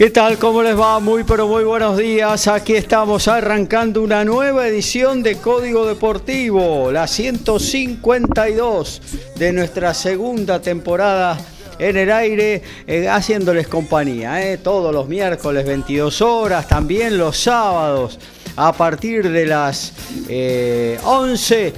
[0.00, 0.38] ¿Qué tal?
[0.38, 0.98] ¿Cómo les va?
[0.98, 2.48] Muy pero muy buenos días.
[2.48, 9.02] Aquí estamos arrancando una nueva edición de Código Deportivo, la 152
[9.36, 11.36] de nuestra segunda temporada
[11.78, 14.42] en el aire, eh, haciéndoles compañía.
[14.50, 18.18] Eh, todos los miércoles 22 horas, también los sábados
[18.56, 19.92] a partir de las
[21.04, 21.74] 11 eh,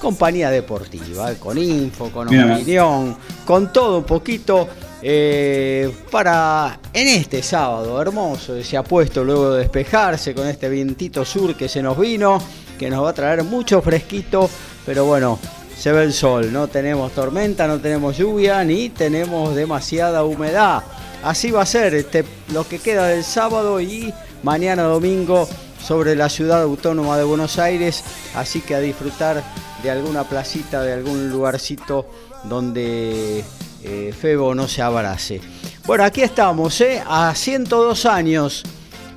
[0.00, 4.66] compañía deportiva, con info, con opinión, con todo un poquito
[5.02, 11.24] eh, para en este sábado hermoso, se ha puesto luego de despejarse con este vientito
[11.24, 12.40] sur que se nos vino,
[12.78, 14.48] que nos va a traer mucho fresquito,
[14.84, 15.38] pero bueno,
[15.76, 20.82] se ve el sol, no tenemos tormenta, no tenemos lluvia, ni tenemos demasiada humedad.
[21.22, 25.48] Así va a ser este, lo que queda del sábado y mañana domingo
[25.82, 28.02] sobre la ciudad autónoma de Buenos Aires,
[28.34, 29.42] así que a disfrutar
[29.82, 32.08] de alguna placita, de algún lugarcito
[32.44, 33.44] donde
[33.86, 35.40] eh, Febo no se abrace.
[35.86, 37.02] Bueno, aquí estamos, ¿eh?
[37.06, 38.62] a 102 años,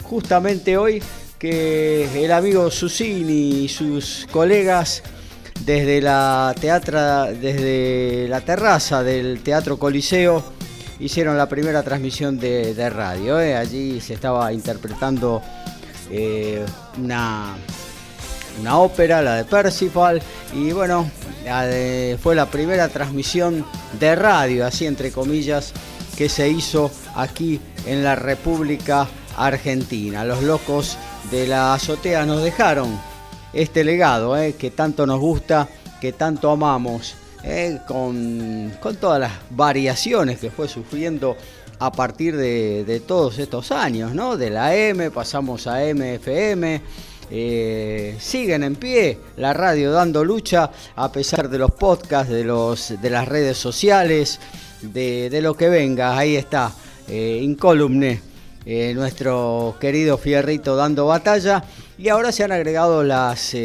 [0.04, 1.02] justamente hoy
[1.40, 5.02] que el amigo Susini y sus colegas
[5.66, 10.44] desde la teatra, desde la terraza del Teatro Coliseo
[11.00, 13.40] hicieron la primera transmisión de, radio.
[13.40, 13.56] ¿eh?
[13.56, 15.42] Allí se estaba interpretando
[16.12, 16.66] eh,
[16.98, 17.56] una
[18.60, 20.22] una ópera, la de Percival,
[20.54, 21.10] y bueno,
[22.22, 23.66] fue la primera transmisión
[24.00, 25.74] de radio, así entre comillas,
[26.18, 30.26] que se hizo aquí en la República Argentina.
[30.26, 30.98] Los locos
[31.32, 33.00] de la azotea nos dejaron
[33.54, 35.68] este legado eh, que tanto nos gusta,
[36.02, 41.38] que tanto amamos, eh, con, todas las variaciones que fue sufriendo
[41.80, 44.36] a partir de, de, todos estos años, ¿no?
[44.36, 46.82] De la M pasamos a MFM,
[47.32, 52.96] eh, siguen en pie la radio dando lucha a pesar de los podcasts, de, los,
[53.00, 54.40] de las redes sociales,
[54.82, 56.18] de, lo que venga.
[56.18, 56.72] Ahí está,
[57.08, 58.22] eh, incólume,
[58.66, 61.64] eh, nuestro querido Fierrito dando batalla.
[61.98, 63.56] Y ahora se han agregado las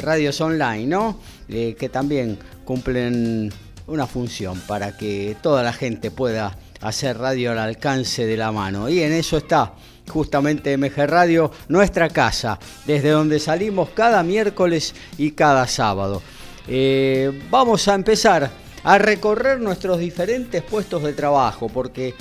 [0.00, 1.18] radios online, ¿no?
[1.48, 3.52] que también cumplen
[3.88, 8.88] una función para que toda la gente pueda hacer radio al alcance de la mano.
[8.88, 9.72] Y en eso está
[10.12, 16.22] justamente MG Radio, nuestra casa, desde donde salimos cada miércoles y cada sábado.
[16.68, 18.50] Eh, vamos a empezar
[18.84, 22.14] a recorrer nuestros diferentes puestos de trabajo, porque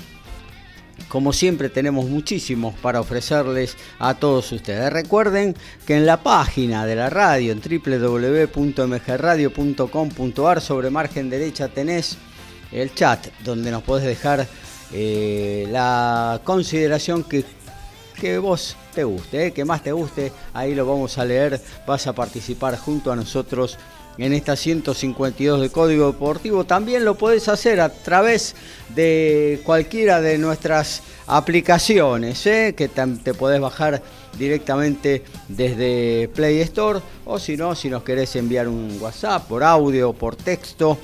[1.08, 4.94] como siempre tenemos muchísimos para ofrecerles a todos ustedes.
[4.94, 12.18] Recuerden que en la página de la radio, en www.mgradio.com.ar, sobre margen derecha tenés
[12.72, 14.48] el chat, donde nos podés dejar
[14.94, 17.46] eh, la consideración que
[18.22, 22.06] que vos te guste, eh, que más te guste, ahí lo vamos a leer, vas
[22.06, 23.80] a participar junto a nosotros
[24.20, 26.64] en esta 152 de Código Deportivo.
[26.64, 28.54] También lo podés hacer a través
[28.94, 34.04] de cualquiera de nuestras aplicaciones, eh, que te podés bajar
[34.38, 40.14] directamente desde Play Store o si no, si nos querés enviar un WhatsApp por audio,
[40.14, 40.96] por texto.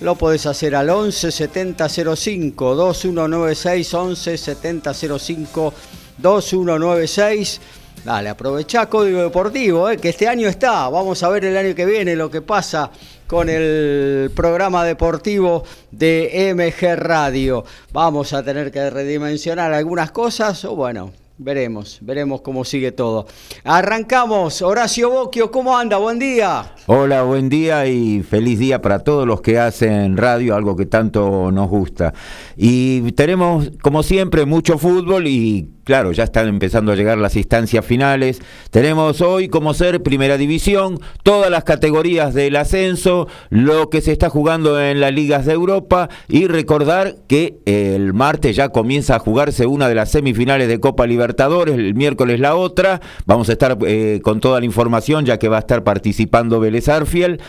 [0.00, 5.74] Lo podés hacer al 11 70 05 2196 11 70 05
[6.18, 7.60] 2196.
[8.04, 10.88] Dale, aprovechá Código Deportivo, eh, que este año está.
[10.88, 12.90] Vamos a ver el año que viene lo que pasa
[13.26, 17.64] con el programa deportivo de MG Radio.
[17.92, 23.28] Vamos a tener que redimensionar algunas cosas, o bueno, Veremos, veremos cómo sigue todo.
[23.62, 24.60] Arrancamos.
[24.60, 25.96] Horacio Boquio, ¿cómo anda?
[25.96, 26.74] Buen día.
[26.86, 31.52] Hola, buen día y feliz día para todos los que hacen radio, algo que tanto
[31.52, 32.12] nos gusta.
[32.56, 37.82] Y tenemos, como siempre, mucho fútbol y claro, ya están empezando a llegar las instancias
[37.82, 38.42] finales.
[38.70, 44.28] Tenemos hoy como ser primera división, todas las categorías del ascenso, lo que se está
[44.28, 49.64] jugando en las ligas de Europa y recordar que el martes ya comienza a jugarse
[49.64, 51.27] una de las semifinales de Copa Libertadores,
[51.68, 53.00] el miércoles la otra.
[53.26, 56.88] Vamos a estar eh, con toda la información ya que va a estar participando Vélez
[56.88, 57.40] Arfiel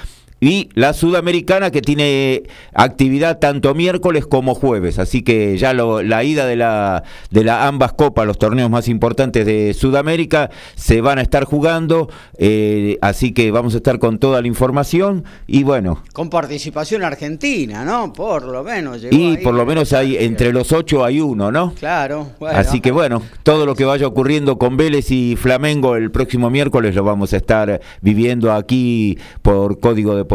[0.41, 2.43] y la sudamericana que tiene
[2.73, 7.93] actividad tanto miércoles como jueves, así que ya la ida de la de la ambas
[7.93, 13.51] copas, los torneos más importantes de Sudamérica, se van a estar jugando, eh, así que
[13.51, 16.03] vamos a estar con toda la información y bueno.
[16.13, 18.13] Con participación argentina, ¿no?
[18.13, 19.01] Por lo menos.
[19.09, 21.73] y por lo menos hay entre los ocho hay uno, ¿no?
[21.73, 22.31] Claro.
[22.47, 26.95] Así que bueno, todo lo que vaya ocurriendo con Vélez y Flamengo el próximo miércoles
[26.95, 30.25] lo vamos a estar viviendo aquí por Código de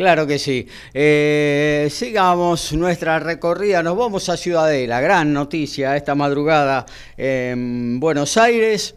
[0.00, 0.66] Claro que sí.
[0.94, 3.82] Eh, sigamos nuestra recorrida.
[3.82, 4.98] Nos vamos a Ciudadela.
[5.00, 6.86] Gran noticia esta madrugada
[7.18, 8.94] en Buenos Aires.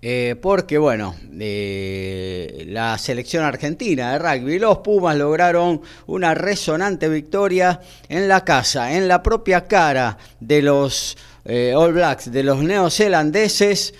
[0.00, 7.78] Eh, porque, bueno, eh, la selección argentina de rugby, los Pumas lograron una resonante victoria
[8.08, 13.92] en la casa, en la propia cara de los All Blacks, de los neozelandeses.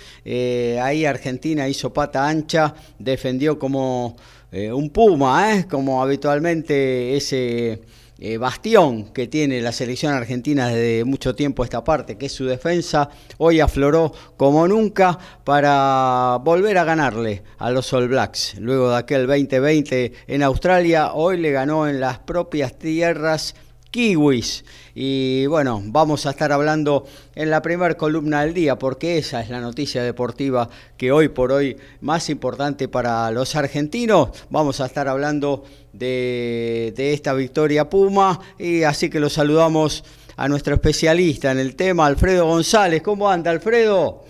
[0.81, 4.17] ahí Argentina hizo pata ancha, defendió como
[4.51, 5.67] eh, un puma, ¿eh?
[5.69, 7.83] como habitualmente ese
[8.19, 12.47] eh, bastión que tiene la selección argentina desde mucho tiempo esta parte, que es su
[12.47, 18.57] defensa, hoy afloró como nunca para volver a ganarle a los All Blacks.
[18.59, 23.55] Luego de aquel 2020 en Australia, hoy le ganó en las propias tierras
[23.99, 24.65] kiwis.
[24.95, 27.05] Y bueno, vamos a estar hablando
[27.35, 31.51] en la primera columna del día, porque esa es la noticia deportiva que hoy por
[31.51, 34.29] hoy más importante para los argentinos.
[34.51, 40.05] Vamos a estar hablando de, esta victoria Puma, y así que lo saludamos
[40.37, 43.03] a nuestro especialista en el tema, Alfredo González.
[43.03, 44.23] ¿Cómo anda, Alfredo?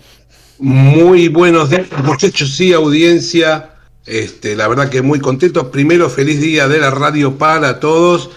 [0.57, 3.75] Muy buenos días, muchachos sí, audiencia.
[4.07, 5.69] Este, la verdad que muy contento.
[5.69, 8.31] Primero, feliz día de la radio para todos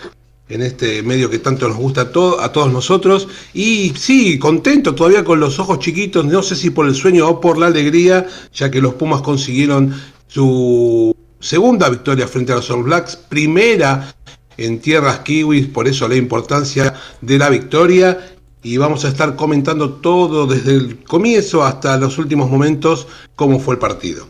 [0.53, 3.27] en este medio que tanto nos gusta a, todos nosotros.
[3.55, 7.41] Y sí, contento todavía con los ojos chiquitos, no sé si por el sueño o
[7.41, 9.95] por la alegría, ya que los Pumas consiguieron
[10.29, 14.15] su segunda victoria frente a los All Blacks, primera
[14.59, 18.37] en tierras kiwis, por eso la importancia de la victoria.
[18.63, 23.75] Y vamos a estar comentando todo desde el comienzo hasta los últimos momentos, cómo fue
[23.75, 24.29] el partido.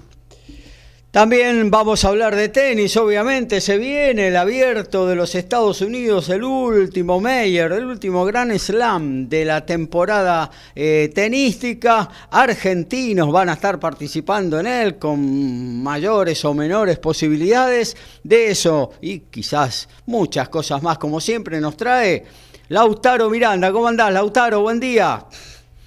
[1.13, 6.31] También vamos a hablar de tenis, obviamente, se viene el abierto de los Estados Unidos,
[6.31, 12.09] el último Mayer, el último Gran Slam de la temporada eh, tenística.
[12.31, 17.95] Argentinos van a estar participando en él con mayores o menores posibilidades.
[18.25, 22.25] De eso y quizás muchas cosas más, como siempre nos trae
[22.71, 23.71] Lautaro Miranda.
[23.71, 24.63] ¿Cómo andás, Lautaro?
[24.63, 25.27] Buen día.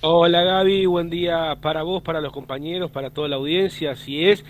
[0.01, 4.45] Hola Gaby, buen día para vos, para los compañeros, para toda la audiencia, así es.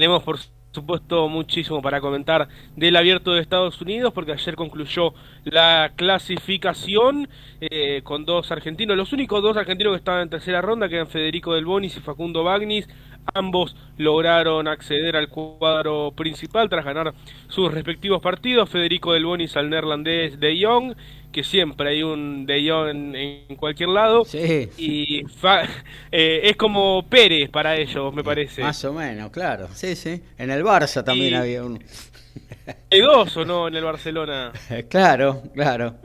[0.00, 0.38] Tenemos, por
[0.72, 5.12] supuesto, muchísimo para comentar del abierto de Estados Unidos, porque ayer concluyó
[5.44, 7.28] la clasificación
[7.60, 11.08] eh, con dos argentinos, los únicos dos argentinos que estaban en tercera ronda, que eran
[11.08, 12.88] Federico Del Bonis y Facundo Bagnis.
[13.34, 17.14] Ambos lograron acceder al cuadro principal tras ganar
[17.48, 18.68] sus respectivos partidos.
[18.68, 20.94] Federico Del Bonis al neerlandés de Jong
[21.32, 24.24] que siempre hay un De Jong en, cualquier lado.
[24.24, 24.68] Sí.
[24.76, 25.24] Y
[26.12, 28.62] eh, es como Pérez para ellos, me parece.
[28.62, 29.68] Más o menos, claro.
[29.72, 30.22] Sí, sí.
[30.38, 31.78] En el Barça también había uno.
[32.90, 34.52] Hay dos o no en el Barcelona.
[34.88, 35.96] claro, claro.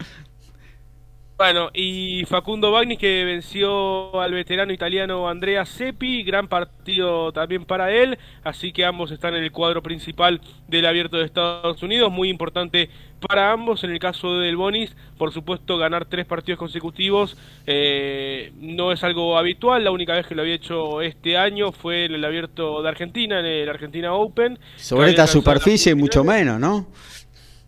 [1.37, 7.91] Bueno, y Facundo Bagni que venció al veterano italiano Andrea Seppi, gran partido también para
[7.91, 10.39] él, así que ambos están en el cuadro principal
[10.69, 12.89] del Abierto de Estados Unidos, muy importante
[13.19, 17.35] para ambos, en el caso del Bonis, por supuesto ganar tres partidos consecutivos
[17.67, 22.05] eh, no es algo habitual, la única vez que lo había hecho este año fue
[22.05, 24.57] en el Abierto de Argentina, en el Argentina Open.
[24.77, 26.87] Sobre esta superficie mucho menos, ¿no?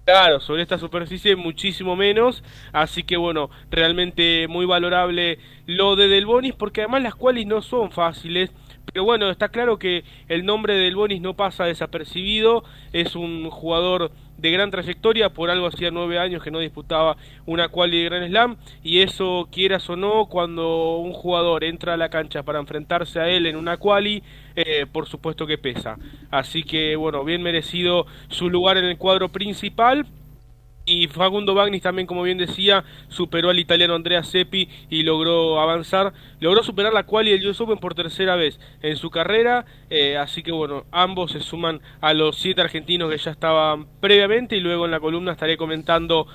[0.07, 6.25] Claro, sobre esta superficie muchísimo menos, así que bueno, realmente muy valorable lo de Del
[6.25, 8.51] Bonis, porque además las cuales no son fáciles,
[8.85, 14.11] pero bueno, está claro que el nombre del Bonis no pasa desapercibido, es un jugador
[14.37, 18.27] de gran trayectoria, por algo hacía nueve años que no disputaba una quali de Grand
[18.27, 23.19] Slam, y eso quieras o no, cuando un jugador entra a la cancha para enfrentarse
[23.19, 24.23] a él en una quali,
[24.55, 25.97] eh, por supuesto que pesa.
[26.31, 30.05] Así que bueno, bien merecido su lugar en el cuadro principal,
[30.87, 36.13] y Facundo Bagnis también, como bien decía, superó al italiano Andrea Seppi y logró avanzar,
[36.39, 40.41] logró superar la quali del US Open por tercera vez en su carrera, eh, así
[40.41, 44.85] que bueno, ambos se suman a los siete argentinos que ya estaban previamente y luego
[44.85, 46.25] en la columna estaré comentando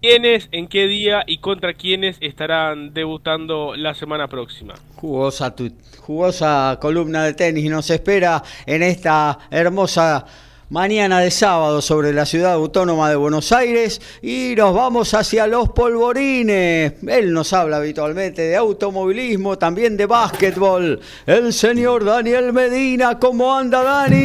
[0.00, 4.74] quiénes, en qué día y contra quiénes estarán debutando la semana próxima.
[4.96, 5.54] Jugosa,
[5.98, 10.26] jugosa columna de tenis nos espera en esta hermosa
[10.72, 15.68] mañana de sábado sobre la ciudad autónoma de Buenos Aires y nos vamos hacia los
[15.68, 16.94] polvorines.
[17.06, 20.98] Él nos habla habitualmente de automovilismo, también de básquetbol.
[21.26, 24.24] El señor Daniel Medina, ¿cómo anda Dani?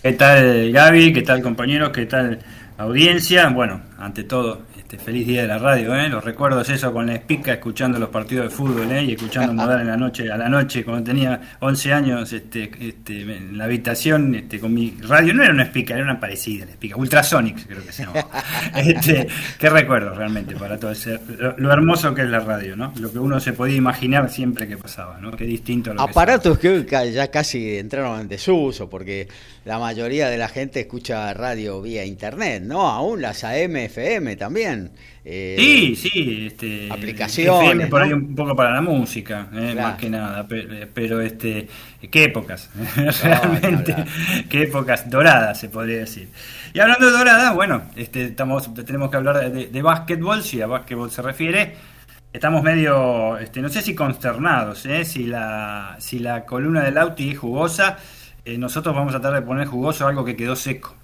[0.00, 1.12] ¿Qué tal Gaby?
[1.12, 1.90] ¿Qué tal compañeros?
[1.90, 2.38] ¿Qué tal
[2.78, 3.48] audiencia?
[3.48, 6.08] Bueno, ante todo, este, feliz día de la radio, ¿eh?
[6.08, 9.02] Los recuerdos eso con la espica, escuchando los partidos de fútbol, ¿eh?
[9.02, 13.22] Y escuchando mudar en la noche, a la noche, cuando tenía 11 años, este, este,
[13.22, 16.70] en la habitación, este, con mi radio, no era una espica, era una parecida, la
[16.70, 18.28] espica, Ultrasonics creo que se llamaba.
[18.76, 19.26] este,
[19.58, 22.92] qué recuerdos realmente para todo ese, lo, hermoso que es la radio, ¿no?
[23.00, 25.32] Lo que uno se podía imaginar siempre que pasaba, ¿no?
[25.32, 29.26] Qué distinto a lo Aparatos que, que ya casi entraron en desuso, porque
[29.64, 32.82] la mayoría de la gente escucha radio vía internet, ¿no?
[32.82, 34.75] Aún las AM, FM también.
[35.24, 37.88] Eh, sí, sí, este, aplicaciones.
[37.88, 40.46] por ahí un poco para la música, eh, más que nada.
[40.48, 41.68] Pero, este,
[42.10, 42.70] qué épocas,
[43.22, 43.94] realmente,
[44.48, 46.28] qué épocas doradas se podría decir.
[46.72, 50.66] Y hablando de doradas, bueno, este, estamos, tenemos que hablar de, de, básquetbol, si a
[50.66, 51.74] básquetbol se refiere.
[52.32, 55.04] Estamos medio, este, no sé si consternados, ¿eh?
[55.04, 57.96] si, la, si la columna del Auti es jugosa
[58.46, 60.94] eh, nosotros vamos a tratar de poner jugoso algo que quedó seco.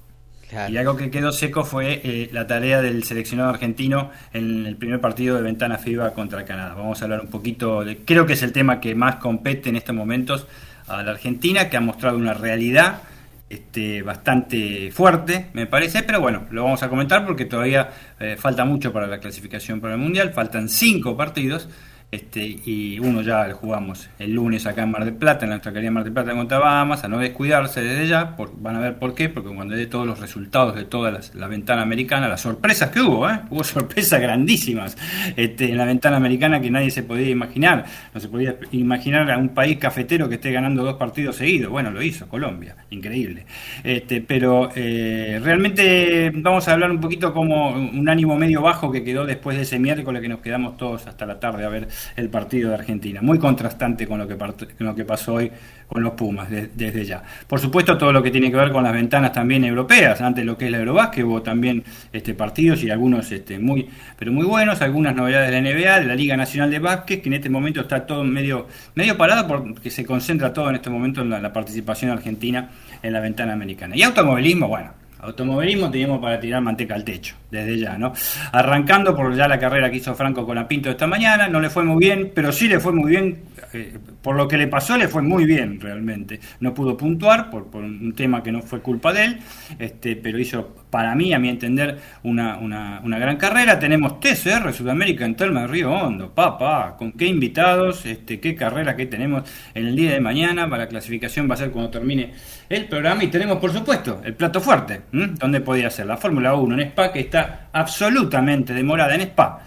[0.69, 5.01] Y algo que quedó seco fue eh, la tarea del seleccionado argentino en el primer
[5.01, 6.75] partido de ventana FIBA contra Canadá.
[6.75, 9.77] Vamos a hablar un poquito de, creo que es el tema que más compete en
[9.77, 10.47] estos momentos
[10.89, 13.03] a la Argentina, que ha mostrado una realidad
[13.49, 18.65] este, bastante fuerte, me parece, pero bueno, lo vamos a comentar porque todavía eh, falta
[18.65, 21.69] mucho para la clasificación para el Mundial, faltan cinco partidos.
[22.13, 25.73] Este, y uno ya lo jugamos el lunes acá en Mar del Plata, en nuestra
[25.73, 29.15] querida Mar del Plata contra Bahamas, a no descuidarse desde ya, van a ver por
[29.15, 33.01] qué, porque cuando dé todos los resultados de toda la ventana americana, las sorpresas que
[33.01, 33.41] hubo, ¿eh?
[33.49, 34.95] hubo sorpresas grandísimas
[35.37, 39.39] este, en la ventana americana que nadie se podía imaginar, no se podía imaginar a
[39.39, 43.47] un país cafetero que esté ganando dos partidos seguidos, bueno, lo hizo Colombia, increíble,
[43.83, 49.03] este, pero eh, realmente vamos a hablar un poquito como un ánimo medio bajo que
[49.03, 52.29] quedó después de ese miércoles que nos quedamos todos hasta la tarde a ver el
[52.29, 53.21] partido de Argentina.
[53.23, 55.51] Muy contrastante con lo que, con lo que pasó hoy
[55.93, 57.23] con los Pumas desde ya.
[57.47, 60.57] Por supuesto, todo lo que tiene que ver con las ventanas también europeas, antes lo
[60.57, 64.81] que es la Eurobásquet, hubo también este, partidos y algunos este, muy, pero muy buenos,
[64.81, 67.83] algunas novedades de la NBA, de la Liga Nacional de Básquet, que en este momento
[67.83, 72.11] está todo medio, medio parado porque se concentra todo en este momento en la participación
[72.11, 72.71] argentina
[73.03, 73.95] en la ventana americana.
[73.95, 78.13] Y automovilismo, bueno, automovilismo teníamos para tirar manteca al techo, desde ya, ¿no?
[78.51, 81.71] Arrancando por ya la carrera que hizo Franco con la Pinto esta mañana, no le
[81.71, 83.39] fue muy bien, pero sí le fue muy bien,
[83.73, 86.41] eh, por lo que le pasó, le fue muy bien realmente.
[86.61, 89.39] No pudo puntuar por, por un tema que no fue culpa de él,
[89.79, 93.79] este, pero hizo para mí, a mi entender, una, una, una, gran carrera.
[93.79, 98.95] Tenemos TCR Sudamérica en Telma de Río Hondo, papá, con qué invitados, este, qué carrera
[98.95, 99.43] que tenemos
[99.75, 100.69] en el día de mañana.
[100.69, 102.33] Para la clasificación va a ser cuando termine
[102.69, 103.25] el programa.
[103.25, 107.11] Y tenemos, por supuesto, el plato fuerte, donde podía ser la Fórmula 1 en Spa,
[107.11, 109.65] que está absolutamente demorada en Spa.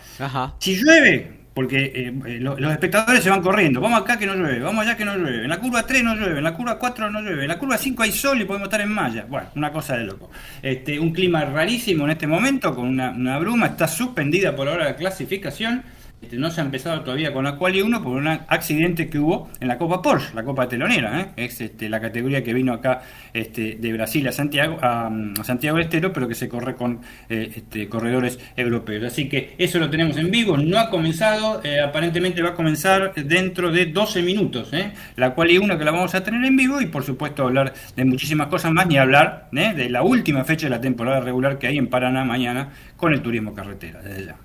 [0.60, 3.80] Si llueve, porque eh, eh, los espectadores se van corriendo.
[3.80, 5.46] Vamos acá que no llueve, vamos allá que no llueve.
[5.46, 7.78] En la curva 3 no llueve, en la curva 4 no llueve, en la curva
[7.78, 9.26] 5 hay sol y podemos estar en malla.
[9.26, 10.30] Bueno, una cosa de loco.
[10.62, 14.84] Este, un clima rarísimo en este momento, con una, una bruma, está suspendida por ahora
[14.84, 15.82] la clasificación.
[16.26, 19.48] Este, no se ha empezado todavía con la Quali 1 por un accidente que hubo
[19.60, 21.28] en la Copa Porsche, la Copa Telonera, ¿eh?
[21.36, 25.12] es este, la categoría que vino acá este, de Brasil a Santiago, a,
[25.44, 29.04] Santiago Estero, pero que se corre con eh, este, corredores europeos.
[29.04, 33.14] Así que eso lo tenemos en vivo, no ha comenzado, eh, aparentemente va a comenzar
[33.14, 34.72] dentro de 12 minutos,
[35.18, 38.04] la Quali 1 que la vamos a tener en vivo y por supuesto hablar de
[38.04, 41.78] muchísimas cosas más, ni hablar de la última fecha de la temporada regular que hay
[41.78, 44.45] en Paraná mañana con el turismo carretera, desde ya.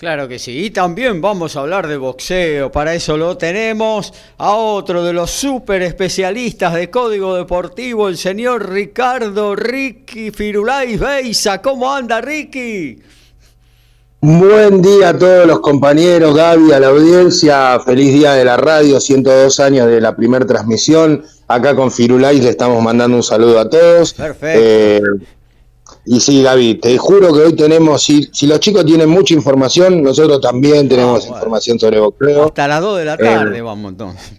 [0.00, 0.64] Claro que sí.
[0.64, 2.72] Y también vamos a hablar de boxeo.
[2.72, 8.70] Para eso lo tenemos a otro de los super especialistas de código deportivo, el señor
[8.70, 11.60] Ricardo Ricky Firulais Beisa.
[11.60, 12.98] ¿Cómo anda, Ricky?
[14.22, 17.78] Buen día a todos los compañeros, Gaby, a la audiencia.
[17.80, 21.26] Feliz día de la radio, 102 años de la primera transmisión.
[21.46, 24.14] Acá con Firulais le estamos mandando un saludo a todos.
[24.14, 24.60] Perfecto.
[24.62, 25.02] Eh,
[26.04, 30.02] y sí, Gaby, te juro que hoy tenemos, si, si los chicos tienen mucha información,
[30.02, 32.44] nosotros también tenemos ah, información sobre boxeo.
[32.44, 34.32] Hasta las 2 de la tarde eh, vamos entonces.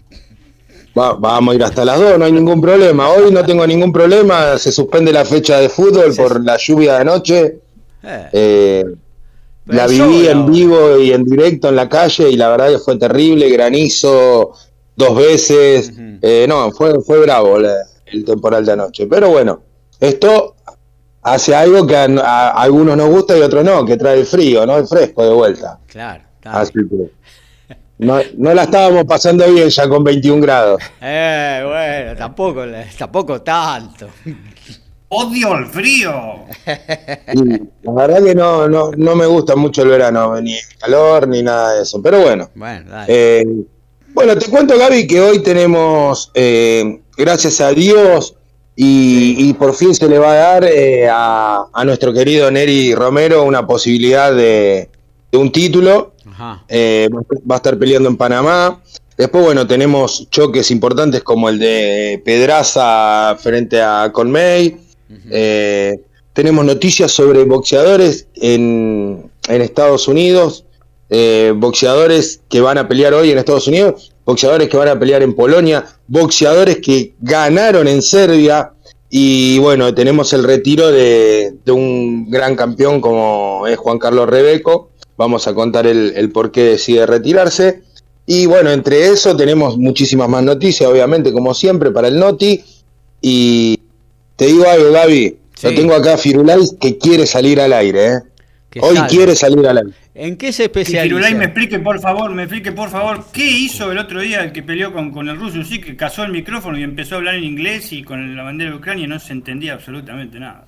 [0.94, 3.10] vamos a ir hasta las 2, no hay ningún problema.
[3.10, 7.00] Hoy no tengo ningún problema, se suspende la fecha de fútbol por la lluvia de
[7.00, 7.58] anoche.
[8.02, 8.28] Eh.
[8.32, 8.84] Eh,
[9.66, 12.96] la viví en vivo y en directo en la calle y la verdad que fue
[12.98, 14.52] terrible, granizo
[14.96, 15.92] dos veces.
[16.48, 19.06] no, fue, fue bravo el temporal de anoche.
[19.06, 19.62] Pero bueno,
[20.00, 20.56] esto
[21.22, 24.66] hace algo que a, algunos nos gusta y a otros no, que trae el frío,
[24.66, 24.78] ¿no?
[24.78, 25.78] El fresco de vuelta.
[25.86, 27.10] Claro, Así que
[27.98, 30.82] no, no, la estábamos pasando bien ya con 21 grados.
[31.00, 32.62] Eh, bueno, tampoco,
[32.98, 34.08] tampoco tanto.
[35.08, 36.46] Odio el frío.
[37.82, 41.42] la verdad que no, no, no me gusta mucho el verano, ni el calor, ni
[41.42, 42.00] nada de eso.
[42.02, 42.50] Pero bueno.
[42.54, 43.44] Bueno, eh,
[44.14, 48.36] bueno te cuento, Gaby, que hoy tenemos, eh, gracias a Dios,
[48.74, 53.66] y, por fin se le va a dar eh, a, nuestro querido Neri Romero una
[53.66, 54.88] posibilidad de,
[55.32, 56.12] un título.
[56.68, 57.08] Eh,
[57.48, 58.82] va a estar peleando en Panamá.
[59.16, 64.78] Después, bueno, tenemos choques importantes como el de Pedraza frente a Conmay.
[65.30, 66.00] Eh,
[66.32, 70.64] tenemos noticias sobre boxeadores en, en Estados Unidos,
[71.56, 75.34] boxeadores que van a pelear hoy en Estados Unidos boxeadores que van a pelear en
[75.34, 78.72] Polonia, boxeadores que ganaron en Serbia.
[79.10, 84.90] Y bueno, tenemos el retiro de, un gran campeón como es Juan Carlos Rebeco.
[85.16, 87.82] Vamos a contar el, por qué decide retirarse.
[88.24, 92.64] Y bueno, entre eso tenemos muchísimas más noticias, obviamente, como siempre, para el Noti.
[93.20, 93.78] Y
[94.36, 95.38] te digo algo, Gaby.
[95.62, 98.06] Lo tengo acá Firulais que quiere salir al aire.
[98.06, 98.18] ¿eh?
[98.80, 99.90] Hoy quiere salir al aire.
[100.14, 101.02] ¿En qué se especializa?
[101.02, 104.42] Que Firulay me explique, por favor, me explique, por favor, qué hizo el otro día
[104.42, 107.18] el que peleó con, con el ruso, sí, que casó el micrófono y empezó a
[107.18, 110.66] hablar en inglés y con la bandera de Ucrania no se entendía absolutamente nada.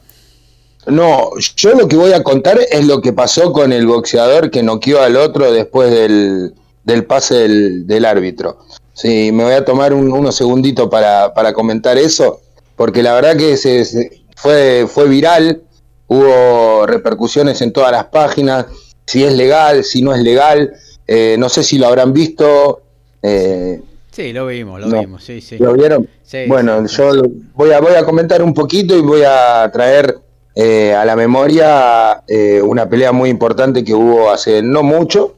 [0.86, 4.62] No, yo lo que voy a contar es lo que pasó con el boxeador que
[4.62, 8.58] noqueó al otro después del, del pase del, del, árbitro.
[8.92, 12.40] Sí, me voy a tomar un, unos segunditos para, para comentar eso,
[12.76, 15.62] porque la verdad que se, fue, fue viral,
[16.06, 18.66] hubo repercusiones en todas las páginas
[19.06, 20.72] si es legal, si no es legal.
[21.06, 22.82] Eh, no sé si lo habrán visto.
[23.22, 23.80] Eh,
[24.10, 25.58] sí, lo vimos, lo vimos, sí, sí.
[25.58, 26.08] ¿Lo vieron?
[26.48, 27.12] bueno, yo
[27.54, 30.18] voy a, voy a comentar un poquito y voy a traer
[30.54, 32.22] eh, a la memoria
[32.64, 35.36] una pelea muy importante que hubo hace no mucho.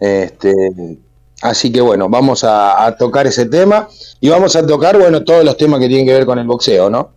[0.00, 0.52] este,
[1.42, 3.88] así que bueno, vamos a, a tocar ese tema
[4.20, 6.88] y vamos a tocar, bueno, todos los temas que tienen que ver con el boxeo,
[6.88, 7.10] ¿no?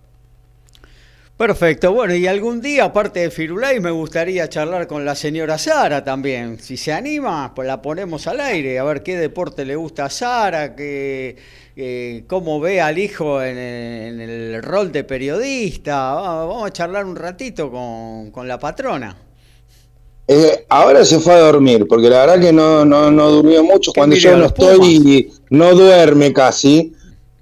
[1.37, 6.01] Perfecto, bueno, y algún día, aparte de Firulay, me gustaría charlar con la señora Sara
[6.01, 6.59] también.
[6.61, 10.09] Si se anima, pues la ponemos al aire, a ver qué deporte le gusta a
[10.09, 11.35] Sara, que,
[11.75, 16.13] eh, cómo ve al hijo en, el rol de periodista.
[16.13, 19.17] Vamos a charlar un ratito con, la patrona.
[20.29, 23.91] Eh, ahora se fue a dormir, porque la verdad que no, no, no durmió mucho.
[23.93, 26.93] Cuando yo no estoy, no duerme casi,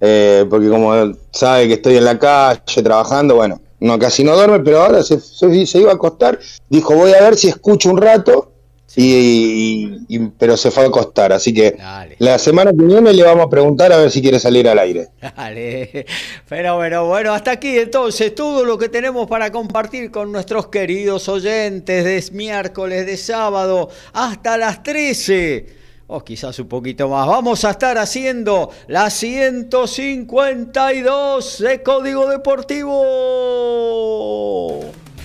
[0.01, 4.62] eh, porque como sabe que estoy en la calle trabajando, bueno no casi no duerme,
[4.62, 8.50] pero ahora se, se, iba a acostar, dijo voy a ver si escucho un rato,
[8.96, 11.76] y, pero se fue a acostar, así que
[12.19, 15.10] la semana que viene le vamos a preguntar a ver si quiere salir al aire.
[15.36, 16.06] Dale,
[16.48, 21.28] pero bueno, bueno, hasta aquí entonces todo lo que tenemos para compartir con nuestros queridos
[21.28, 25.83] oyentes de miércoles, de sábado, hasta las 13
[26.13, 27.26] o quizás un poquito más.
[27.28, 33.02] Vamos a estar haciendo la 152 de Código Deportivo.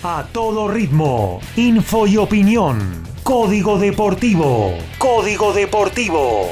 [0.03, 3.07] A todo ritmo, info y opinión.
[3.23, 4.73] Código Deportivo.
[4.99, 6.49] Código Deportivo.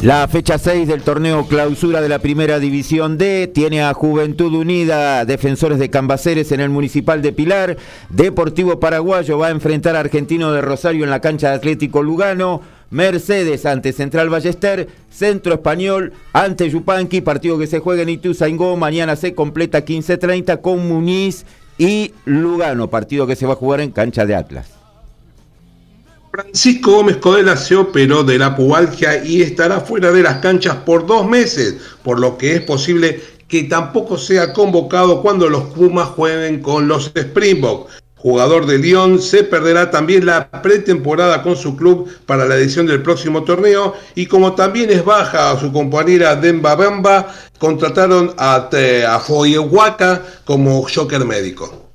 [0.00, 5.24] La fecha 6 del torneo clausura de la primera división D tiene a Juventud Unida,
[5.24, 7.76] defensores de Cambaceres en el Municipal de Pilar.
[8.08, 12.60] Deportivo Paraguayo va a enfrentar a Argentino de Rosario en la cancha de Atlético Lugano.
[12.90, 19.16] Mercedes ante Central Ballester, Centro Español ante Yupanqui, partido que se juega en Ituzaingó, mañana
[19.16, 21.44] se completa 15.30 con Muniz
[21.76, 24.77] y Lugano, partido que se va a jugar en cancha de Atlas.
[26.30, 31.06] Francisco Gómez Codela se operó de la pubalgia y estará fuera de las canchas por
[31.06, 36.60] dos meses, por lo que es posible que tampoco sea convocado cuando los Pumas jueguen
[36.60, 38.02] con los Springboks.
[38.16, 43.02] Jugador de Lyon se perderá también la pretemporada con su club para la edición del
[43.02, 48.68] próximo torneo y como también es baja a su compañera Demba Bamba, contrataron a,
[49.06, 49.22] a
[50.44, 51.87] como joker médico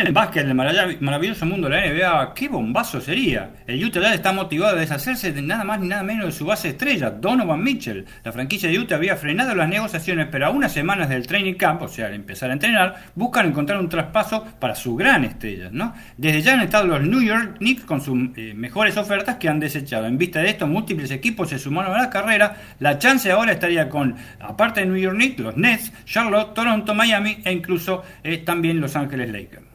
[0.00, 3.50] en el básquet del maravilloso mundo de la NBA, qué bombazo sería.
[3.66, 6.68] El Utah está motivado a deshacerse de nada más ni nada menos de su base
[6.70, 8.04] estrella, Donovan Mitchell.
[8.24, 11.82] La franquicia de Utah había frenado las negociaciones, pero a unas semanas del training camp,
[11.82, 15.68] o sea, al empezar a entrenar, buscan encontrar un traspaso para su gran estrella.
[15.72, 15.94] ¿no?
[16.16, 19.60] Desde ya han estado los New York Knicks con sus eh, mejores ofertas que han
[19.60, 20.06] desechado.
[20.06, 22.56] En vista de esto, múltiples equipos se sumaron a la carrera.
[22.80, 27.38] La chance ahora estaría con, aparte de New York Knicks, los Nets, Charlotte, Toronto, Miami
[27.44, 29.74] e incluso eh, también Los Ángeles Lakers.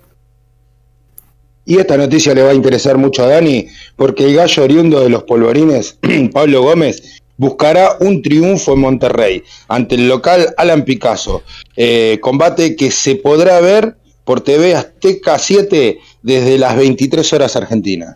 [1.69, 5.10] Y esta noticia le va a interesar mucho a Dani, porque el gallo oriundo de
[5.10, 5.99] los polvorines,
[6.34, 11.43] Pablo Gómez, buscará un triunfo en Monterrey ante el local Alan Picasso.
[11.77, 18.15] Eh, combate que se podrá ver por TV Azteca 7 desde las 23 horas argentinas.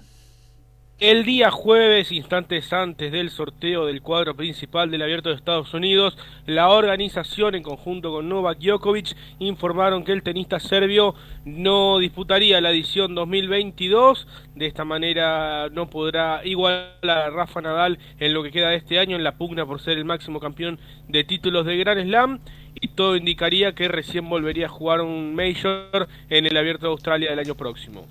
[1.03, 6.17] El día jueves, instantes antes del sorteo del cuadro principal del Abierto de Estados Unidos,
[6.45, 11.13] la organización en conjunto con Novak Djokovic informaron que el tenista serbio
[11.43, 14.29] no disputaría la edición 2022.
[14.55, 18.97] De esta manera no podrá igualar a Rafa Nadal en lo que queda de este
[18.97, 22.39] año en la pugna por ser el máximo campeón de títulos de Grand Slam.
[22.79, 27.29] Y todo indicaría que recién volvería a jugar un Major en el Abierto de Australia
[27.29, 28.07] del año próximo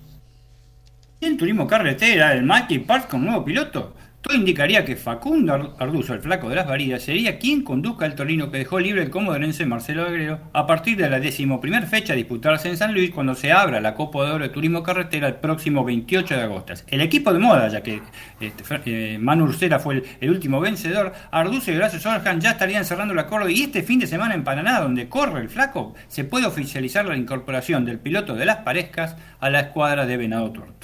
[1.25, 3.95] en turismo carretera, el Mackie Park con nuevo piloto.
[4.23, 8.49] Todo indicaría que Facundo Arduzo, el flaco de las varillas, sería quien conduzca el torino
[8.49, 12.69] que dejó libre el comodorense Marcelo Agrero a partir de la decimoprimera fecha a disputarse
[12.69, 15.83] en San Luis cuando se abra la Copa de Oro de Turismo Carretera el próximo
[15.83, 16.73] 28 de agosto.
[16.87, 18.01] El equipo de moda, ya que
[18.39, 23.13] este, eh, Manu Ursera fue el, último vencedor, Arduzo y Horacio Soljan ya estarían cerrando
[23.13, 26.45] el acuerdo y este fin de semana en Paraná, donde corre el flaco, se puede
[26.45, 30.82] oficializar la incorporación del piloto de las parejas a la escuadra de Venado Tuerto.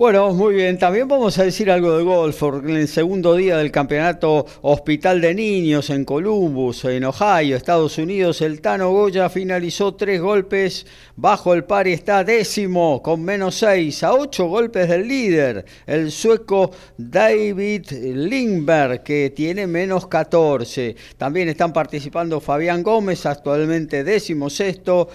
[0.00, 0.78] Bueno, muy bien.
[0.78, 2.42] También vamos a decir algo de golf.
[2.42, 8.40] En el segundo día del campeonato Hospital de Niños en Columbus, en Ohio, Estados Unidos,
[8.40, 10.86] el Tano Goya finalizó tres golpes
[11.16, 16.10] bajo el par y está décimo con menos seis a ocho golpes del líder, el
[16.10, 20.96] sueco David Lindberg, que tiene menos 14.
[21.18, 25.10] También están participando Fabián Gómez, actualmente décimo sexto.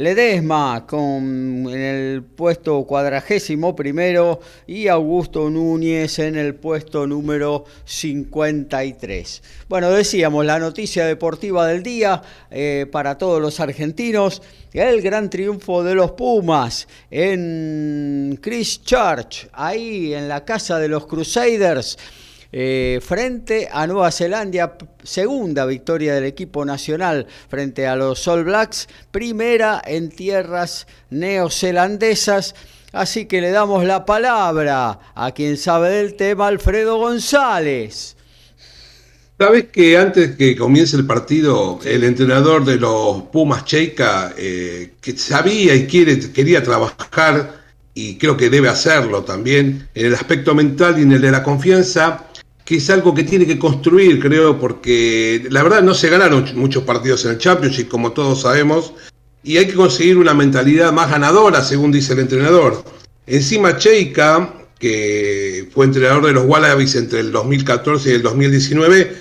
[0.00, 9.42] Ledesma con, en el puesto cuadragésimo primero y Augusto Núñez en el puesto número 53.
[9.68, 14.40] Bueno, decíamos la noticia deportiva del día eh, para todos los argentinos,
[14.72, 21.98] el gran triunfo de los Pumas en Christchurch, ahí en la casa de los Crusaders.
[22.52, 28.88] Eh, frente a Nueva Zelanda, segunda victoria del equipo nacional frente a los All Blacks,
[29.12, 32.56] primera en tierras neozelandesas.
[32.92, 38.16] Así que le damos la palabra a quien sabe del tema, Alfredo González.
[39.38, 45.16] Sabes que antes que comience el partido, el entrenador de los Pumas Cheika, eh, que
[45.16, 47.60] sabía y quiere, quería trabajar,
[47.94, 51.42] y creo que debe hacerlo también, en el aspecto mental y en el de la
[51.42, 52.26] confianza,
[52.70, 56.84] que es algo que tiene que construir, creo, porque la verdad no se ganaron muchos
[56.84, 58.92] partidos en el Championship, como todos sabemos,
[59.42, 62.84] y hay que conseguir una mentalidad más ganadora, según dice el entrenador.
[63.26, 69.16] Encima Cheika, que fue entrenador de los Wallabies entre el 2014 y el 2019,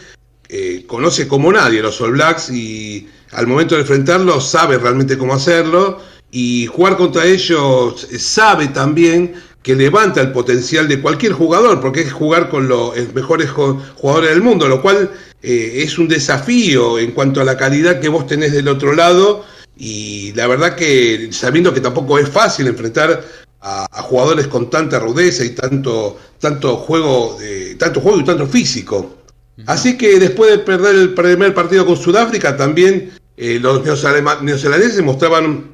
[0.49, 5.33] eh, conoce como nadie los All Blacks y al momento de enfrentarlos sabe realmente cómo
[5.33, 12.01] hacerlo y jugar contra ellos sabe también que levanta el potencial de cualquier jugador, porque
[12.01, 17.11] es jugar con los mejores jugadores del mundo, lo cual eh, es un desafío en
[17.11, 19.45] cuanto a la calidad que vos tenés del otro lado
[19.77, 23.23] y la verdad que sabiendo que tampoco es fácil enfrentar
[23.61, 27.37] a, jugadores con tanta rudeza y tanto, tanto juego,
[27.77, 29.19] tanto juego y tanto físico.
[29.65, 35.71] Así que después de perder el primer partido con Sudáfrica, también eh, los neozelandeses mostraban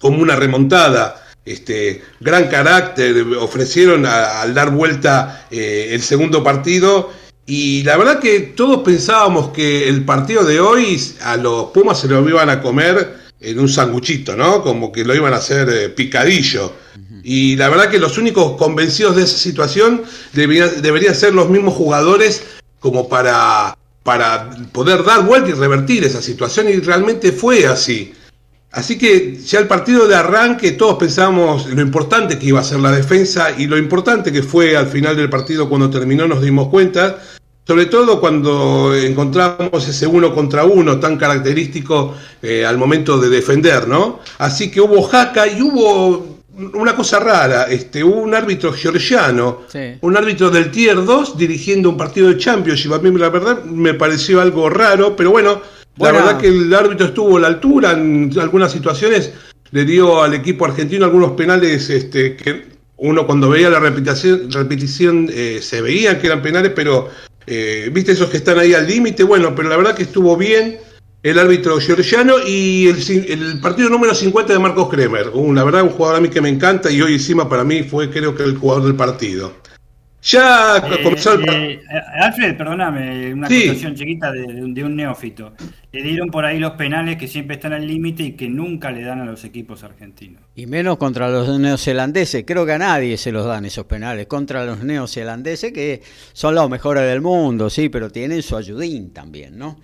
[0.00, 7.10] como una remontada este, gran carácter, ofrecieron al dar vuelta eh, el segundo partido.
[7.46, 12.08] Y la verdad que todos pensábamos que el partido de hoy a los Pumas se
[12.08, 14.62] lo iban a comer en un sanguchito, ¿no?
[14.62, 16.72] Como que lo iban a hacer eh, picadillo.
[17.22, 21.74] Y la verdad que los únicos convencidos de esa situación deberían, deberían ser los mismos
[21.74, 22.42] jugadores
[22.78, 26.68] como para, para poder dar vuelta y revertir esa situación.
[26.68, 28.14] Y realmente fue así.
[28.72, 32.78] Así que ya el partido de arranque todos pensábamos lo importante que iba a ser
[32.78, 36.68] la defensa y lo importante que fue al final del partido cuando terminó nos dimos
[36.68, 37.18] cuenta,
[37.66, 43.88] sobre todo cuando encontramos ese uno contra uno tan característico eh, al momento de defender,
[43.88, 44.20] ¿no?
[44.38, 46.38] Así que hubo jaca y hubo
[46.74, 49.62] una cosa rara, este, hubo un árbitro georgiano,
[50.00, 53.94] un árbitro del Tier 2 dirigiendo un partido de Championship, a mí la verdad me
[53.94, 55.60] pareció algo raro, pero bueno
[56.00, 59.32] la verdad que el árbitro estuvo a la altura en algunas situaciones,
[59.70, 65.28] le dio al equipo argentino algunos penales este, que uno cuando veía la repetición, repetición
[65.32, 67.08] eh, se veía que eran penales, pero
[67.46, 70.78] eh, viste esos que están ahí al límite, bueno, pero la verdad que estuvo bien
[71.22, 76.18] el árbitro georgiano y el, partido número 50 de Marcos Kremer, la verdad un jugador
[76.18, 78.84] a mí que me encanta y hoy encima para mí fue creo que el jugador
[78.84, 79.52] del partido.
[80.22, 81.48] Ya eh, comenzó el...
[81.48, 81.80] Eh,
[82.20, 85.52] Alfred, perdóname, una situación chiquita de, un neófito.
[85.92, 89.02] Le dieron por ahí los penales que siempre están al límite y que nunca le
[89.02, 90.42] dan a los equipos argentinos.
[90.54, 92.44] Y menos contra los neozelandeses.
[92.46, 94.26] Creo que a nadie se los dan esos penales.
[94.26, 96.02] Contra los neozelandeses que
[96.32, 99.78] son los mejores del mundo, sí, pero tienen su ayudín también, ¿no?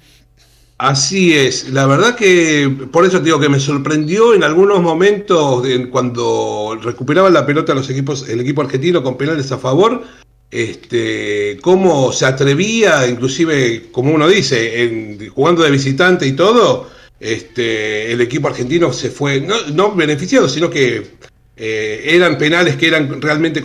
[0.78, 6.78] Así es, la verdad que por eso digo que me sorprendió en algunos momentos cuando
[6.82, 10.04] recuperaban la pelota los equipos, el equipo argentino con penales a favor,
[10.50, 18.12] este, cómo se atrevía, inclusive como uno dice, en, jugando de visitante y todo, este,
[18.12, 21.16] el equipo argentino se fue, no, beneficiado, sino que
[21.56, 23.62] eh, eran penales que eran realmente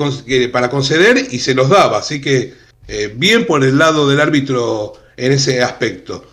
[0.51, 2.53] para conceder y se los daba, así que
[2.87, 6.25] eh, bien por el lado del árbitro en ese aspecto.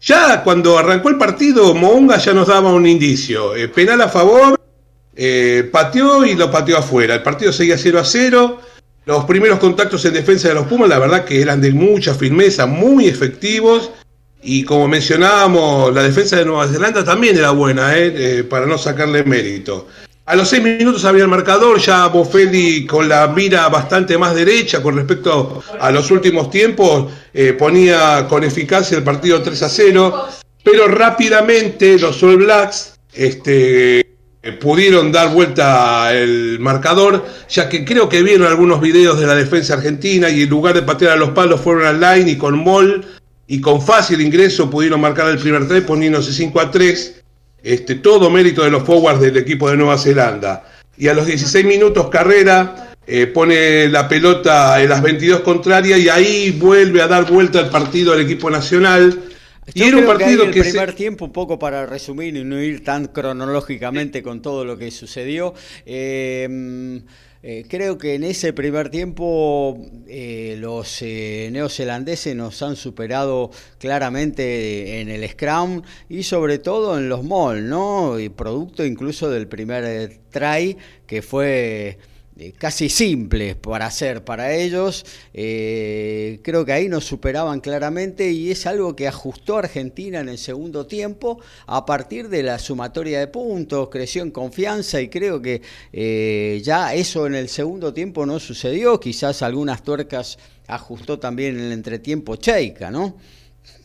[0.00, 3.56] Ya cuando arrancó el partido, Moonga ya nos daba un indicio.
[3.56, 4.60] Eh, penal a favor,
[5.72, 7.14] pateó y lo pateó afuera.
[7.14, 8.60] El partido seguía 0 a 0.
[9.06, 12.66] Los primeros contactos en defensa de los Pumas, la verdad que eran de mucha firmeza,
[12.66, 13.90] muy efectivos.
[14.42, 19.24] Y como mencionábamos, la defensa de Nueva Zelanda también era buena, eh, para no sacarle
[19.24, 19.88] mérito.
[20.26, 24.82] A los seis minutos había el marcador, ya Bofelli con la mira bastante más derecha
[24.82, 30.28] con respecto a los últimos tiempos, eh, ponía con eficacia el partido 3 a 0,
[30.62, 34.13] pero rápidamente los All Blacks este,
[34.52, 39.74] pudieron dar vuelta el marcador, ya que creo que vieron algunos videos de la defensa
[39.74, 43.04] argentina y en lugar de patear a los palos fueron al line y con Moll
[43.46, 47.22] y con fácil ingreso pudieron marcar el primer 3 poniéndose 5 a 3
[47.62, 50.64] este, todo mérito de los forwards del equipo de Nueva Zelanda.
[50.96, 56.08] Y a los 16 minutos Carrera eh, pone la pelota en las 22 contrarias y
[56.08, 59.18] ahí vuelve a dar vuelta el partido al equipo nacional.
[59.72, 62.84] Y era un partido que, el primer tiempo, un poco para resumir y no ir
[62.84, 65.54] tan cronológicamente con todo lo que sucedió.
[65.86, 67.00] Eh,
[67.46, 75.02] eh, creo que en ese primer tiempo eh, los eh, neozelandeses nos han superado claramente
[75.02, 78.18] en el Scrum y sobre todo en los malls, ¿no?
[78.18, 81.98] Y producto incluso del primer try que fue eh,
[82.58, 85.04] casi simples para hacer para ellos.
[85.32, 90.38] Eh, creo que ahí nos superaban claramente y es algo que ajustó Argentina en el
[90.38, 95.62] segundo tiempo a partir de la sumatoria de puntos, creció en confianza y creo que
[95.92, 98.98] eh, ya eso en el segundo tiempo no sucedió.
[98.98, 103.16] Quizás algunas tuercas ajustó también en el entretiempo Cheika, ¿no?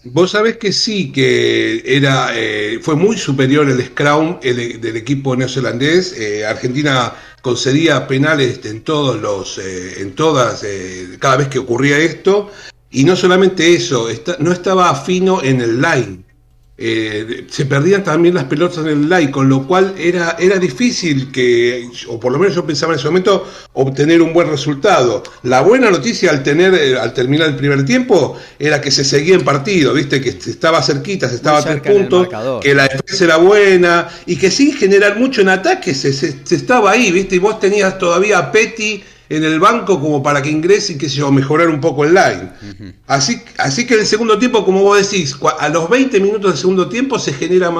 [0.04, 2.34] Vos sabés que sí, que era
[2.82, 6.16] fue muy superior el Scrum del equipo neozelandés.
[6.48, 12.52] Argentina concedía penales en todos los, eh, en todas, eh, cada vez que ocurría esto,
[12.92, 14.08] y no solamente eso,
[14.40, 16.24] no estaba afino en el line.
[16.82, 21.30] Eh, se perdían también las pelotas en el like, con lo cual era, era difícil
[21.30, 25.22] que, o por lo menos yo pensaba en ese momento, obtener un buen resultado.
[25.44, 29.36] La buena noticia al tener, eh, al terminar el primer tiempo, era que se seguía
[29.36, 32.30] en partido, viste, que estaba cerquita, se estaba a tres puntos,
[32.62, 36.92] que la defensa era buena, y que sin generar mucho en ataque se, se, estaba
[36.92, 40.94] ahí, viste, y vos tenías todavía a Petty en el banco como para que ingrese
[40.94, 42.52] y que se yo, mejorar un poco el line.
[43.08, 46.60] así, así que en el segundo tiempo, como vos decís, a los 20 minutos del
[46.60, 47.76] segundo tiempo se generan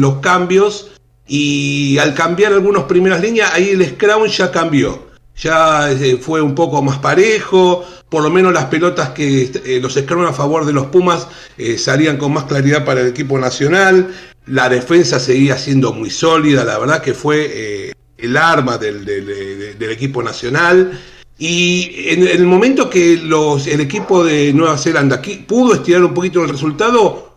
[0.00, 0.90] los cambios
[1.26, 5.10] y al cambiar algunas primeras líneas, ahí el Scrum ya cambió.
[5.36, 9.94] Ya eh, fue un poco más parejo, por lo menos las pelotas que eh, los
[9.94, 14.12] Scrum a favor de los Pumas eh, salían con más claridad para el equipo nacional.
[14.46, 20.22] La defensa seguía siendo muy sólida, la verdad que fue el arma del, del, equipo
[20.22, 21.00] nacional.
[21.38, 26.42] Y en, el momento que los, el equipo de Nueva Zelanda pudo estirar un poquito
[26.42, 27.30] el resultado,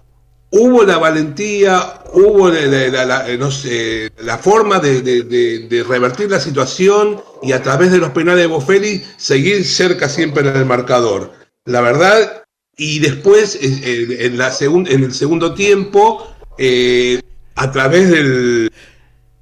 [0.51, 7.63] hubo la valentía, hubo la, no sé, la forma de, revertir la situación y a
[7.63, 11.31] través de los penales de Bofelli seguir cerca siempre en el marcador.
[11.65, 12.43] La verdad,
[12.77, 17.19] y después en el segundo tiempo, eh,
[17.55, 18.71] a través del,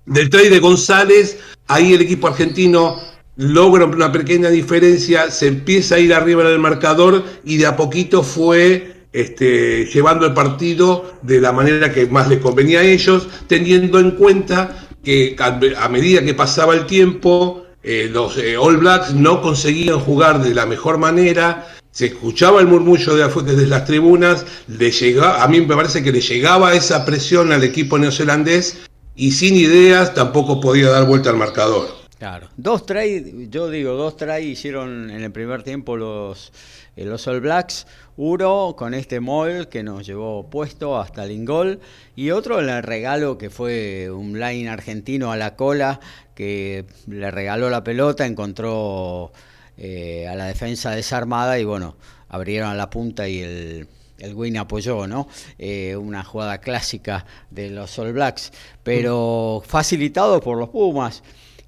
[0.06, 1.38] del trade de González,
[1.74, 3.00] ahí el equipo argentino
[3.38, 7.76] logra una pequeña diferencia, se empieza a ir arriba en el marcador y de a
[7.76, 13.28] poquito fue este, llevando el partido de la manera que más les convenía a ellos,
[13.48, 19.14] teniendo en cuenta que a medida que pasaba el tiempo, eh, los eh, All Blacks
[19.14, 24.46] no conseguían jugar de la mejor manera, se escuchaba el murmullo de desde las tribunas,
[24.68, 28.78] le llegaba, a mí me parece que le llegaba esa presión al equipo neozelandés
[29.22, 31.88] y sin ideas tampoco podía dar vuelta al marcador.
[32.18, 36.52] Claro, dos tries, yo digo, dos tries hicieron en el primer tiempo los,
[36.96, 37.86] eh, los All Blacks,
[38.18, 41.82] uno con este mall que nos llevó puesto hasta el ingol
[42.16, 46.00] y otro en el regalo que fue un line argentino a la cola
[46.34, 49.32] que le regaló la pelota, encontró
[49.78, 51.96] eh, a la defensa desarmada y bueno,
[52.28, 53.88] abrieron a la punta y el
[54.22, 55.28] el Win apoyó, ¿no?
[55.58, 58.52] Eh, una jugada clásica de los All Blacks,
[58.84, 61.24] pero facilitado por los Pumas.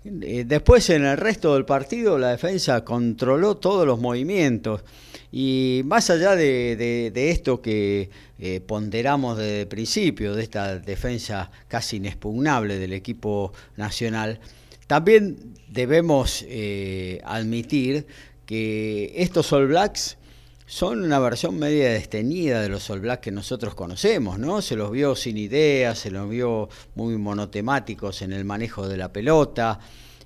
[0.06, 4.84] Eh, después en el resto del partido la defensa controló todos los movimientos
[5.32, 11.98] Y más allá de, esto que eh, ponderamos desde el principio, de esta defensa casi
[11.98, 14.40] inexpugnable del equipo nacional,
[14.88, 16.46] también debemos
[17.24, 18.06] admitir
[18.46, 20.18] que estos All Blacks
[20.66, 24.62] son una versión media desteñida de los All Blacks que nosotros conocemos, ¿no?
[24.62, 29.12] Se los vio sin ideas, se los vio muy monotemáticos en el manejo de la
[29.12, 29.80] pelota.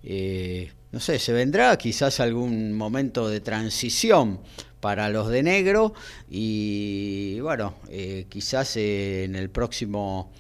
[0.04, 4.40] Eh, no sé, se vendrá quizás algún momento de transición
[4.80, 5.94] para los de negro
[6.30, 10.32] y bueno, eh, quizás en el próximo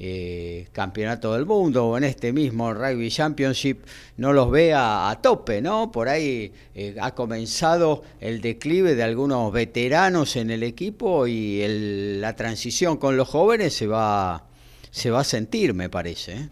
[0.00, 3.78] eh, campeonato del mundo o en este mismo Rugby Championship
[4.16, 5.90] no los vea a tope, ¿no?
[5.90, 11.64] Por ahí eh, ha comenzado el declive de algunos veteranos en el equipo y
[12.20, 14.44] la transición con los jóvenes se va,
[14.92, 16.48] se va a sentir, me parece.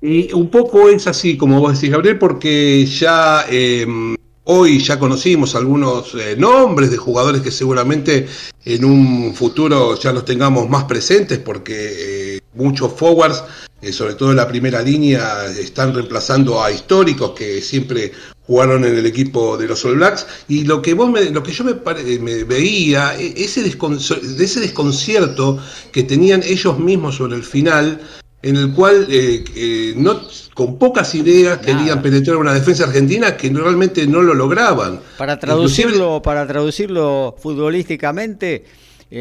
[0.00, 5.54] Y un poco es así, como vos decís, Gabriel, porque ya em, hoy ya conocimos
[5.54, 8.26] algunos eh, nombres de jugadores que seguramente
[8.64, 13.42] en un futuro ya los tengamos más presentes, porque eh, muchos forwards,
[13.82, 18.12] eh, sobre todo en la primera línea, están reemplazando a históricos que siempre
[18.46, 20.26] jugaron en el equipo de los All Blacks.
[20.48, 21.74] Y lo que vos me, lo que yo me,
[22.18, 25.58] me veía, e, ese, ese desconcierto
[25.92, 28.00] que tenían ellos mismos sobre el final,
[28.42, 30.20] en el cual eh, eh, no,
[30.52, 35.00] con pocas ideas querían penetrar una defensa argentina que realmente no lo lograban.
[35.16, 38.64] Para traducirlo, para traducirlo futbolísticamente,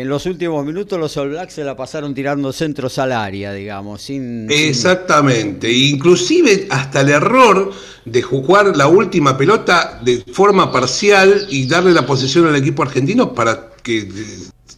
[0.01, 4.01] en los últimos minutos los All Blacks se la pasaron tirando centros al área, digamos.
[4.01, 7.71] Sin, Exactamente, inclusive hasta el error
[8.03, 13.36] de jugar la última pelota de forma parcial y darle la posesión al equipo argentino
[13.36, 14.10] para que eh,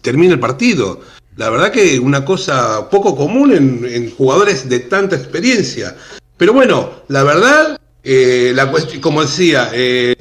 [0.02, 1.00] termine el partido.
[1.38, 5.96] La verdad que una cosa poco común en, jugadores de tanta experiencia.
[6.36, 10.16] Pero bueno, la verdad, eh, la como decía, eh,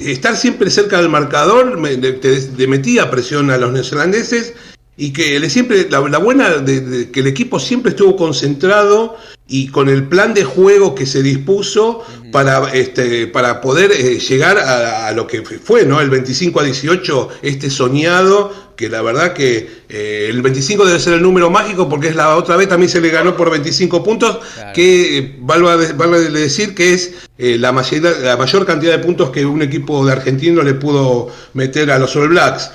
[0.00, 4.54] estar siempre cerca del marcador me, de, metía presión a los neozelandeses
[4.96, 9.16] y que le siempre la, buena de, que el equipo siempre estuvo concentrado
[9.48, 14.58] y con el plan de juego que se dispuso para este para poder eh, llegar
[14.58, 19.32] a, a, lo que fue no el 25 a 18 este soñado que la verdad
[19.32, 22.90] que eh, el 25 debe ser el número mágico porque es la otra vez también
[22.90, 24.38] se le ganó por 25 puntos,
[24.74, 29.44] que eh, valga, decir que es eh, la, mayor, la mayor cantidad de puntos que
[29.44, 32.70] un equipo de argentino le pudo meter a los All Blacks.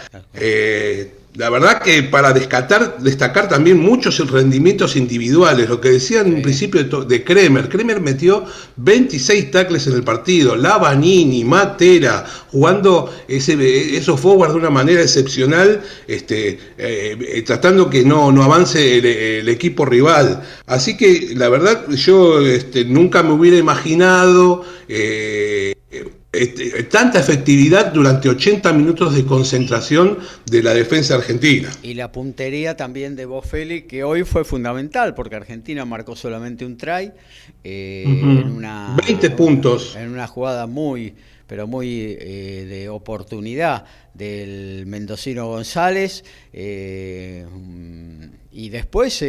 [1.35, 6.41] La verdad que para destacar, destacar también muchos rendimientos individuales, lo que decían en un
[6.41, 7.69] principio de Kremer.
[7.69, 8.43] Kremer metió
[8.75, 15.81] 26 tackles en el partido, Lavanini, Matera, jugando ese, esos forwards de una manera excepcional,
[16.05, 20.43] este, eh, tratando que no, no avance el, equipo rival.
[20.65, 24.65] Así que la verdad yo este, nunca me hubiera imaginado...
[24.89, 25.75] Eh,
[26.33, 31.69] este, tanta efectividad durante 80 minutos de concentración de la defensa argentina.
[31.83, 36.77] Y la puntería también de Bofelli, que hoy fue fundamental, porque Argentina marcó solamente un
[36.77, 37.11] try.
[37.65, 39.97] Eh, en una, 20 puntos.
[39.97, 41.13] En una jugada muy,
[41.47, 46.23] pero muy eh, de oportunidad del mendocino González.
[46.53, 47.45] Eh,
[48.53, 49.21] y después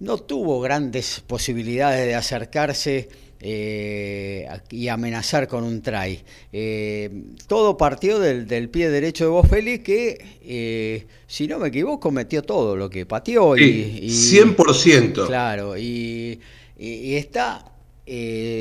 [0.00, 3.08] no tuvo grandes posibilidades de acercarse
[3.42, 6.20] eh, y amenazar con un try.
[6.52, 12.42] Eh, todo partió del, pie derecho de Bofelli que, eh, si no me equivoco, metió
[12.42, 13.56] todo lo que pateó.
[13.56, 15.26] y, 100%.
[15.26, 16.38] Claro, y,
[16.76, 17.64] está,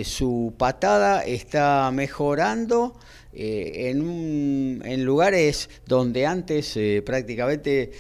[0.04, 2.98] su patada está mejorando.
[3.32, 7.92] en, en, lugares donde antes prácticamente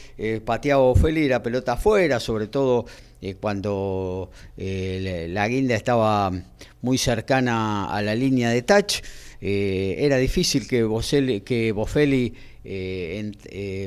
[0.44, 2.86] pateaba Bofelli la pelota afuera, sobre todo
[3.22, 6.32] eh, cuando eh, la guinda estaba
[6.82, 9.02] muy cercana a la línea de touch,
[9.42, 12.34] eh, era difícil que, Boselli, que Bofelli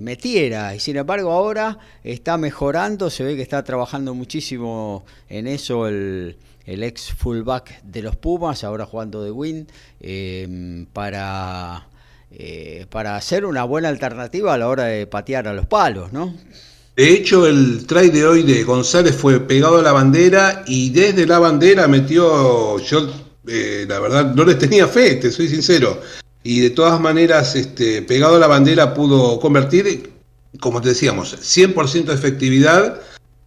[0.02, 5.87] metiera y sin embargo ahora está mejorando, se ve que está trabajando muchísimo en eso
[5.87, 9.68] el, ex fullback de los Pumas, ahora jugando de win,
[10.92, 11.87] para,
[12.88, 16.35] para hacer una buena alternativa a la hora de patear a los palos, ¿no?
[16.94, 21.26] De hecho, el try de hoy de González fue pegado a la bandera y desde
[21.26, 23.09] la bandera metió, yo
[23.46, 26.00] eh, la verdad no les tenía fe, te soy sincero.
[26.42, 30.12] Y de todas maneras, este, pegado a la bandera pudo convertir,
[30.61, 33.00] como te decíamos, 100% de efectividad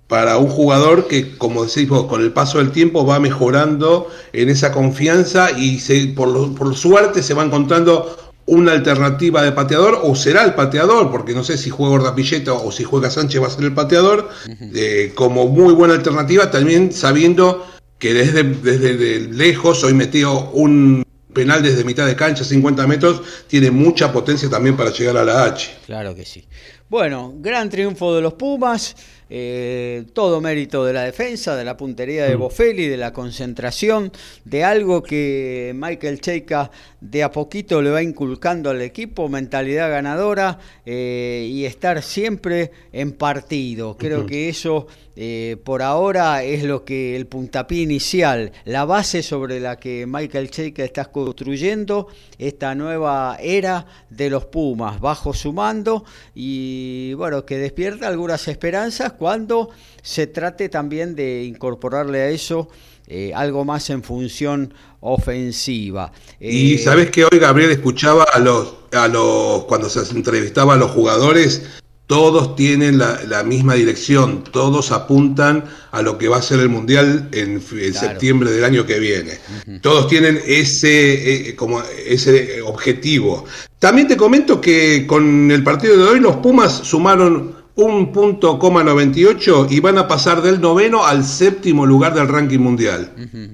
[0.08, 4.50] para un jugador que, como decís vos, con el paso del tiempo va mejorando en
[4.50, 10.16] esa confianza y se, por, por suerte se va encontrando una alternativa de pateador o
[10.16, 13.50] será el pateador, porque no sé si juega Gordapilleta o si juega Sánchez va a
[13.50, 14.30] ser el pateador,
[14.74, 17.66] eh, como muy buena alternativa, también sabiendo
[17.98, 23.72] que desde, desde lejos hoy metió un penal desde mitad de cancha, 50 metros, tiene
[23.72, 25.80] mucha potencia también para llegar a la H.
[25.86, 26.48] Claro que sí.
[26.88, 28.96] Bueno, gran triunfo de los Pumas.
[29.30, 32.40] Eh, todo mérito de la defensa, de la puntería de mm.
[32.40, 34.12] Bofelli, de la concentración,
[34.44, 36.70] de algo que Michael Cheika
[37.02, 43.14] de a poquito le va inculcando al equipo, mentalidad ganadora eh, y estar siempre en
[43.14, 43.98] partido.
[43.98, 49.60] Creo que eso eh, por ahora es lo que el puntapié inicial, la base sobre
[49.60, 52.08] la que Michael Cheika está construyendo
[52.38, 56.04] esta nueva era de los Pumas, bajo su mando
[56.34, 59.70] y bueno, que despierta algunas esperanzas cuando
[60.02, 62.68] se trate también de incorporarle a eso
[63.08, 66.12] eh, algo más en función ofensiva.
[66.40, 70.78] y eh, sabes que hoy Gabriel escuchaba a los, a los, cuando se entrevistaba a
[70.78, 71.62] los jugadores,
[72.08, 77.30] todos tienen la, misma dirección, todos apuntan a lo que va a ser el Mundial
[77.32, 79.40] en, septiembre del año que viene.
[79.82, 83.46] Todos tienen ese, eh, como ese objetivo.
[83.80, 88.84] También te comento que con el partido de hoy los Pumas sumaron un punto coma
[88.84, 93.12] 98 y van a pasar del noveno al séptimo lugar del ranking mundial.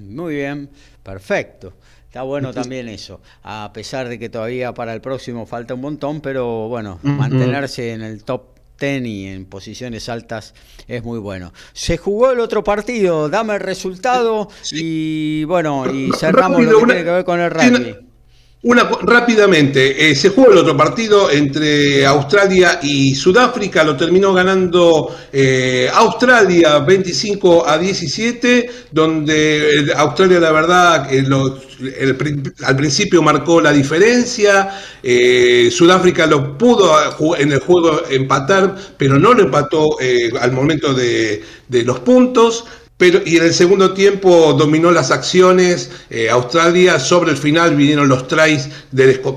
[0.09, 0.69] Muy bien,
[1.03, 1.73] perfecto.
[2.11, 6.19] Está bueno también eso, a pesar de que todavía para el próximo falta un montón,
[6.19, 8.47] pero bueno, mantenerse en el top
[8.77, 10.53] 10 y en posiciones altas
[10.89, 11.53] es muy bueno.
[11.71, 17.03] Se jugó el otro partido, dame el resultado y bueno, y cerramos lo que tiene
[17.05, 17.91] que ver con el rugby.
[17.91, 18.10] Una,
[18.63, 25.89] rápidamente, eh, se jugó el otro partido entre Australia y Sudáfrica, lo terminó ganando eh,
[25.91, 31.07] Australia 25 a 17, donde eh, Australia la verdad
[32.63, 34.69] al principio marcó la diferencia,
[35.71, 36.95] Sudáfrica lo pudo
[37.35, 39.97] en el juego empatar, pero no lo empató
[40.39, 41.43] al momento de
[41.83, 42.65] los puntos.
[43.01, 46.99] Pero, y en el segundo tiempo dominó las acciones eh, Australia.
[46.99, 48.69] Sobre el final vinieron los tries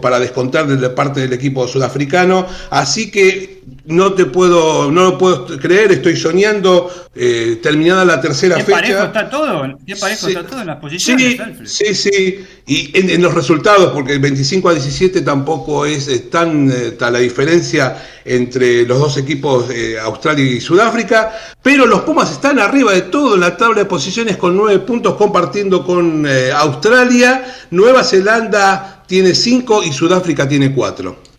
[0.02, 2.46] para descontar de parte del equipo sudafricano.
[2.68, 3.53] Así que
[3.86, 8.78] no te puedo, no lo puedo creer, estoy soñando, eh, terminada la tercera ¿Qué fecha.
[8.78, 13.22] Parejo está todo, ¿Qué parejo está todo en las posiciones, sí, Sí, sí, y en,
[13.22, 18.98] los resultados, porque el 25 a 17 tampoco es, tan eh, la diferencia entre los
[18.98, 23.56] dos equipos, eh, Australia y Sudáfrica, pero los Pumas están arriba de todo en la
[23.56, 30.48] tabla de posiciones con nueve puntos compartiendo con Australia, Nueva Zelanda tiene cinco y Sudáfrica
[30.48, 31.33] tiene cuatro.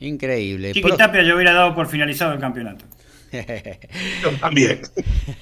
[0.00, 0.72] Increíble.
[0.72, 2.84] Chiquitapia yo hubiera dado por finalizado el campeonato.
[3.32, 4.80] yo también.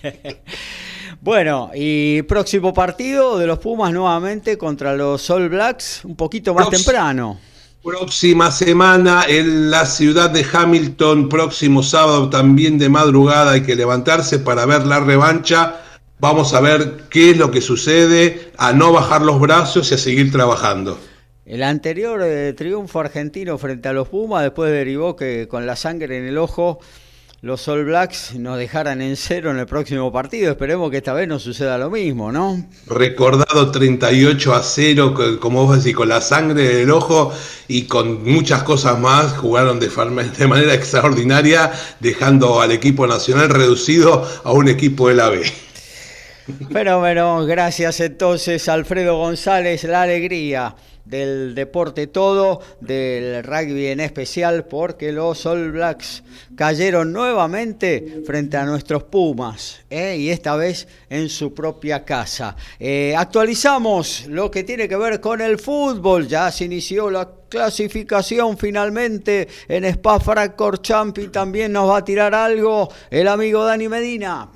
[1.21, 6.71] bueno, y próximo partido de los Pumas nuevamente contra los All Blacks, un poquito más
[6.71, 7.39] temprano.
[7.83, 14.41] Próxima semana en la ciudad de Hamilton, próximo sábado también de madrugada hay que levantarse
[14.41, 15.83] para ver la revancha.
[16.19, 19.99] Vamos a ver qué es lo que sucede, a no bajar los brazos y a
[19.99, 20.99] seguir trabajando.
[21.47, 26.19] El anterior eh, triunfo argentino frente a los Pumas después derivó que con la sangre
[26.19, 26.81] en el ojo
[27.41, 30.51] los All Blacks nos dejaran en cero en el próximo partido.
[30.51, 32.67] Esperemos que esta vez no suceda lo mismo, ¿no?
[32.89, 37.33] Recordado 38 a 0, como vos decís, con la sangre en el ojo
[37.69, 41.71] y con muchas cosas más, jugaron de, de manera extraordinaria,
[42.01, 45.43] dejando al equipo nacional reducido a un equipo de la B.
[46.73, 50.75] Pero bueno, gracias entonces Alfredo González, la alegría
[51.07, 56.23] del deporte todo, del rugby en especial, porque los All Blacks
[56.57, 60.17] cayeron nuevamente frente a nuestros Pumas, ¿eh?
[60.19, 62.57] y esta vez en su propia casa.
[62.79, 68.59] Eh, actualizamos lo que tiene que ver con el fútbol, ya se inició la clasificación
[68.59, 74.49] finalmente en Spa Francorchamps y también nos va a tirar algo el amigo Dani Medina.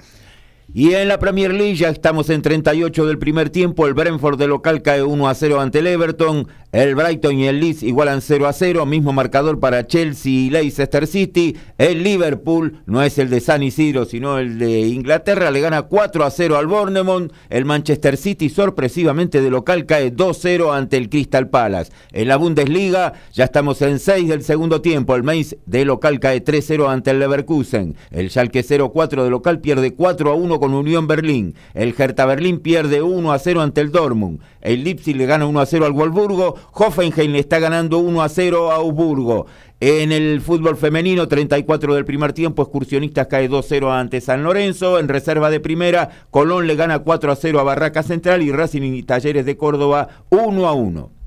[0.73, 3.89] Y en la Premier League ya estamos en 38 del primer tiempo.
[3.89, 6.47] El Brentford de local cae 1 a 0 ante el Everton.
[6.71, 8.87] El Brighton y el Leeds igualan 0 a 0.
[8.87, 11.57] Mismo marcador para Chelsea y Leicester City.
[11.77, 15.51] El Liverpool no es el de San Isidro, sino el de Inglaterra.
[15.51, 17.33] Le gana 4 a 0 al Bournemouth.
[17.49, 21.91] El Manchester City sorpresivamente de local cae 2 a 0 ante el Crystal Palace.
[22.13, 25.17] En la Bundesliga ya estamos en 6 del segundo tiempo.
[25.17, 27.97] El Mainz de local cae 3 a 0 ante el Leverkusen.
[28.13, 31.57] El Schalke 0 4 de local pierde 4 a 1 con Unión Berlín.
[31.75, 34.41] El Hertha Berlín pierde 1 a 0 ante el Dortmund.
[34.61, 36.55] El Leipzig le gana 1 a 0 al Wolfsburgo.
[36.73, 39.47] Hoffenheim le está ganando 1 a 0 a Augsburgo.
[39.81, 44.99] En el fútbol femenino, 34 del primer tiempo, Excursionistas cae 2-0 ante San Lorenzo.
[44.99, 48.83] En reserva de primera, Colón le gana 4 a 0 a Barraca Central y Racing
[48.83, 51.20] y Talleres de Córdoba 1 a 1.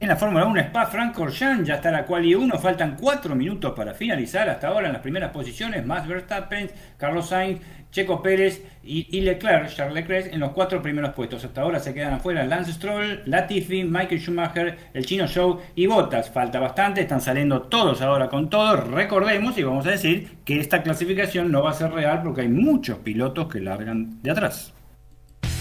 [0.00, 3.92] En la Fórmula 1 Spa Francorchamps ya está la quali 1, faltan 4 minutos para
[3.92, 4.48] finalizar.
[4.48, 9.92] Hasta ahora en las primeras posiciones, Max Verstappen, Carlos Sainz, Checo Pérez y, Leclerc, Charles
[9.92, 11.44] Leclerc en los cuatro primeros puestos.
[11.44, 16.30] Hasta ahora se quedan afuera Lance Stroll, Latifi, Michael Schumacher, el Chino Show y Bottas.
[16.30, 18.88] Falta bastante, están saliendo todos ahora con todos.
[18.88, 22.48] Recordemos y vamos a decir que esta clasificación no va a ser real porque hay
[22.48, 24.72] muchos pilotos que largan de atrás.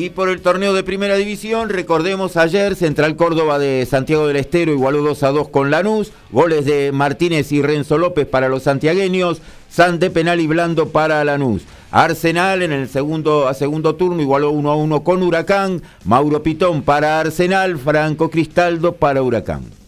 [0.00, 4.72] Y por el torneo de primera división, recordemos ayer Central Córdoba de Santiago del Estero
[4.72, 9.42] igualó 2 a 2 con Lanús, goles de Martínez y Renzo López para los santiagueños,
[9.68, 11.64] San de penal y blando para Lanús.
[11.90, 16.80] Arsenal en el segundo a segundo turno igualó 1 a 1 con Huracán, Mauro Pitón
[16.80, 19.79] para Arsenal, Franco Cristaldo para Huracán.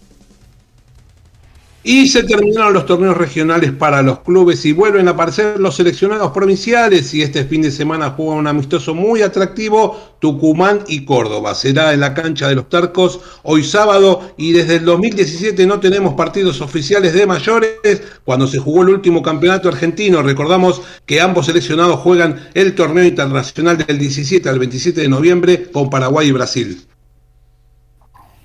[1.84, 6.30] Y se terminaron los torneos regionales para los clubes y vuelven a aparecer los seleccionados
[6.30, 11.56] provinciales y este fin de semana juega un amistoso muy atractivo Tucumán y Córdoba.
[11.56, 16.14] Será en la cancha de los Tarcos hoy sábado y desde el 2017 no tenemos
[16.14, 20.22] partidos oficiales de mayores cuando se jugó el último campeonato argentino.
[20.22, 25.90] Recordamos que ambos seleccionados juegan el torneo internacional del 17 al 27 de noviembre con
[25.90, 26.86] Paraguay y Brasil.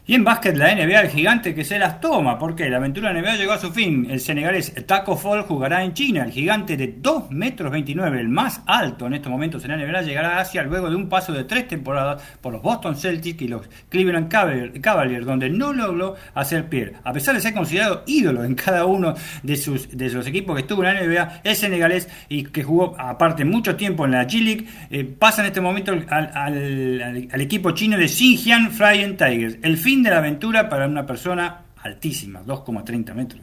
[0.09, 3.35] Y en básquet la NBA, el gigante que se las toma, porque la aventura NBA
[3.35, 4.07] llegó a su fin.
[4.09, 6.23] El senegalés Taco Fall jugará en China.
[6.23, 10.03] El gigante de 2 metros 29, el más alto en estos momentos en la NBA,
[10.03, 13.49] llegará a Asia luego de un paso de tres temporadas por los Boston Celtics y
[13.49, 16.93] los Cleveland Cavaliers, donde no logró hacer pie.
[17.03, 20.61] A pesar de ser considerado ídolo en cada uno de sus, de sus equipos que
[20.61, 24.67] estuvo en la NBA, el senegalés y que jugó aparte mucho tiempo en la G-League,
[24.89, 29.57] eh, pasa en este momento al, al, equipo chino de Xinjiang Flying Tigers.
[29.61, 33.41] El fin de la aventura para una persona altísima, 2,30 metros.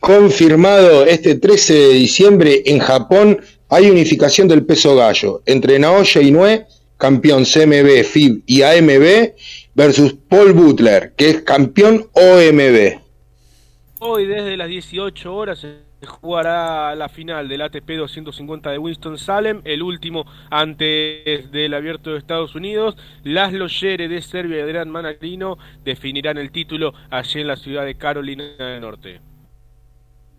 [0.00, 6.66] Confirmado este 13 de diciembre en Japón hay unificación del peso gallo entre Naoya Inoue,
[6.96, 9.32] campeón CMB, FIB y AMB,
[9.74, 13.00] versus Paul Butler, que es campeón OMB.
[13.98, 15.66] Hoy desde las 18 horas
[16.04, 22.54] jugará la final del ATP 250 de Winston-Salem, el último antes del Abierto de Estados
[22.54, 22.96] Unidos.
[23.24, 27.96] Laszlo Yere de Serbia y Adrián Manarino definirán el título allí en la ciudad de
[27.96, 29.20] Carolina del Norte.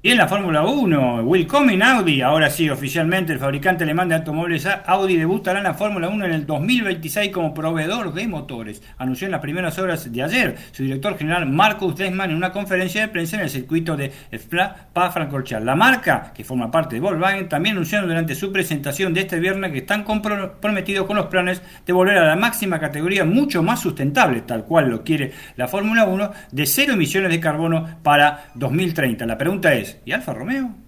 [0.03, 4.67] Y en la Fórmula 1, Willkommen Audi, ahora sí, oficialmente el fabricante alemán de automóviles
[4.85, 8.83] Audi debutará en la Fórmula 1 en el 2026 como proveedor de motores.
[8.99, 13.01] Anunció en las primeras horas de ayer su director general Marcus Desman en una conferencia
[13.01, 15.65] de prensa en el circuito de Spa-Francorchamps.
[15.65, 19.71] La marca, que forma parte de Volkswagen, también anunció durante su presentación de este viernes
[19.71, 24.41] que están comprometidos con los planes de volver a la máxima categoría mucho más sustentable,
[24.41, 29.25] tal cual lo quiere la Fórmula 1, de cero emisiones de carbono para 2030.
[29.25, 30.86] La pregunta es, ¿y Alfa Romeo?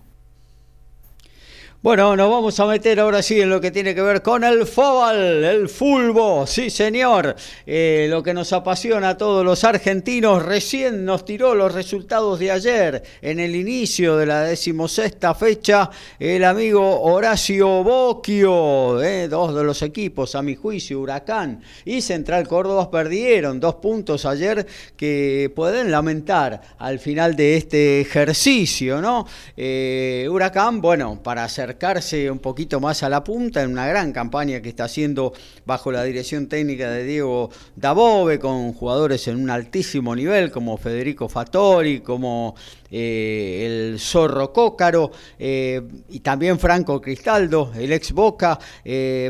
[1.82, 4.66] Bueno, nos vamos a meter ahora sí en lo que tiene que ver con el
[4.68, 10.44] fútbol, el fulbo, sí señor, eh, lo que nos apasiona a todos los argentinos.
[10.44, 16.44] Recién nos tiró los resultados de ayer en el inicio de la decimosexta fecha el
[16.44, 22.92] amigo Horacio Bocchio, eh, dos de los equipos a mi juicio, Huracán y Central Córdoba
[22.92, 24.68] perdieron dos puntos ayer
[24.98, 29.26] que pueden lamentar al final de este ejercicio, ¿no?
[29.56, 34.12] Eh, Huracán, bueno, para hacer acercarse un poquito más a la punta en una gran
[34.12, 35.34] campaña que está haciendo
[35.68, 41.30] bajo la dirección técnica de Diego Dabove, con jugadores en un altísimo nivel como Federico
[41.30, 42.56] Fattori, como
[42.90, 48.58] eh, el Zorro Cócaro eh, y también Franco Cristaldo, el ex Boca.
[48.84, 49.30] Eh,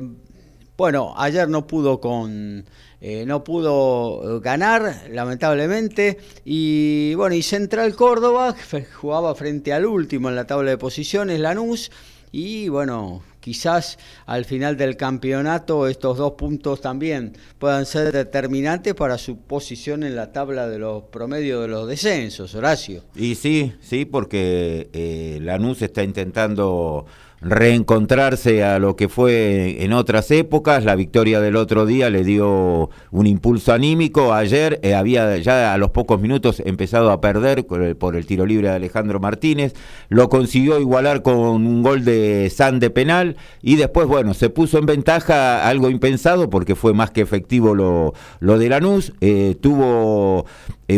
[0.77, 2.63] bueno, ayer no pudo con...
[3.01, 6.17] no pudo ganar, lamentablemente.
[6.45, 8.55] Y bueno, y Central Córdoba
[9.01, 11.91] jugaba frente al último en la tabla de posiciones, Lanús,
[12.31, 19.17] y bueno, quizás al final del campeonato estos dos puntos también puedan ser determinantes para
[19.17, 23.03] su posición en la tabla de los promedios de los descensos, Horacio.
[23.15, 27.05] Y sí, sí, porque eh, Lanús está intentando
[27.41, 30.83] reencontrarse a lo que fue en otras épocas.
[30.83, 34.33] La victoria del otro día le dio un impulso anímico.
[34.33, 38.69] Ayer eh, había ya a los pocos minutos empezado a perder por el, tiro libre
[38.69, 39.73] de Alejandro Martínez.
[40.09, 44.77] Lo consiguió igualar con un gol de San de penal y después, bueno, se puso
[44.77, 49.13] en ventaja algo impensado porque fue más que efectivo lo, lo de Lanús.
[49.21, 50.45] Eh, tuvo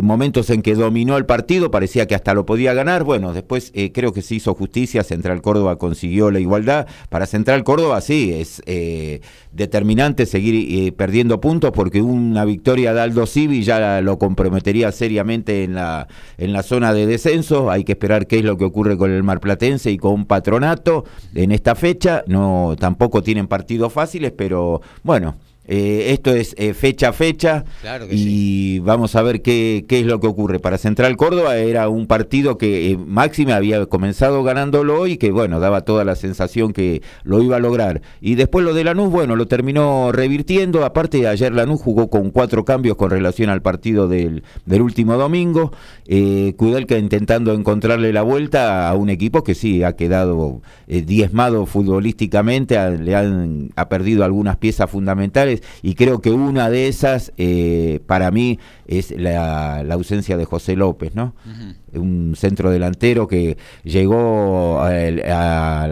[0.01, 3.03] momentos en que dominó el partido, parecía que hasta lo podía ganar.
[3.03, 6.87] Bueno, después eh, creo que se hizo justicia, Central Córdoba consiguió la igualdad.
[7.09, 9.21] Para Central Córdoba sí, es eh,
[9.51, 15.75] determinante seguir perdiendo puntos porque una victoria de Aldo Civi ya lo comprometería seriamente en
[15.75, 17.69] la, en la zona de descenso.
[17.69, 21.03] Hay que esperar qué es lo que ocurre con el Marplatense y con Patronato
[21.35, 22.23] en esta fecha.
[22.27, 25.35] No, tampoco tienen partidos fáciles, pero bueno.
[25.73, 27.63] Eh, esto es eh, fecha a fecha
[28.11, 30.59] y vamos a ver qué, qué, es lo que ocurre.
[30.59, 35.61] Para Central Córdoba era un partido que eh, Máxima había comenzado ganándolo y que bueno,
[35.61, 38.01] daba toda la sensación que lo iba a lograr.
[38.19, 40.83] Y después lo de Lanús, bueno, lo terminó revirtiendo.
[40.83, 45.71] Aparte, ayer Lanús jugó con cuatro cambios con relación al partido del, del último domingo.
[46.05, 52.97] Eh, Kudelka intentando encontrarle la vuelta a un equipo que sí ha quedado diezmado futbolísticamente,
[52.97, 58.31] le han ha perdido algunas piezas fundamentales y creo que una de esas eh, para
[58.31, 61.33] mí es la, ausencia de José López, ¿no?
[61.93, 65.87] Un centro delantero que llegó a,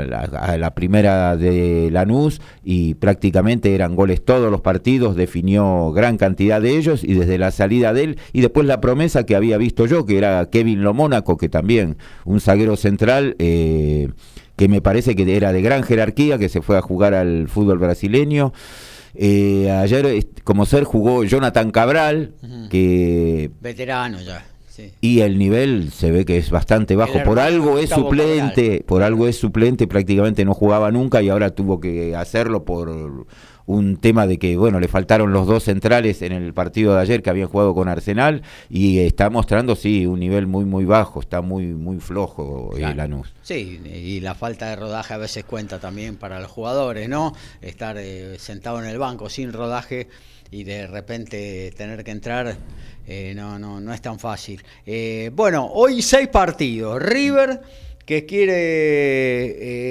[0.57, 6.77] la primera de Lanús y prácticamente eran goles todos los partidos, definió gran cantidad de
[6.77, 10.05] ellos y desde la salida de él y después la promesa que había visto yo,
[10.05, 13.35] que era Kevin Lomónaco, que también un zaguero central.
[13.39, 14.09] Eh,
[14.59, 17.77] que me parece que era de gran jerarquía, que se fue a jugar al fútbol
[17.77, 18.51] brasileño.
[19.15, 22.33] Eh, ayer, como ser, jugó Jonathan Cabral,
[22.69, 23.51] que...
[23.61, 24.45] Veterano ya.
[25.01, 27.21] Y el nivel se ve que es bastante bajo.
[27.23, 31.79] Por algo es suplente, por algo es suplente, prácticamente no jugaba nunca y ahora tuvo
[31.79, 33.27] que hacerlo por
[33.69, 37.21] un tema de que, bueno, le faltaron los dos centrales en el partido de ayer
[37.21, 41.41] que habían jugado con Arsenal y está mostrando, sí, un nivel muy, muy bajo, está
[41.41, 43.31] muy, muy flojo el Lanús.
[43.43, 47.35] Sí, y la falta de rodaje a veces cuenta también para los jugadores, ¿no?
[47.61, 50.07] Estar eh, sentado en el banco sin rodaje
[50.49, 52.57] y de repente tener que entrar
[53.05, 54.63] eh, no, no, no es tan fácil.
[54.83, 56.99] Eh, bueno, hoy seis partidos.
[57.01, 57.61] River
[58.09, 58.55] que quiere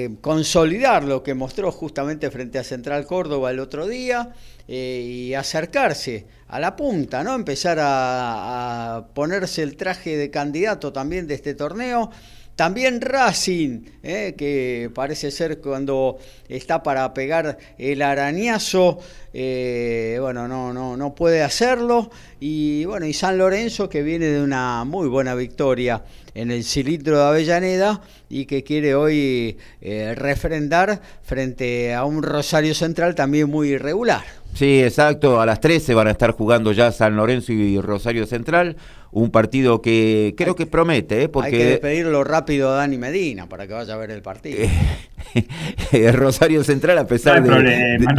[0.03, 4.33] eh, consolidar lo que mostró justamente frente a Central Córdoba el otro día
[4.67, 7.33] eh, y acercarse a la punta, ¿no?
[7.33, 12.11] Empezar a, ponerse el traje de candidato también de este torneo.
[12.59, 16.17] También Racing, eh, que parece ser cuando
[16.49, 18.99] está para pegar el arañazo,
[19.31, 22.11] bueno, no, no, no puede hacerlo.
[22.41, 26.03] Y bueno, y San Lorenzo que viene de una muy buena victoria
[26.33, 32.73] en el cilindro de Avellaneda y que quiere hoy eh, refrendar frente a un Rosario
[32.73, 34.23] Central también muy irregular.
[34.53, 35.39] Sí, exacto.
[35.39, 38.75] A las 13 van a estar jugando ya San Lorenzo y Rosario Central.
[39.11, 41.29] Un partido que creo que promete, ¿eh?
[41.29, 41.47] porque...
[41.47, 44.59] Hay que despedirlo rápido a Dani Medina para que vaya a ver el partido.
[45.91, 48.13] el Rosario Central, a pesar de, problema,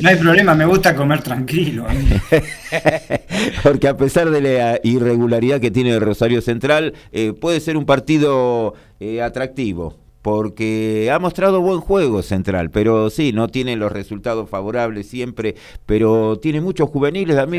[0.00, 1.86] No, hay, problema, me gusta comer tranquilo.
[3.62, 7.86] porque a pesar de la irregularidad que tiene el Rosario Central, eh, puede ser un
[7.86, 14.48] partido eh, atractivo porque ha mostrado buen juego Central, pero sí, no tiene los resultados
[14.48, 17.36] favorables siempre, pero tiene muchos juveniles.
[17.36, 17.58] A mí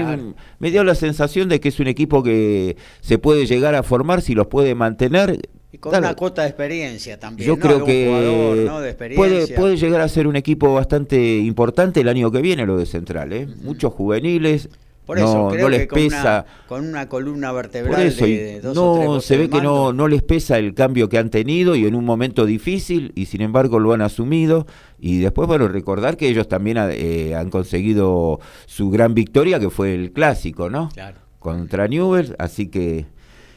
[0.59, 4.21] me dio la sensación de que es un equipo que se puede llegar a formar
[4.21, 5.39] si los puede mantener.
[5.73, 7.47] Y con una cuota de experiencia también.
[7.47, 8.69] Yo creo que
[9.15, 12.85] puede, puede llegar a ser un equipo bastante importante el año que viene lo de
[12.85, 13.33] Central.
[13.33, 13.47] ¿eh?
[13.63, 14.69] Muchos juveniles,
[15.05, 16.45] por eso, creo les que con pesa.
[16.45, 20.57] Una, con una columna vertebral de, dos no, se ve que no, no les pesa
[20.57, 24.01] el cambio que han tenido y en un momento difícil y sin embargo lo han
[24.01, 24.65] asumido.
[24.99, 29.93] Y después, bueno, recordar que ellos también eh, han conseguido su gran victoria, que fue
[29.93, 30.89] el clásico, ¿no?
[30.93, 31.17] Claro.
[31.39, 33.05] Contra Newell, así que.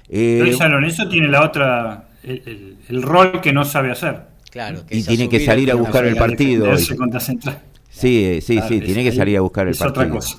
[0.08, 4.22] Eh, Pero San Lorenzo tiene la otra, el, rol que no sabe hacer.
[4.50, 6.76] Claro, y tiene que salir a buscar el partido.
[6.76, 6.96] Sí,
[7.88, 10.02] sí, sí, sí, tiene que salir a buscar el partido.
[10.02, 10.38] Otra cosa.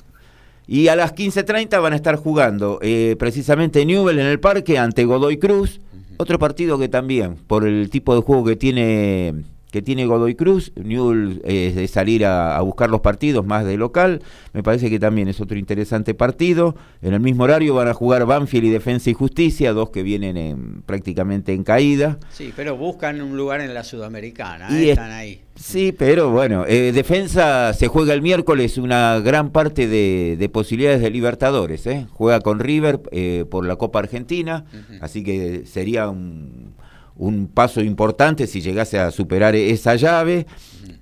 [0.70, 5.06] Y a las 15.30 van a estar jugando eh, precisamente Newell en el parque ante
[5.06, 5.80] Godoy Cruz.
[6.18, 10.72] Otro partido que también, por el tipo de juego que tiene que tiene Godoy Cruz,
[10.76, 15.28] Newell es de salir a, buscar los partidos más de local, me parece que también
[15.28, 16.74] es otro interesante partido.
[17.02, 20.82] En el mismo horario van a jugar Banfield y Defensa y Justicia, dos que vienen
[20.86, 22.18] prácticamente en caída.
[22.30, 24.90] Sí, pero buscan un lugar en la Sudamericana, y ¿eh?
[24.90, 25.42] están ahí.
[25.54, 31.10] Sí, pero bueno, eh, Defensa se juega el miércoles una gran parte de, posibilidades de
[31.10, 32.06] Libertadores, ¿eh?
[32.12, 33.00] juega con River
[33.50, 34.64] por la Copa Argentina,
[35.00, 36.74] así que sería un
[37.18, 40.46] un paso importante si llegase a superar esa llave.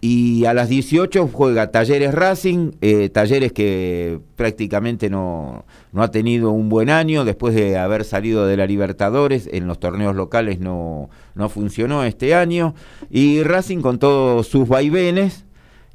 [0.00, 6.50] Y a las 18 juega Talleres Racing, eh, Talleres que prácticamente no, no, ha tenido
[6.50, 7.24] un buen año.
[7.24, 12.34] Después de haber salido de la Libertadores, en los torneos locales no, no funcionó este
[12.34, 12.74] año,
[13.10, 15.45] y Racing con todos sus vaivenes,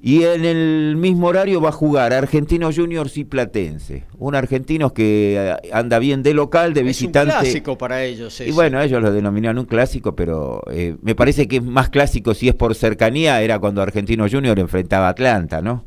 [0.04, 4.06] Y en el mismo horario va a jugar Argentinos Juniors y Platense.
[4.18, 7.30] Un argentino que eh, anda bien de local, de visitante.
[7.30, 8.42] Es un clásico para ellos.
[8.42, 12.34] Y bueno, ellos lo denominan un clásico, pero eh, me parece que es más clásico
[12.34, 15.86] si es por cercanía, era cuando Argentinos Juniors enfrentaba a Atlanta, ¿no?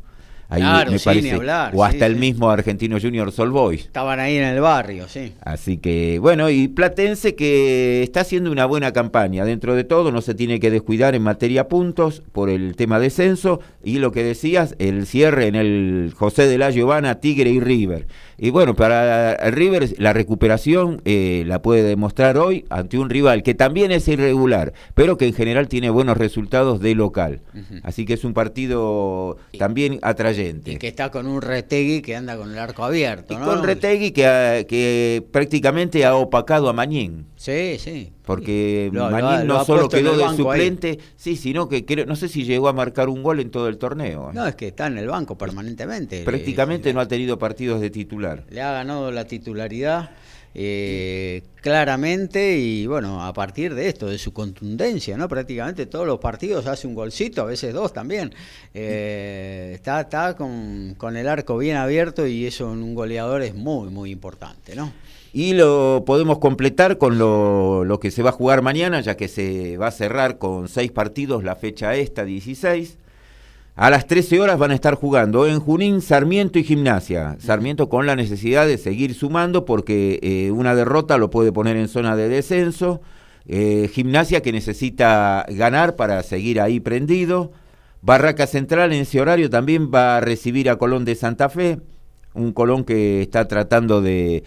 [0.49, 1.35] Claro, me parece,
[1.73, 3.81] o hasta el mismo Argentino Junior Sol Boys.
[3.81, 5.33] Estaban ahí en el barrio, sí.
[5.41, 9.45] Así que, bueno, y Platense que está haciendo una buena campaña.
[9.45, 13.59] Dentro de todo, no se tiene que descuidar en materia puntos por el tema descenso.
[13.83, 18.07] Y lo que decías, el cierre en el José de la Giovanna, Tigre y River.
[18.37, 23.53] Y bueno, para River la recuperación eh, la puede demostrar hoy ante un rival que
[23.53, 27.41] también es irregular, pero que en general tiene buenos resultados de local.
[27.83, 30.73] Así que es un partido también atrayente.
[30.73, 33.33] Y que está con un Retegui que anda con el arco abierto.
[33.33, 37.27] Y con Retegui que, que prácticamente ha opacado a Mañín.
[37.35, 38.14] Sí, sí.
[38.25, 42.73] Porque Mañín no solo quedó de suplente, sí, sino que no sé si llegó a
[42.73, 44.31] marcar un gol en todo el torneo.
[44.33, 46.23] No, es que está en el banco permanentemente.
[46.23, 48.43] Prácticamente no ha tenido partidos de titular.
[48.49, 50.11] Le ha ganado la titularidad
[50.57, 55.27] eh, claramente y bueno, a partir de esto, de su contundencia, ¿no?
[55.27, 58.33] Prácticamente todos los partidos hace un golcito, a veces dos también.
[58.73, 63.53] Eh, está está con, con el arco bien abierto y eso en un goleador es
[63.53, 64.93] muy, muy importante, ¿no?
[65.35, 69.75] Y lo podemos completar con lo, que se va a jugar mañana, ya que se
[69.75, 72.97] va a cerrar con seis partidos la fecha esta, 16.
[73.75, 77.35] A las 13 horas van a estar jugando en Junín, Sarmiento y Gimnasia.
[77.41, 81.89] Sarmiento con la necesidad de seguir sumando porque eh, una derrota lo puede poner en
[81.89, 83.01] zona de descenso.
[83.45, 87.51] Eh, gimnasia que necesita ganar para seguir ahí prendido.
[88.01, 91.81] Barraca Central en ese horario también va a recibir a Colón de Santa Fe.
[92.33, 94.45] Un Colón que está tratando de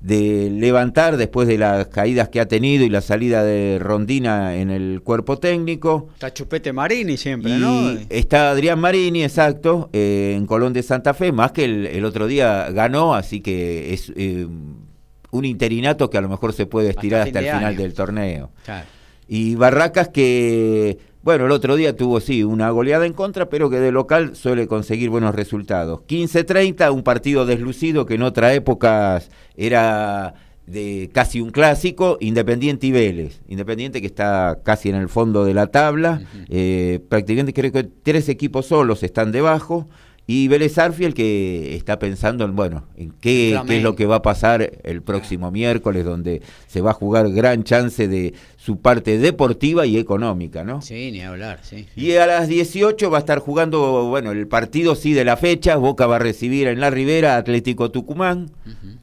[0.00, 4.70] de levantar después de las caídas que ha tenido y la salida de Rondina en
[4.70, 6.08] el cuerpo técnico.
[6.14, 11.32] Está Chupete Marini siempre, y Está Adrián Marini, exacto, eh, en Colón de Santa Fe,
[11.32, 14.46] más que el, otro día ganó, así que es eh,
[15.30, 18.50] un interinato que a lo mejor se puede estirar hasta, el final del torneo.
[19.26, 20.96] Y Barracas que
[21.28, 24.66] bueno, el otro día tuvo, sí, una goleada en contra, pero que de local suele
[24.66, 26.00] conseguir buenos resultados.
[26.08, 29.20] 15-30, un partido deslucido que en otra época
[29.54, 30.32] era
[30.66, 33.42] de casi un clásico, Independiente y Vélez.
[33.46, 38.30] Independiente que está casi en el fondo de la tabla, eh, prácticamente creo que tres
[38.30, 39.86] equipos solos están debajo.
[40.30, 44.16] Y Vélez Arfiel que está pensando en, bueno, en qué, qué, es lo que va
[44.16, 49.16] a pasar el próximo miércoles, donde se va a jugar gran chance de su parte
[49.16, 50.82] deportiva y económica, ¿no?
[50.82, 51.86] Sí, ni hablar, sí.
[51.96, 55.76] Y a las 18 va a estar jugando, bueno, el partido sí de la fecha,
[55.76, 58.50] Boca va a recibir en la Ribera Atlético Tucumán,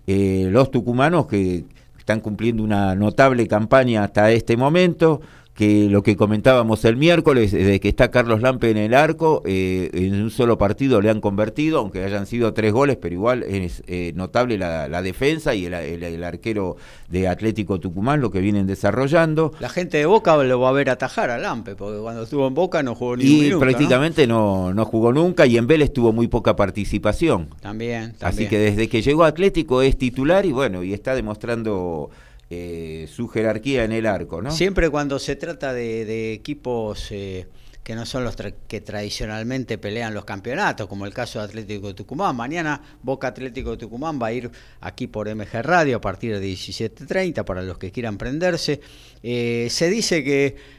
[0.06, 1.64] eh, los tucumanos que
[1.98, 5.22] están cumpliendo una notable campaña hasta este momento,
[5.56, 9.90] que lo que comentábamos el miércoles, de que está Carlos Lampe en el arco, eh,
[9.94, 13.82] en un solo partido le han convertido, aunque hayan sido tres goles, pero igual es
[13.88, 16.76] eh, notable la, defensa y el, arquero
[17.08, 19.54] de Atlético Tucumán, lo que vienen desarrollando.
[19.62, 22.54] La gente de Boca lo va a ver atajar a Lampe, porque cuando estuvo en
[22.54, 24.74] Boca no jugó ni Y prácticamente ¿no?
[24.74, 24.84] ¿no?
[24.84, 27.48] jugó nunca y en Vélez tuvo muy poca participación.
[27.62, 28.18] También, también.
[28.22, 32.10] Así que desde que llegó a Atlético es titular y bueno, y está demostrando
[32.48, 34.52] eh, su jerarquía en el arco, ¿no?
[34.52, 37.48] Siempre cuando se trata de, equipos eh,
[37.84, 38.36] que no son los
[38.68, 42.36] que tradicionalmente pelean los campeonatos, como el caso de Atlético de Tucumán.
[42.36, 46.46] Mañana Boca Atlético de Tucumán va a ir aquí por MG Radio a partir de
[46.46, 48.80] 17.30 para los que quieran prenderse.
[49.24, 50.76] Eh, se dice que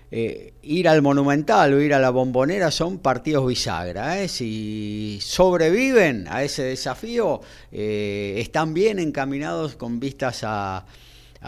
[0.63, 4.29] ir al Monumental o ir a la Bombonera son partidos bisagra.
[4.29, 7.41] Si sobreviven a ese desafío,
[7.73, 10.87] están bien encaminados con vistas a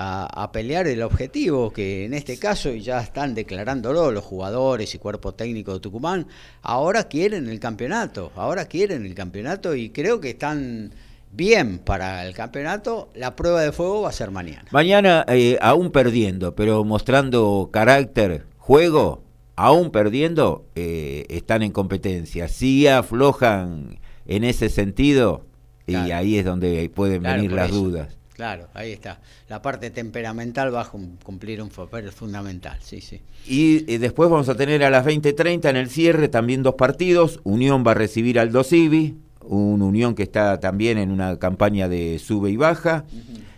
[0.01, 4.99] a, pelear el objetivo, que en este caso, y ya están declarándolo los jugadores y
[4.99, 6.28] cuerpo técnico de Tucumán,
[6.62, 10.92] ahora quieren el campeonato, ahora quieren el campeonato y creo que están
[11.32, 14.66] bien para el campeonato, la prueba de fuego va a ser mañana.
[14.70, 19.24] Mañana eh, aún perdiendo, pero mostrando carácter, juego,
[19.57, 22.46] aún perdiendo, eh, están en competencia.
[22.46, 25.44] Si aflojan en ese sentido,
[25.88, 28.18] y ahí es donde pueden venir las dudas.
[28.39, 29.18] Claro, ahí está.
[29.49, 30.89] La parte temperamental va a
[31.24, 33.20] cumplir un papel fundamental, sí, sí.
[33.49, 37.41] Y, después vamos a tener a las 20:30 en el cierre también dos partidos.
[37.43, 42.20] Unión va a recibir al Dosivi, un Unión que está también en una campaña de
[42.20, 43.07] sube y baja.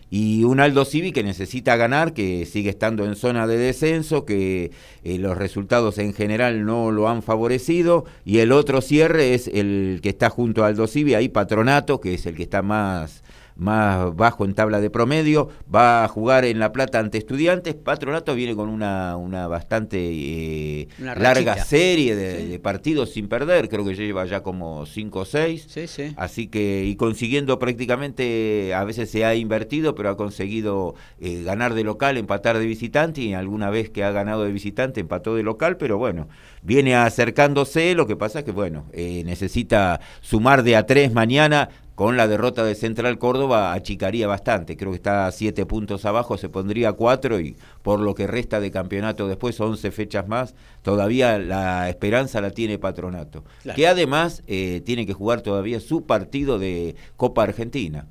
[0.09, 4.73] Y un Aldo Civi que necesita ganar, que sigue estando en zona de descenso, que
[5.05, 8.07] eh, los resultados en general no lo han favorecido.
[8.25, 12.15] Y el otro cierre es el que está junto a Aldo Civi, ahí Patronato, que
[12.15, 13.23] es el que está más
[13.61, 18.35] más bajo en tabla de promedio, va a jugar en La Plata ante estudiantes, Patronato
[18.35, 24.25] viene con una, una bastante eh, larga serie de, partidos sin perder, creo que lleva
[24.25, 25.69] ya como 5 o 6,
[26.17, 31.75] así que y consiguiendo prácticamente, a veces se ha invertido, pero ha conseguido eh, ganar
[31.75, 35.43] de local, empatar de visitante y alguna vez que ha ganado de visitante empató de
[35.43, 36.29] local, pero bueno,
[36.63, 41.69] viene acercándose, lo que pasa es que bueno, eh, necesita sumar de a tres mañana
[42.01, 46.39] con la derrota de Central Córdoba achicaría bastante, creo que está a siete puntos abajo,
[46.39, 51.37] se pondría cuatro y por lo que resta de campeonato después, once fechas más, todavía
[51.37, 53.45] la esperanza la tiene Patronato,
[53.77, 58.07] que además eh, tiene que jugar todavía su partido de Copa Argentina.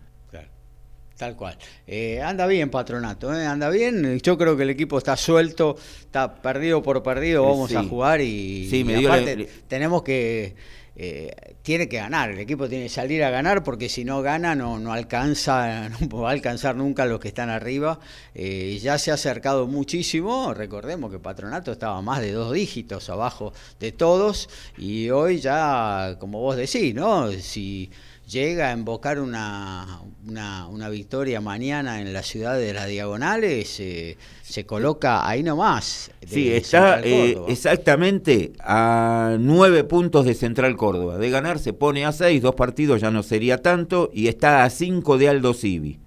[1.18, 1.58] Tal cual.
[1.86, 3.46] Eh, anda bien Patronato, ¿eh?
[3.46, 4.20] anda bien.
[4.22, 8.70] Yo creo que el equipo está suelto, está perdido por perdido, vamos a jugar y,
[8.70, 10.56] sí, aparte tenemos que
[11.02, 14.54] eh, tiene que ganar, el equipo tiene que salir a ganar porque si no gana
[14.54, 18.02] no, no alcanza, no va a alcanzar nunca los que están arriba.
[18.36, 23.54] Eh, ya se ha acercado muchísimo, recordemos que Patronato estaba más de dos dígitos abajo
[23.80, 27.32] de todos y hoy ya, como vos decís, ¿no?
[27.32, 27.90] Si
[28.30, 34.66] llega a invocar una, una, victoria mañana en la ciudad de las Diagonales, eh, se
[34.66, 36.12] coloca ahí nomás.
[36.28, 41.18] Sí, está eh, exactamente a nueve puntos de Central Córdoba.
[41.18, 44.70] De ganar se pone a seis, dos partidos ya no sería tanto, y está a
[44.70, 46.00] cinco de Aldo Civi.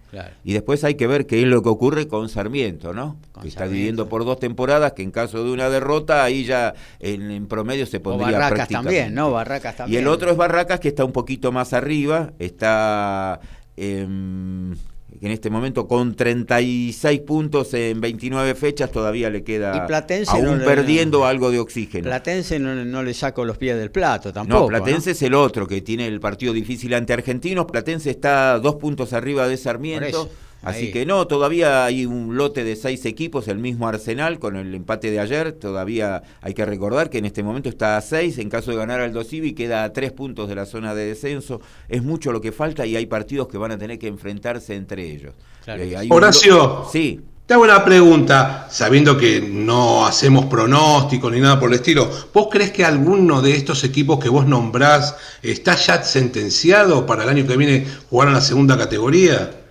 [0.45, 3.17] Y después hay que ver qué es lo que ocurre con Sarmiento, ¿no?
[3.41, 7.47] que está viviendo por dos temporadas, que en caso de una derrota, ahí ya en,
[7.47, 9.33] promedio se pondría o Barracas también, ¿no?
[9.33, 9.99] Barracas también.
[9.99, 13.41] Y el otro es Barracas, que está un poquito más arriba, está...
[13.77, 14.77] en
[15.23, 19.87] en este momento con 36 puntos en 29 fechas todavía le queda
[20.27, 22.05] aún perdiendo algo de oxígeno.
[22.05, 24.63] Platense no, le saco los pies del plato tampoco.
[24.63, 27.67] No, Platense es el otro que tiene el partido difícil ante Argentinos.
[27.67, 30.29] Platense está dos puntos arriba de Sarmiento.
[30.63, 34.75] Así que no, todavía hay un lote de seis equipos, el mismo Arsenal con el
[34.75, 35.53] empate de ayer.
[35.53, 38.39] Todavía hay que recordar que en este momento está a seis.
[38.39, 41.61] En caso de ganar al Dosivi, queda a tres puntos de la zona de descenso.
[41.89, 45.11] Es mucho lo que falta y hay partidos que van a tener que enfrentarse entre
[45.11, 45.35] ellos.
[45.67, 47.21] Eh, Horacio, sí.
[47.45, 52.09] Te hago una pregunta, sabiendo que no hacemos pronóstico ni nada por el estilo.
[52.33, 57.29] ¿Vos crees que alguno de estos equipos que vos nombrás está ya sentenciado para el
[57.29, 59.62] año que viene jugar en la segunda categoría?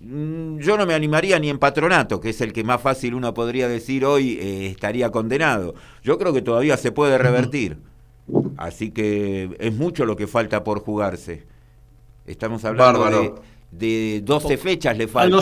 [0.00, 3.32] Mm, yo no me animaría ni en patronato, que es el que más fácil uno
[3.34, 5.74] podría decir hoy eh, estaría condenado.
[6.02, 7.78] Yo creo que todavía se puede revertir.
[8.56, 11.44] Así que es mucho lo que falta por jugarse.
[12.26, 13.40] Estamos hablando
[13.70, 15.40] de, 12 fechas le falta.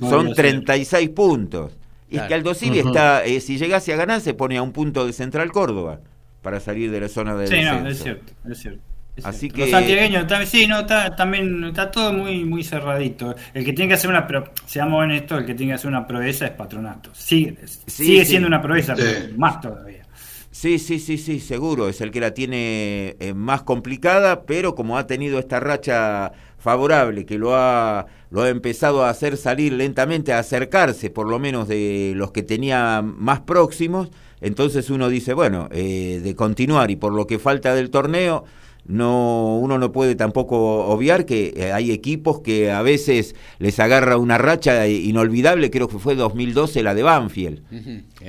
[0.00, 1.72] Son 36 puntos.
[2.08, 4.72] Y es que Aldo Civi está, eh, si llegase a ganar, se pone a un
[4.72, 6.00] punto de Central Córdoba
[6.40, 8.80] para salir de la zona de Sí, no, es cierto, es cierto.
[9.22, 9.62] Así que...
[9.62, 13.34] Los santiagueños también, sí, no, está, también está todo muy, muy cerradito.
[13.54, 16.06] El que tiene que hacer una, pero seamos honestos, el que tiene que hacer una
[16.06, 17.10] proeza es patronato.
[17.14, 17.56] Sigue,
[17.86, 20.06] sigue siendo una proeza, pero más todavía.
[20.50, 21.88] Sí, sí, sí, sí, seguro.
[21.88, 27.26] Es el que la tiene eh, más complicada, pero como ha tenido esta racha favorable,
[27.26, 31.68] que lo ha, lo ha empezado a hacer salir lentamente, a acercarse por lo menos
[31.68, 34.08] de los que tenía más próximos,
[34.40, 38.44] entonces uno dice, bueno, eh, de continuar y por lo que falta del torneo
[38.88, 44.16] no uno no puede tampoco obviar que eh, hay equipos que a veces les agarra
[44.16, 47.62] una racha inolvidable, creo que fue 2012 la de Banfield,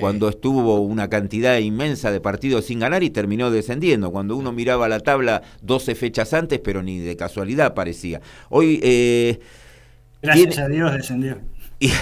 [0.00, 4.88] cuando estuvo una cantidad inmensa de partidos sin ganar y terminó descendiendo, cuando uno miraba
[4.88, 8.20] la tabla 12 fechas antes, pero ni de casualidad parecía.
[8.48, 8.80] Hoy...
[8.82, 9.38] Eh,
[10.20, 11.38] Gracias a Dios descendió.
[11.80, 11.92] Y,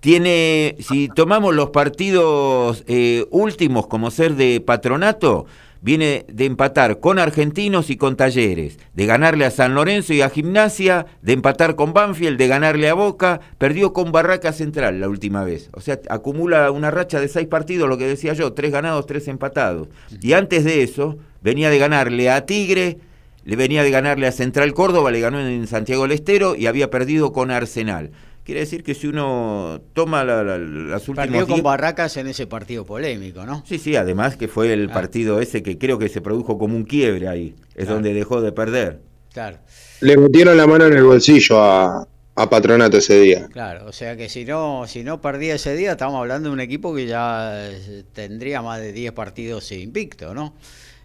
[0.00, 5.44] tiene, si tomamos los partidos eh, últimos como ser de patronato,
[5.82, 10.30] viene de empatar con Argentinos y con Talleres, de ganarle a San Lorenzo y a
[10.30, 15.44] Gimnasia, de empatar con Banfield, de ganarle a Boca, perdió con Barraca Central la última
[15.44, 15.70] vez.
[15.72, 19.28] O sea, acumula una racha de seis partidos, lo que decía yo, tres ganados, tres
[19.28, 19.88] empatados.
[20.20, 22.98] Y antes de eso, venía de ganarle a Tigre,
[23.44, 26.90] le venía de ganarle a Central Córdoba, le ganó en Santiago del Estero y había
[26.90, 28.10] perdido con Arsenal.
[28.50, 31.28] Quiere decir que si uno toma la, las últimas...
[31.28, 33.62] Perdió con Barracas en ese partido polémico, ¿no?
[33.64, 36.82] Sí, sí, además que fue el partido ese que creo que se produjo como un
[36.82, 39.02] quiebre ahí, es donde dejó de perder.
[39.32, 39.58] Claro.
[40.00, 43.46] Le metieron la mano en el bolsillo a, Patronato ese día.
[43.52, 46.60] Claro, o sea que si no, si no perdía ese día, estamos hablando de un
[46.60, 47.70] equipo que ya
[48.12, 50.56] tendría más de 10 partidos invicto, ¿no?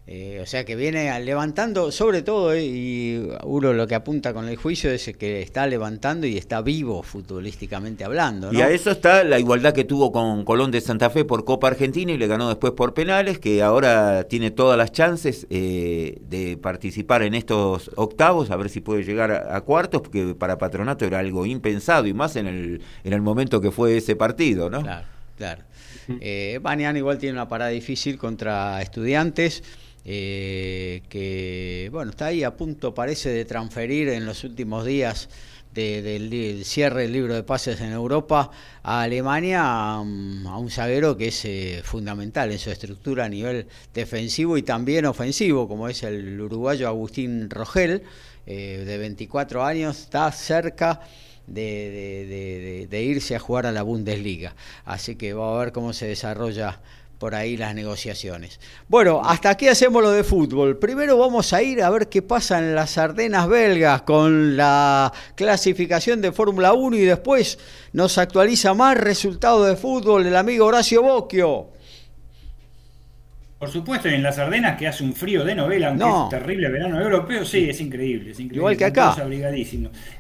[0.08, 4.48] Eh, o sea que viene levantando, sobre todo, eh, y uno lo que apunta con
[4.48, 8.54] el juicio es que está levantando y está vivo futbolísticamente hablando.
[8.54, 11.70] Y a eso está la igualdad que tuvo con Colón de Santa Fe por Copa
[11.70, 16.58] Argentina y le ganó después por penales, que ahora tiene todas las chances eh, de
[16.58, 21.18] participar en estos octavos, a ver si puede llegar a, cuartos, porque para Patronato era
[21.18, 24.84] algo impensado y más en el, en el momento que fue ese partido, ¿no?
[24.84, 25.64] Claro, claro.
[26.22, 26.60] Eh,
[26.96, 29.64] igual tiene una parada difícil contra estudiantes.
[30.08, 35.30] Eh, que bueno, está ahí a punto, parece, de transferir en los últimos días
[35.74, 38.50] del cierre del libro de pases en Europa
[38.82, 39.62] a Alemania
[39.96, 45.06] a, un zaguero que es eh, fundamental en su estructura a nivel defensivo y también
[45.06, 48.04] ofensivo, como es el uruguayo Agustín Rogel,
[48.46, 51.02] eh, de 24 años, está cerca.
[51.48, 54.56] de, irse a jugar a la Bundesliga.
[54.86, 56.80] Así que va a ver cómo se desarrolla
[57.18, 58.60] por ahí las negociaciones.
[58.88, 60.78] Bueno, hasta aquí hacemos lo de fútbol.
[60.78, 66.22] Primero vamos a ir a ver qué pasa en las Ardenas belgas con la clasificación
[66.22, 67.58] de Fórmula 1 y después
[67.94, 71.70] nos actualiza más resultados de fútbol el amigo Horacio Bocchio.
[73.58, 77.02] Por supuesto, en las Ardenas que hace un frío de novela, aunque es terrible verano
[77.02, 78.32] europeo, sí, es increíble.
[78.32, 78.58] Es increíble.
[78.58, 79.16] Igual que acá.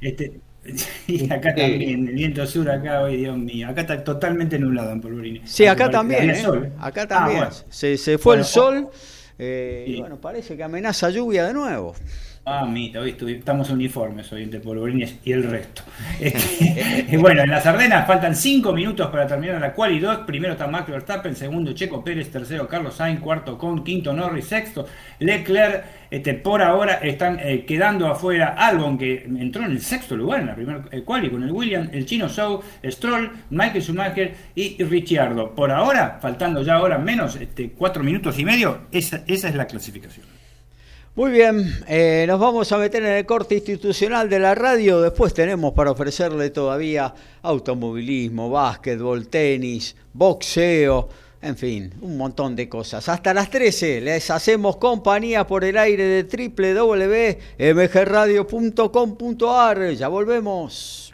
[0.02, 0.39] Este,
[1.07, 5.01] y acá también, el viento sur acá hoy, Dios mío, acá está totalmente nublado en
[5.01, 5.41] Polvorini.
[5.45, 6.72] Sí, acá también, ¿eh?
[6.80, 7.43] acá ah, también.
[7.70, 8.89] se, se, fue el sol,
[9.38, 11.93] eh, y bueno, parece que amenaza lluvia de nuevo.
[12.48, 15.82] Ah, mita, hoy estamos uniformes hoy entre Polvorines y el resto.
[16.20, 20.20] Este, bueno, en las Ardenas faltan 5 minutos para terminar la cual y 2.
[20.28, 24.86] Primero está Max Verstappen, segundo Checo Pérez, tercero Carlos Sainz, cuarto Con, quinto Norris, sexto
[25.18, 25.86] Leclerc.
[26.12, 30.46] Este, por ahora están eh, quedando afuera Albon, que entró en el sexto lugar en
[30.46, 35.56] la primera eh, quali con el William, el Chino Show, Stroll, Michael Schumacher y Ricciardo.
[35.56, 40.35] Por ahora, faltando ya ahora menos, este, 4 minutos y medio, esa es la clasificación.
[41.16, 44.99] Muy bien, eh, nos vamos a meter en el corte institucional de la radio.
[44.99, 51.07] Después tenemos para ofrecerle todavía automovilismo, básquetbol, tenis, boxeo,
[51.41, 53.07] en fin, un montón de cosas.
[53.07, 59.91] Hasta las 13 les hacemos compañía por el aire de www.mgradio.com.ar.
[59.91, 61.13] Ya volvemos.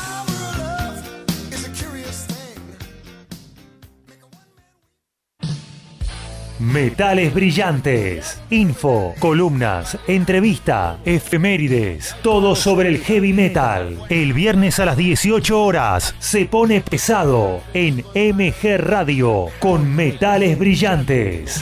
[6.71, 13.99] Metales brillantes, info, columnas, entrevista, efemérides, todo sobre el heavy metal.
[14.07, 21.61] El viernes a las 18 horas se pone pesado en MG Radio con Metales brillantes.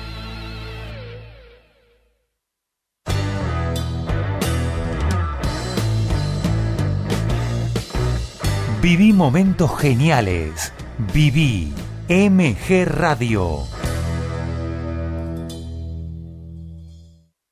[8.81, 10.73] Viví momentos geniales.
[11.13, 11.71] Viví
[12.09, 13.59] MG Radio.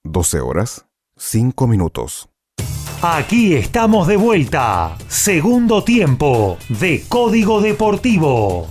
[0.04, 2.30] 12 horas, 5 minutos.
[3.04, 4.98] Aquí estamos de vuelta.
[5.08, 8.68] Segundo tiempo de Código Deportivo.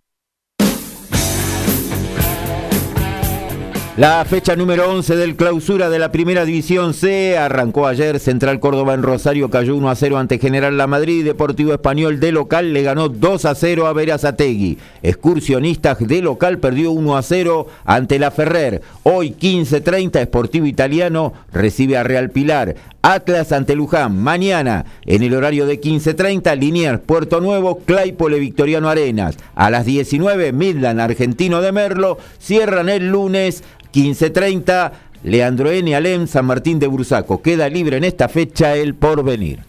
[3.97, 8.19] La fecha número 11 del clausura de la primera división C arrancó ayer.
[8.19, 11.25] Central Córdoba en Rosario cayó 1 a 0 ante General La Madrid.
[11.25, 14.77] Deportivo Español de local le ganó 2 a 0 a Verazategui.
[15.03, 18.81] Excursionistas de local perdió 1 a 0 ante La Ferrer.
[19.03, 22.75] Hoy 15.30 Sportivo Italiano recibe a Real Pilar.
[23.01, 24.15] Atlas ante Luján.
[24.15, 29.37] Mañana, en el horario de 15.30, Liniers, Puerto Nuevo, Claypole, Victoriano Arenas.
[29.55, 32.19] A las 19, Midland, Argentino de Merlo.
[32.39, 33.63] Cierran el lunes
[33.93, 34.91] 15.30,
[35.23, 35.95] Leandro N.
[35.95, 37.41] Alem, San Martín de Bursaco.
[37.41, 39.59] Queda libre en esta fecha el porvenir.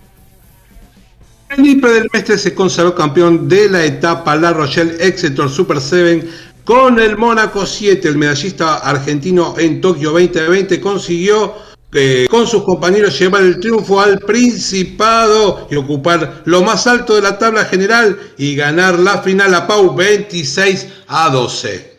[1.50, 6.26] El Nipe del Mestre se consagró campeón de la etapa La Rochelle Exeter Super 7
[6.64, 8.08] con el Mónaco 7.
[8.08, 11.54] El medallista argentino en Tokio 2020 consiguió
[11.92, 17.20] eh, con sus compañeros llevar el triunfo al Principado y ocupar lo más alto de
[17.20, 21.91] la tabla general y ganar la final a Pau 26 a 12.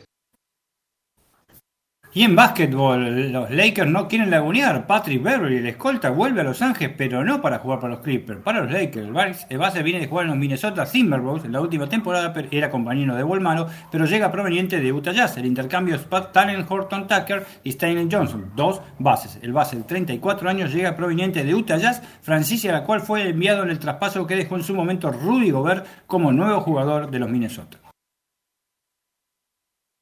[2.15, 4.85] Y en básquetbol, los Lakers no quieren lagunear.
[4.85, 8.39] Patrick Beverly, el escolta, vuelve a Los Ángeles, pero no para jugar para los Clippers,
[8.41, 9.47] para los Lakers.
[9.49, 11.45] El base viene de jugar en los Minnesota Timberwolves.
[11.45, 15.37] En la última temporada era compañero de Wolmaro, pero llega proveniente de Utah Jazz.
[15.37, 19.39] El intercambio es Pat Talent, Horton Tucker y Steinen Johnson, dos bases.
[19.41, 23.63] El base de 34 años llega proveniente de Utah Jazz, franquicia la cual fue enviado
[23.63, 27.29] en el traspaso que dejó en su momento Rudy Gobert como nuevo jugador de los
[27.31, 27.82] Minnesota.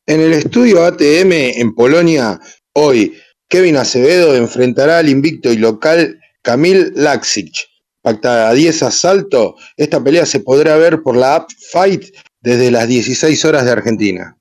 [0.08, 2.40] En el estudio ATM en Polonia,
[2.74, 3.14] hoy,
[3.48, 7.54] Kevin Acevedo enfrentará al invicto y local Kamil Laksic.
[8.02, 12.06] Pactada a 10 asalto, esta pelea se podrá ver por la app Fight
[12.40, 14.38] desde las 16 horas de Argentina.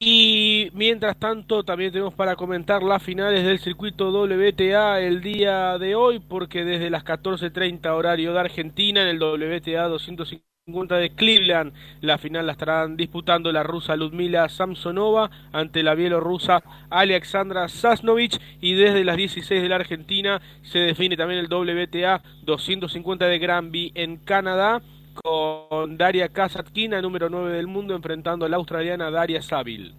[0.00, 5.94] Y mientras tanto, también tenemos para comentar las finales del circuito WTA el día de
[5.94, 11.72] hoy, porque desde las 14.30 horario de Argentina en el WTA 250 50 de Cleveland.
[12.00, 18.74] La final la estarán disputando la rusa Ludmila Samsonova ante la bielorrusa Alexandra Sasnovich y
[18.74, 24.16] desde las 16 de la Argentina se define también el WTA 250 de Granby en
[24.16, 24.80] Canadá
[25.22, 29.92] con Daria Kasatkina, número 9 del mundo, enfrentando a la australiana Daria Saville.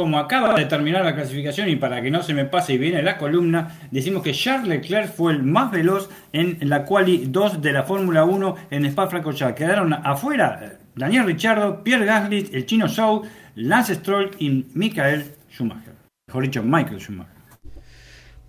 [0.00, 3.02] Como acaba de terminar la clasificación y para que no se me pase y viene
[3.02, 7.70] la columna, decimos que Charles Leclerc fue el más veloz en la quali 2 de
[7.70, 9.54] la Fórmula 1 en Spa-Francorchamps.
[9.54, 13.24] Quedaron afuera Daniel Ricciardo, Pierre Gasly, el chino Zhou,
[13.56, 15.92] Lance Stroll y Michael Schumacher.
[16.28, 17.34] Mejor dicho, Michael Schumacher.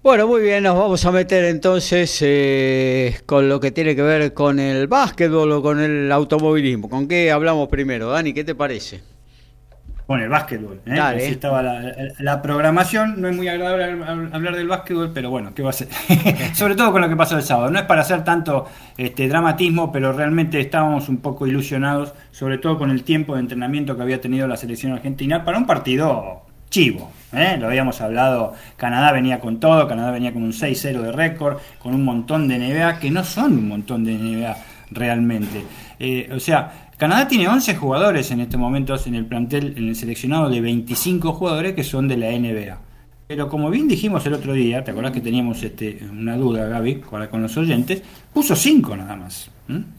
[0.02, 4.34] Bueno, muy bien, nos vamos a meter entonces eh, con lo que tiene que ver
[4.34, 6.90] con el básquetbol o con el automovilismo.
[6.90, 8.32] ¿Con qué hablamos primero, Dani?
[8.34, 9.11] ¿Qué te parece?
[10.12, 10.82] Con el básquetbol.
[10.86, 11.00] ¿eh?
[11.00, 13.22] Así estaba la, programación.
[13.22, 13.86] No es muy agradable
[14.34, 15.88] hablar del básquetbol, pero bueno, ¿qué va a ser?
[16.54, 17.72] Sobre todo con lo que pasó el sábado.
[17.72, 18.66] No es para hacer tanto
[18.98, 23.96] este, dramatismo, pero realmente estábamos un poco ilusionados, sobre todo con el tiempo de entrenamiento
[23.96, 27.10] que había tenido la selección argentina para un partido chivo.
[27.32, 27.56] ¿eh?
[27.58, 31.96] Lo habíamos hablado, Canadá venía con todo, Canadá venía con un 6-0 de récord, con
[31.96, 34.58] un montón de NBA, que no son un montón de NBA
[34.92, 35.64] realmente.
[36.00, 39.96] Eh, o sea, Canadá tiene 11 jugadores en estos momentos en el plantel, en el
[39.96, 42.78] seleccionado de 25 jugadores que son de la NBA.
[43.26, 47.02] Pero como bien dijimos el otro día, ¿te acordás que teníamos este, una duda, Gaby,
[47.02, 48.04] con los oyentes?
[48.34, 49.52] Puso 5 nada más.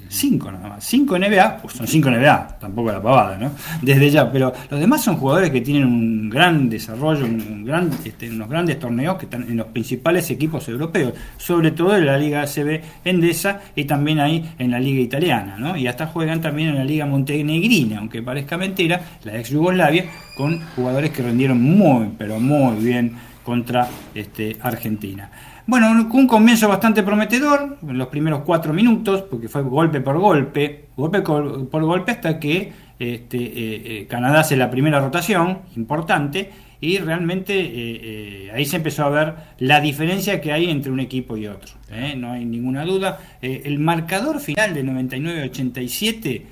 [0.09, 0.85] 5 nada más.
[0.85, 3.53] 5 NBA, pues son 5 NBA, tampoco la pavada, ¿no?
[3.81, 8.29] Desde ya, pero los demás son jugadores que tienen un gran desarrollo, un gran, este,
[8.29, 12.43] unos grandes torneos que están en los principales equipos europeos, sobre todo en la Liga
[12.43, 15.77] ACB Endesa y también ahí en la Liga Italiana, ¿no?
[15.77, 20.07] Y hasta juegan también en la Liga Montenegrina, aunque parezca mentira, la ex Yugoslavia,
[20.37, 25.31] con jugadores que rendieron muy, pero muy bien contra este, Argentina.
[25.67, 30.87] Bueno, un comienzo bastante prometedor en los primeros cuatro minutos, porque fue golpe por golpe,
[30.97, 36.99] golpe por golpe hasta que este, eh, eh, Canadá hace la primera rotación importante y
[36.99, 41.49] realmente eh, ahí se empezó a ver la diferencia que hay entre un equipo y
[41.49, 41.73] otro.
[42.17, 43.21] No hay ninguna duda.
[43.41, 46.43] el marcador final de 99-87,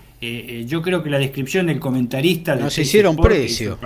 [0.66, 2.55] yo creo que la descripción del comentarista...
[2.57, 3.78] Nos hicieron precio.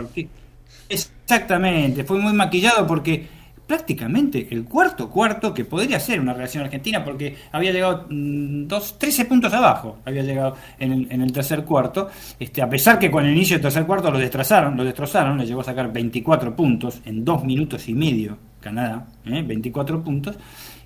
[0.89, 3.27] Exactamente, fue muy maquillado porque
[3.66, 8.99] prácticamente el cuarto cuarto que podría ser una reacción argentina porque había llegado mm, dos,
[8.99, 12.09] 13 puntos abajo, había llegado en el, en el, tercer cuarto,
[12.39, 15.47] este, a pesar que con el inicio del tercer cuarto lo destrozaron, lo destrozaron, le
[15.47, 20.01] llegó a sacar 24 puntos en dos minutos y medio Canadá, 24 ¿eh?
[20.03, 20.36] puntos.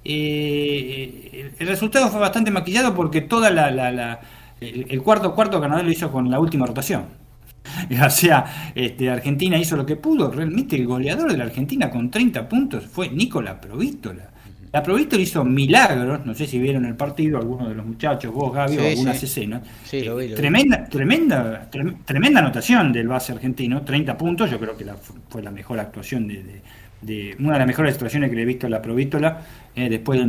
[0.04, 4.20] Eh, el resultado fue bastante maquillado porque toda la, la,
[4.60, 7.27] el, el cuarto cuarto Canadá lo hizo con la última rotación.
[8.06, 10.30] o sea, este, Argentina hizo lo que pudo.
[10.30, 14.30] Realmente el goleador de la Argentina con 30 puntos fue Nicola Provítola.
[14.72, 18.52] La Provítola hizo milagros, no sé si vieron el partido, algunos de los muchachos, vos
[18.52, 19.62] Gaby, o algunas escenas.
[19.92, 21.70] Eh, tremenda, tremenda,
[22.04, 24.84] tremenda anotación del base argentino, 30 puntos, yo creo que
[25.28, 28.70] fue la mejor actuación de, una de las mejores actuaciones que le he visto a
[28.70, 29.40] la Provítola
[29.74, 30.28] eh, después del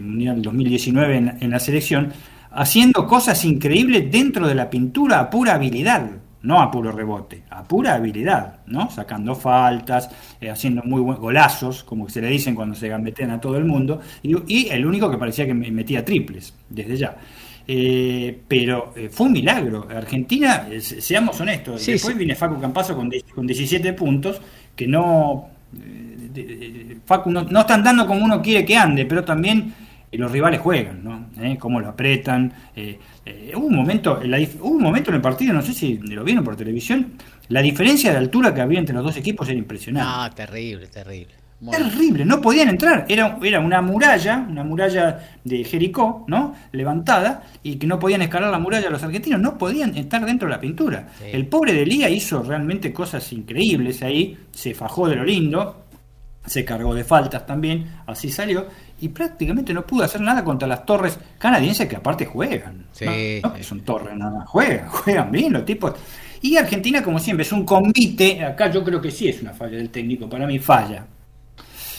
[0.00, 2.10] Mundial 2019 en, en la selección,
[2.52, 6.10] haciendo cosas increíbles dentro de la pintura a pura habilidad
[6.44, 8.90] no a puro rebote, a pura habilidad, ¿no?
[8.90, 10.10] Sacando faltas,
[10.40, 13.64] eh, haciendo muy buenos golazos, como se le dicen cuando se gambetean a todo el
[13.64, 17.16] mundo, y, el único que parecía que metía triples, desde ya.
[17.66, 19.88] Eh, pero eh, fue un milagro.
[19.90, 24.40] Argentina, seamos honestos, después viene Facu Campazo con, con 17 puntos,
[24.76, 25.48] que no,
[27.06, 29.72] Facu no, no están dando como uno quiere que ande, pero también
[30.16, 31.26] los rivales juegan, ¿no?
[31.40, 31.56] ¿Eh?
[31.58, 32.52] Cómo lo apretan.
[32.74, 34.20] Eh, eh, hubo, un momento,
[34.60, 37.14] hubo un momento en el partido, no sé si lo vieron por televisión,
[37.48, 40.10] la diferencia de altura que había entre los dos equipos era impresionante.
[40.12, 41.34] Ah, terrible, terrible.
[41.70, 43.06] Terrible, no podían entrar.
[43.08, 46.54] Era, era una muralla, una muralla de Jericó, ¿no?
[46.72, 50.54] Levantada, y que no podían escalar la muralla los argentinos, no podían estar dentro de
[50.54, 51.08] la pintura.
[51.24, 55.84] El pobre de Lía hizo realmente cosas increíbles ahí, se fajó de lo lindo,
[56.44, 58.66] se cargó de faltas también, así salió,
[59.00, 62.86] y prácticamente no pudo hacer nada contra las torres canadienses que aparte juegan.
[62.92, 63.40] Sí.
[63.42, 65.94] No, son torres nada juegan, juegan bien los tipos.
[66.40, 68.44] Y Argentina, como siempre, es un convite.
[68.44, 71.06] Acá yo creo que sí es una falla del técnico, para mí falla.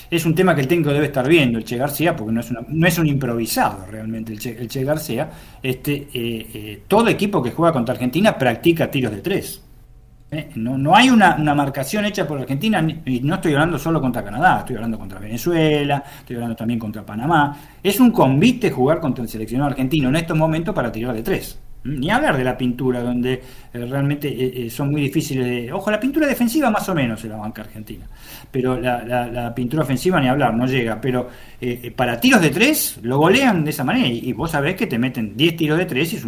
[0.09, 2.51] Es un tema que el técnico debe estar viendo, el Che García, porque no es,
[2.51, 5.29] no es un improvisado realmente el Che, el che García.
[5.63, 6.07] Este, eh,
[6.53, 9.64] eh, todo equipo que juega contra Argentina practica tiros de tres.
[10.35, 10.49] ¿Eh?
[10.55, 14.59] No, no hay una, marcación hecha por Argentina, y no estoy hablando solo contra Canadá,
[14.59, 17.57] estoy hablando contra Venezuela, estoy hablando también contra Panamá.
[17.81, 21.59] Es un convite jugar contra el seleccionado argentino en estos momentos para tirar de tres.
[21.83, 23.41] Ni hablar de la pintura, donde
[23.89, 25.71] realmente son muy difíciles de...
[25.71, 28.05] Ojo, la pintura defensiva más o menos en la banca argentina,
[28.51, 31.29] pero la, pintura ofensiva ni hablar, no llega, pero
[31.95, 35.35] para tiros de tres lo golean de esa manera y, vos sabés que te meten
[35.35, 36.19] 10 tiros de tres y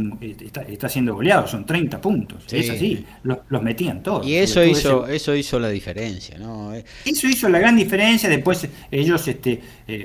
[0.71, 4.25] está, siendo goleado, son 30 puntos, es así, los, metían todos.
[4.25, 6.73] Y eso hizo, eso hizo la diferencia, ¿no?
[6.73, 9.59] Eso hizo la gran diferencia, después ellos, este,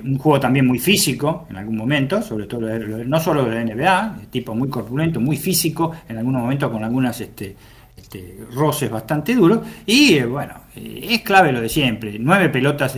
[0.04, 4.30] un juego también muy físico en algún momento, sobre todo no solo de la NBA,
[4.30, 7.56] tipo muy corpulento, muy físico, en algún momento con algunas este,
[7.96, 12.96] este, roces bastante duros, y eh, bueno, eh, es clave lo de siempre, nueve pelotas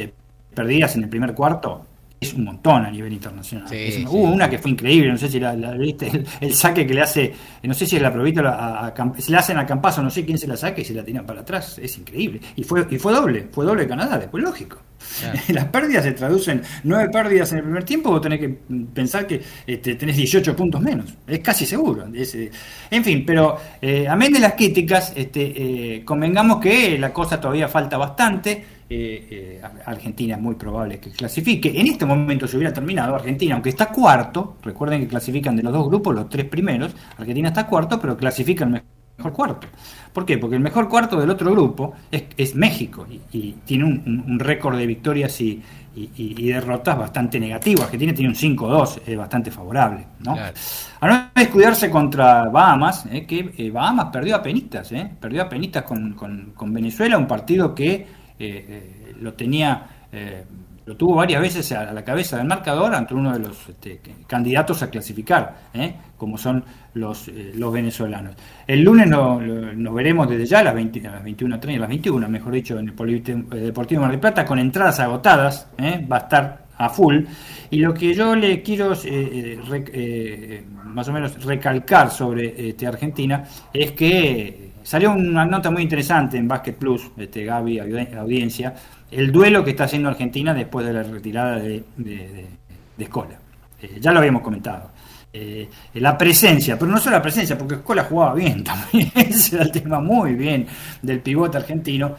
[0.55, 1.87] perdidas en el primer cuarto,
[2.25, 3.69] es un montón a nivel internacional.
[4.09, 7.33] Hubo una que fue increíble, no sé si la, viste, el, saque que le hace,
[7.63, 8.43] no sé si es la probita,
[8.87, 11.05] a, se le hacen a Campazo, no sé quién se la saque y se la
[11.05, 12.41] tiran para atrás, es increíble.
[12.57, 14.79] Y fue, y fue doble, fue doble Canadá, después lógico.
[15.49, 18.49] Las pérdidas se traducen, nueve pérdidas en el primer tiempo, vos tenés que
[18.93, 22.07] pensar que este, tenés 18 puntos menos, es casi seguro.
[22.15, 22.51] Eh,
[22.91, 27.69] en fin, pero eh, amén de las críticas, este, eh, convengamos que la cosa todavía
[27.69, 28.74] falta bastante.
[29.87, 31.73] Argentina es muy probable que clasifique.
[31.81, 35.73] En este momento se hubiera terminado Argentina, aunque está cuarto, recuerden que clasifican de los
[35.73, 38.85] dos grupos, los tres primeros, Argentina está cuarto, pero clasifican
[39.17, 39.67] mejor cuarto.
[40.13, 40.39] ¿Por qué?
[40.39, 45.41] Porque el mejor cuarto del otro grupo es, México y, tiene un, récord de victorias
[45.41, 45.63] y,
[45.97, 47.83] derrotas bastante negativo.
[47.83, 50.07] Argentina tiene un 5-2, es bastante favorable.
[50.21, 50.37] ¿no?
[51.01, 55.49] A no descuidarse contra Bahamas, eh, que eh, Bahamas perdió a penitas, eh, perdió a
[55.49, 59.87] penitas con, Venezuela, un partido que lo tenía
[60.87, 64.83] lo tuvo varias veces a la cabeza del marcador ante uno de los este, candidatos
[64.83, 65.95] a clasificar, ¿eh?
[66.17, 66.63] como son
[66.95, 68.35] los, eh, los venezolanos.
[68.67, 72.29] El lunes nos veremos desde ya a las, 20, a las 21.30, a las 21,
[72.29, 76.07] mejor dicho, en el Deportivo Mar del Plata, con entradas agotadas, ¿eh?
[76.11, 77.25] va a estar a full.
[77.71, 78.91] Y lo que yo le quiero
[80.85, 83.43] más o menos recalcar sobre este, Argentina
[83.73, 88.75] es que salió una nota muy interesante en Basket Plus, este, Gaby, audiencia,
[89.11, 92.47] el duelo que está haciendo Argentina después de la retirada de, de,
[92.99, 93.37] Escola.
[93.81, 94.91] Eh, ya lo habíamos comentado.
[95.33, 99.65] Eh, la presencia, pero no solo la presencia, porque Escola jugaba bien también, ese era
[99.65, 100.67] el tema muy bien
[101.03, 102.15] del pivote argentino.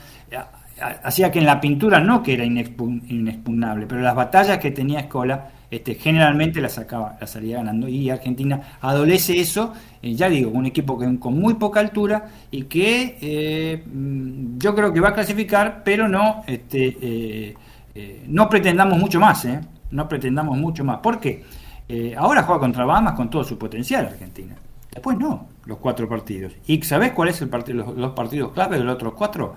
[1.03, 5.49] Hacía que en la pintura no que era inexpugnable, pero las batallas que tenía Escola
[5.75, 10.65] este, generalmente la sacaba, la salía ganando y Argentina adolece eso, eh, ya digo, un
[10.65, 15.81] equipo con muy poca altura y que eh, mm, yo creo que va a clasificar,
[15.83, 19.45] pero no, este, eh, no pretendamos mucho más,
[19.91, 20.99] no pretendamos mucho más.
[20.99, 21.43] ¿Por qué?
[22.17, 24.55] ahora juega contra Bahamas con todo su potencial Argentina.
[24.91, 26.53] Después no, los cuatro partidos.
[26.67, 29.55] ¿Y sabés cuál es el partido, los, partidos clave de los otros cuatro?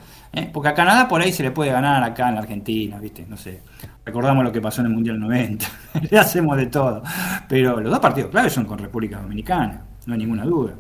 [0.52, 3.26] Porque a Canadá por ahí se le puede ganar acá en la Argentina, ¿viste?
[3.28, 3.62] No sé.
[4.04, 5.66] Recordamos lo que pasó en el Mundial 90,
[6.10, 7.02] le hacemos de todo.
[7.48, 10.74] Pero los dos partidos claves son con República Dominicana, no hay ninguna duda.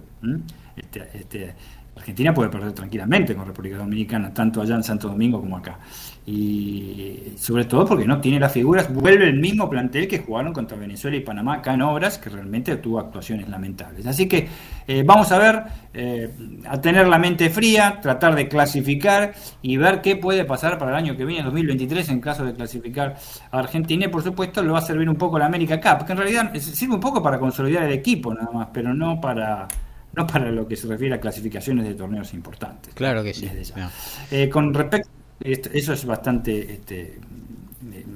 [0.74, 1.54] Este, este,
[1.98, 5.78] Argentina puede perder tranquilamente con República Dominicana, tanto allá en Santo Domingo como acá.
[6.26, 10.76] Y sobre todo porque no tiene las figuras, vuelve el mismo plantel que jugaron contra
[10.76, 14.06] Venezuela y Panamá acá en obras, que realmente tuvo actuaciones lamentables.
[14.06, 14.48] Así que
[14.86, 15.62] eh, vamos a ver,
[15.94, 16.30] eh,
[16.66, 20.96] a tener la mente fría, tratar de clasificar y ver qué puede pasar para el
[20.98, 23.16] año que viene, 2023, en caso de clasificar
[23.50, 24.04] a Argentina.
[24.04, 26.54] Y por supuesto, lo va a servir un poco la América Cup, que en realidad
[26.54, 29.66] sirve un poco para consolidar el equipo nada más, pero no para
[30.18, 32.92] no para lo que se refiere a clasificaciones de torneos importantes.
[32.92, 33.48] Claro que sí.
[34.32, 35.08] Eh, con respecto,
[35.40, 37.20] eso es bastante, este,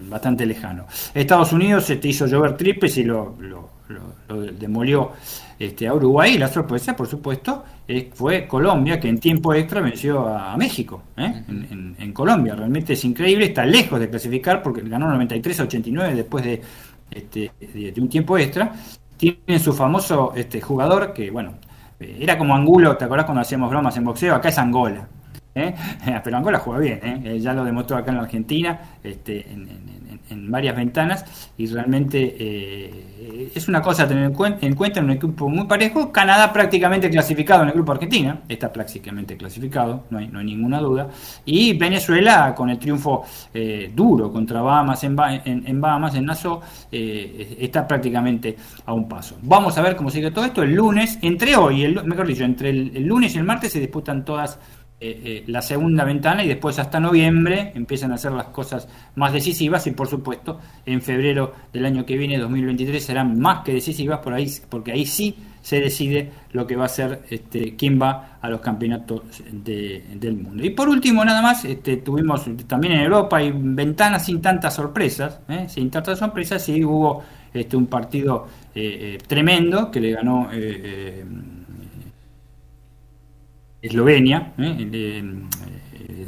[0.09, 0.87] bastante lejano.
[1.15, 3.37] Estados Unidos se te hizo llover triples y lo,
[4.59, 5.13] demolió
[5.57, 6.35] este, a Uruguay.
[6.35, 7.65] Y la sorpresa, por supuesto,
[8.15, 11.05] fue Colombia, que en tiempo extra venció a, México.
[11.17, 11.45] ¿eh?
[11.49, 13.47] En, Colombia, realmente es increíble.
[13.47, 16.61] Está lejos de clasificar porque ganó 93 a 89 después de,
[17.13, 18.73] este, de, un tiempo extra.
[19.17, 21.55] Tiene su famoso este, jugador que, bueno,
[22.21, 24.35] era como Angulo, ¿te acordás cuando hacíamos bromas en boxeo?
[24.35, 25.09] Acá es Angola.
[25.55, 25.75] ¿Eh?
[26.25, 27.23] Pero Angola juega bien, ¿eh?
[27.25, 27.41] ¿eh?
[27.41, 30.03] ya lo demostró acá en la Argentina, este, en,
[30.51, 35.07] varias ventanas, y realmente eh, es una cosa a tener en cuenta, en cuenta en
[35.07, 36.11] un equipo muy parejo.
[36.11, 41.09] Canadá prácticamente clasificado en el grupo Argentina, está prácticamente clasificado, no hay, ninguna duda.
[41.45, 43.25] Y Venezuela con el triunfo
[43.95, 46.61] duro contra Bahamas en, en, Bahamas, en Nassau,
[46.91, 48.57] está prácticamente
[48.87, 49.37] a un paso.
[49.43, 50.63] Vamos a ver cómo sigue todo esto.
[50.63, 54.25] El lunes, entre hoy, el, mejor dicho, entre el lunes y el martes se disputan
[54.25, 54.59] todas
[55.05, 59.33] eh, eh, la segunda ventana y después hasta noviembre empiezan a hacer las cosas más
[59.33, 64.21] decisivas y por supuesto en febrero del año que viene, 2023, serán más que decisivas
[64.21, 68.39] por ahí, porque ahí sí se decide lo que va a ser este, quién va
[68.41, 69.23] a los campeonatos
[69.53, 70.65] del mundo.
[70.65, 75.41] Y por último, nada más, este, tuvimos también en Europa y ventanas sin tantas sorpresas,
[75.49, 75.67] ¿eh?
[75.69, 78.47] sin tantas sorpresas, sí hubo este, un partido
[83.83, 85.23] Eslovenia, ¿eh?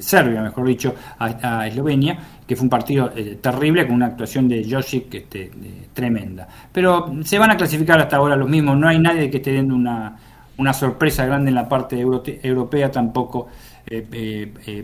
[0.00, 3.10] Serbia, mejor dicho, a, Eslovenia, que fue un partido
[3.40, 5.50] terrible con una actuación de Josic este,
[5.92, 6.48] tremenda.
[6.72, 9.74] Pero se van a clasificar hasta ahora los mismos, no hay nadie que esté dando
[9.74, 10.16] una,
[10.58, 13.48] una sorpresa grande en la parte europea tampoco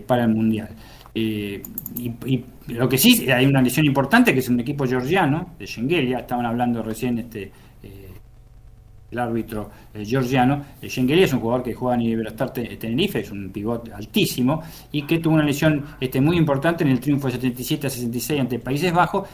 [0.07, 0.69] para el Mundial.
[1.13, 1.61] y,
[2.67, 6.45] lo que sí, hay una lesión importante que es un equipo georgiano, de Schengelia, estaban
[6.45, 7.51] hablando recién este
[9.11, 10.63] el árbitro eh, georgiano.
[10.81, 15.19] Eh, es un jugador que juega en Iberostar Tenerife, es un pivote altísimo y que
[15.19, 18.93] tuvo una lesión este, muy importante en el triunfo de 77 a 66 ante Países
[18.93, 19.27] Bajos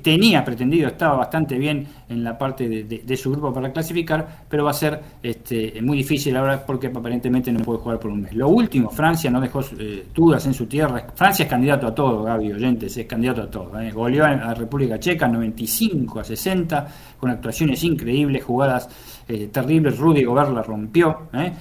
[0.00, 4.70] tenía pretendido, estaba bastante bien en la parte de, su grupo para clasificar, pero va
[4.70, 8.34] a ser este, muy difícil ahora porque aparentemente no puede jugar por un mes.
[8.34, 11.06] Lo último, Francia no dejó eh, dudas en su tierra.
[11.14, 13.80] Francia es candidato a todo, Gaby Oyentes, es candidato a todo.
[13.80, 13.90] Eh.
[13.90, 16.88] Goleó a República Checa 95 a 60,
[17.18, 18.88] con actuaciones increíbles, jugadas
[19.28, 19.98] eh, terribles.
[19.98, 21.52] Rudy Gobert la rompió, eh.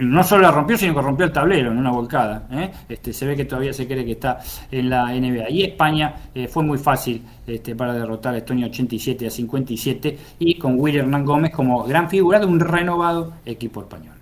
[0.00, 2.48] no solo la rompió, sino que rompió el tablero en una volcada.
[2.88, 4.38] Este, se ve que todavía se cree que está
[4.70, 5.50] en la NBA.
[5.50, 6.14] Y España
[6.48, 11.24] fue muy fácil este, para derrotar a Estonia 87 a 57 y con William Hernán
[11.24, 14.16] Gómez como gran figura de un renovado equipo español.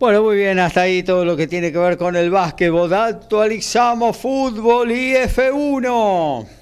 [0.00, 2.92] Bueno, muy bien, hasta ahí todo lo que tiene que ver con el básquetbol.
[2.94, 6.59] Actualizamos fútbol y F1.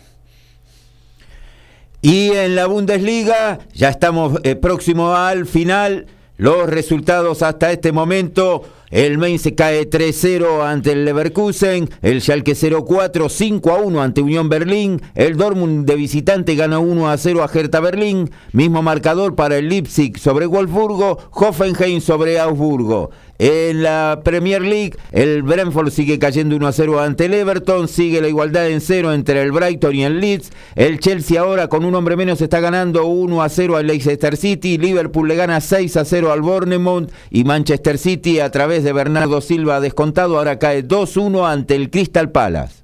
[2.00, 6.06] Y en la Bundesliga ya estamos eh, próximo al final.
[6.36, 8.62] Los resultados hasta este momento.
[8.90, 15.02] El Mainz se cae 3-0 ante el Leverkusen, el Schalke 0-4, 5-1 ante Unión Berlín,
[15.14, 20.46] el Dortmund de visitante gana 1-0 a Hertha Berlín, mismo marcador para el Leipzig sobre
[20.46, 23.10] Wolfsburgo, Hoffenheim sobre Augsburgo.
[23.38, 28.20] En la Premier League, el Brentford sigue cayendo 1 a 0 ante el Everton, sigue
[28.20, 30.50] la igualdad en cero entre el Brighton y el Leeds.
[30.74, 34.76] El Chelsea ahora con un hombre menos está ganando 1 a 0 al Leicester City,
[34.76, 39.40] Liverpool le gana 6 a 0 al Bournemouth y Manchester City a través de Bernardo
[39.40, 42.82] Silva descontado ahora cae 2-1 ante el Crystal Palace.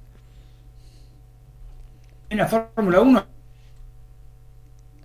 [2.29, 3.34] En la Fórmula 1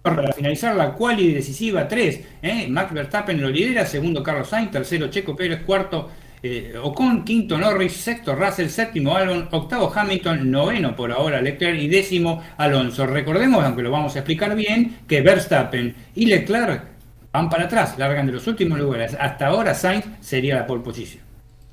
[0.02, 2.20] para finalizar la quali decisiva 3.
[2.42, 2.66] ¿eh?
[2.68, 6.10] Max Verstappen lo lidera, segundo Carlos Sainz, tercero Checo Pérez, cuarto
[6.42, 11.88] eh, Ocon, quinto Norris, sexto Russell, séptimo Albon, octavo Hamilton, noveno por ahora Leclerc y
[11.88, 13.06] décimo Alonso.
[13.06, 16.84] Recordemos, aunque lo vamos a explicar bien, que Verstappen y Leclerc
[17.32, 19.16] van para atrás, largan de los últimos lugares.
[19.20, 21.29] Hasta ahora Sainz sería la pole position.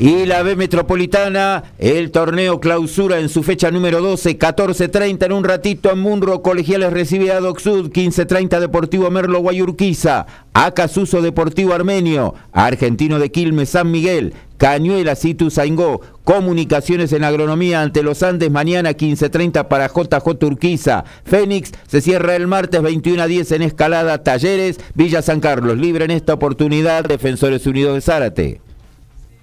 [0.00, 5.42] Y la B Metropolitana, el torneo clausura en su fecha número 12, 14.30 en un
[5.42, 13.18] ratito en Munro, Colegiales recibe a Docsud, 15.30 Deportivo Merlo Guayurquiza, Acasuso Deportivo Armenio, Argentino
[13.18, 19.66] de Quilmes San Miguel, Cañuela Situ Saingó, Comunicaciones en Agronomía ante los Andes mañana 15.30
[19.66, 25.22] para JJ Turquiza, Fénix se cierra el martes 21 a 10 en Escalada, Talleres, Villa
[25.22, 28.67] San Carlos, libre en esta oportunidad, Defensores Unidos de Zárate.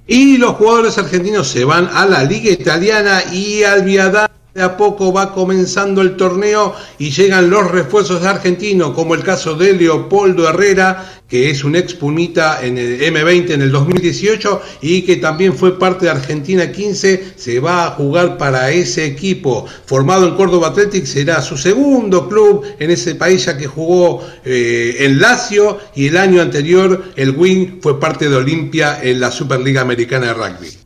[0.08, 4.78] Y los jugadores argentinos se van a la Liga Italiana y al Viadán de a
[4.78, 10.48] poco va comenzando el torneo y llegan los refuerzos argentinos, como el caso de Leopoldo
[10.48, 15.54] Herrera, que es un ex Pumita en el M20 en el 2018 y que también
[15.54, 19.66] fue parte de Argentina 15, se va a jugar para ese equipo.
[19.88, 24.96] Formado en Córdoba Athletic, será su segundo club en ese país, ya que jugó eh,
[25.00, 29.82] en Lazio y el año anterior el Wing fue parte de Olimpia en la Superliga
[29.82, 30.85] Americana de Rugby.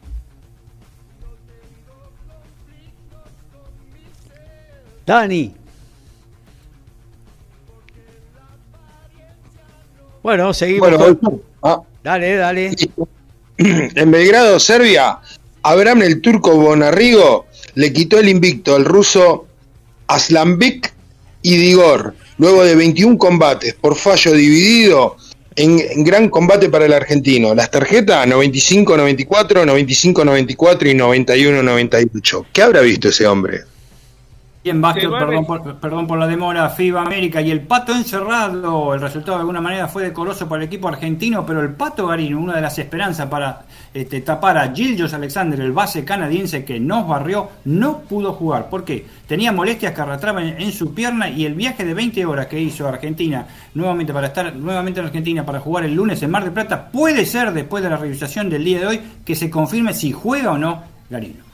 [5.10, 5.52] Dani.
[10.22, 11.18] Bueno, seguimos.
[11.64, 11.82] Ah.
[12.04, 12.72] dale, dale.
[13.58, 15.18] En Belgrado, Serbia,
[15.64, 19.48] Abraham el turco Bonarrigo le quitó el invicto al ruso
[20.08, 20.94] Aslanbek
[21.42, 25.18] y Digor, luego de 21 combates por fallo dividido
[25.56, 27.56] en, gran combate para el argentino.
[27.56, 32.46] Las tarjetas 95-94, 95-94 y 91-98.
[32.54, 33.69] ¿Qué habrá visto ese hombre?
[34.62, 38.94] Bien, Básquet, perdón por, perdón por la demora, FIBA América y el Pato encerrado.
[38.94, 42.42] El resultado de alguna manera fue decoroso para el equipo argentino, pero el Pato Garino,
[42.42, 43.62] una de las esperanzas para
[43.94, 48.68] este, tapar a Gilgios Alexander, el base canadiense que nos barrió, no pudo jugar.
[48.68, 49.06] ¿Por qué?
[49.26, 52.86] Tenía molestias que arrastraban en, su pierna y el viaje de 20 horas que hizo
[52.86, 56.52] a Argentina, nuevamente para estar nuevamente en Argentina para jugar el lunes en Mar del
[56.52, 60.12] Plata, puede ser después de la revisación del día de hoy que se confirme si
[60.12, 61.49] juega o no Garino.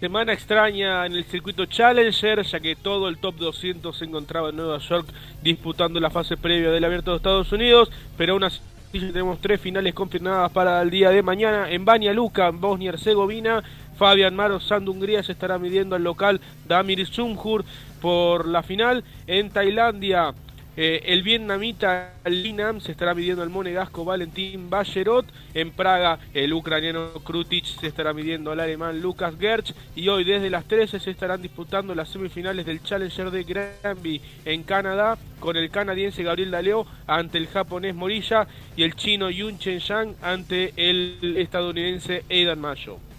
[0.00, 4.56] Semana extraña en el circuito Challenger, ya que todo el top 200 se encontraba en
[4.56, 5.06] Nueva York
[5.42, 8.60] disputando la fase previa del Abierto de Estados Unidos, pero aún así
[8.92, 11.70] tenemos tres finales confirmadas para el día de mañana.
[11.70, 13.62] En Banja Luka, Bosnia Herzegovina,
[13.98, 17.66] Fabian Maros Sand Hungría se estará midiendo al local Damir Sumhur
[18.00, 19.04] por la final.
[19.26, 20.32] En Tailandia,
[20.76, 25.26] eh, el vietnamita Linam se estará midiendo al monegasco Valentín Ballerot.
[25.52, 29.74] En Praga, el ucraniano Krutic se estará midiendo al alemán Lucas Gerch.
[29.96, 34.62] Y hoy, desde las 13, se estarán disputando las semifinales del Challenger de Granby en
[34.62, 39.80] Canadá, con el canadiense Gabriel Daleo ante el japonés Morilla y el chino Yun Chen
[39.80, 43.09] Yang ante el estadounidense Aidan Mayo.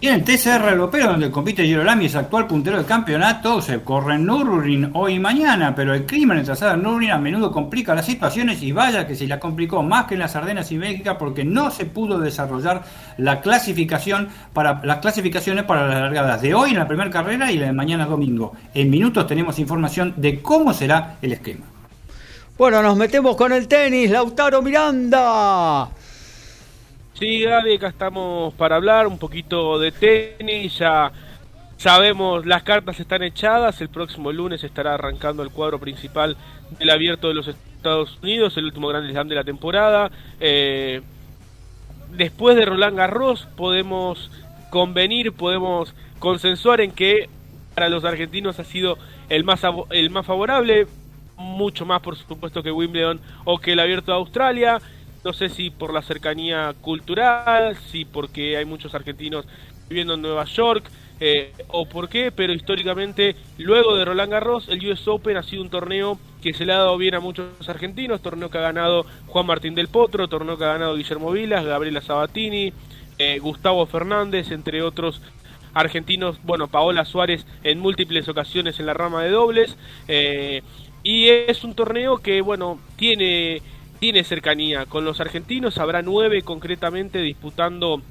[0.00, 4.14] Y en el TCR europeo, donde compite Girolami, es actual puntero del campeonato, se corre
[4.14, 7.50] en Nürburgring hoy y mañana, pero el clima en el trazado de Nürburgring a menudo
[7.50, 10.78] complica las situaciones y vaya que se la complicó más que en las Ardenas y
[10.78, 12.84] Bélgica porque no se pudo desarrollar
[13.16, 17.58] la clasificación para las clasificaciones para las largadas de hoy en la primera carrera y
[17.58, 18.52] la de mañana domingo.
[18.74, 21.64] En minutos tenemos información de cómo será el esquema.
[22.56, 25.88] Bueno, nos metemos con el tenis, Lautaro Miranda.
[27.18, 30.78] Sí, Gaby, acá estamos para hablar un poquito de tenis.
[30.78, 31.10] Ya
[31.76, 33.80] sabemos, las cartas están echadas.
[33.80, 36.36] El próximo lunes estará arrancando el cuadro principal
[36.78, 40.12] del Abierto de los Estados Unidos, el último Grand Slam de la temporada.
[40.38, 41.02] Eh,
[42.12, 44.30] después de Roland Garros, podemos
[44.70, 47.28] convenir, podemos consensuar en que
[47.74, 48.96] para los argentinos ha sido
[49.28, 50.86] el más, el más favorable,
[51.36, 54.80] mucho más por supuesto que Wimbledon o que el Abierto de Australia.
[55.24, 59.46] No sé si por la cercanía cultural, si porque hay muchos argentinos
[59.88, 60.90] viviendo en Nueva York,
[61.20, 65.62] eh, o por qué, pero históricamente, luego de Roland Garros, el US Open ha sido
[65.62, 69.04] un torneo que se le ha dado bien a muchos argentinos, torneo que ha ganado
[69.26, 72.72] Juan Martín del Potro, torneo que ha ganado Guillermo Vilas, Gabriela Sabatini,
[73.18, 75.20] eh, Gustavo Fernández, entre otros
[75.74, 79.76] argentinos, bueno, Paola Suárez en múltiples ocasiones en la rama de dobles,
[80.06, 80.62] eh,
[81.02, 83.60] y es un torneo que, bueno, tiene
[83.98, 84.86] tiene cercanía.
[84.86, 88.02] Con los argentinos, habrá nueve concretamente disputando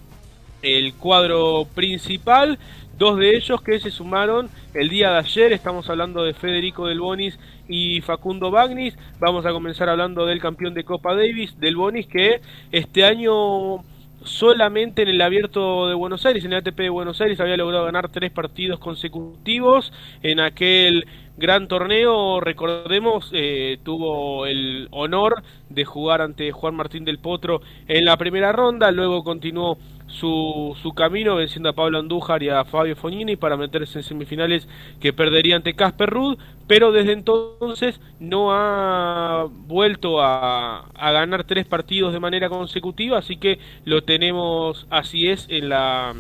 [0.61, 2.57] el cuadro principal,
[2.97, 6.99] dos de ellos que se sumaron el día de ayer, estamos hablando de Federico Del
[6.99, 7.37] Bonis
[7.67, 12.41] y Facundo Bagnis, vamos a comenzar hablando del campeón de Copa Davis, Del Bonis, que
[12.71, 13.83] este año
[14.23, 17.85] solamente en el abierto de Buenos Aires, en el ATP de Buenos Aires, había logrado
[17.85, 19.93] ganar tres partidos consecutivos.
[20.21, 21.07] En aquel
[21.37, 28.05] gran torneo, recordemos, eh, tuvo el honor de jugar ante Juan Martín del Potro en
[28.05, 29.77] la primera ronda, luego continuó
[30.07, 34.67] su, su camino venciendo a Pablo Andújar y a Fabio Fognini para meterse en semifinales
[34.99, 41.65] que perdería ante Casper Ruud, pero desde entonces no ha vuelto a, a ganar tres
[41.65, 46.15] partidos de manera consecutiva, así que lo tenemos así es en la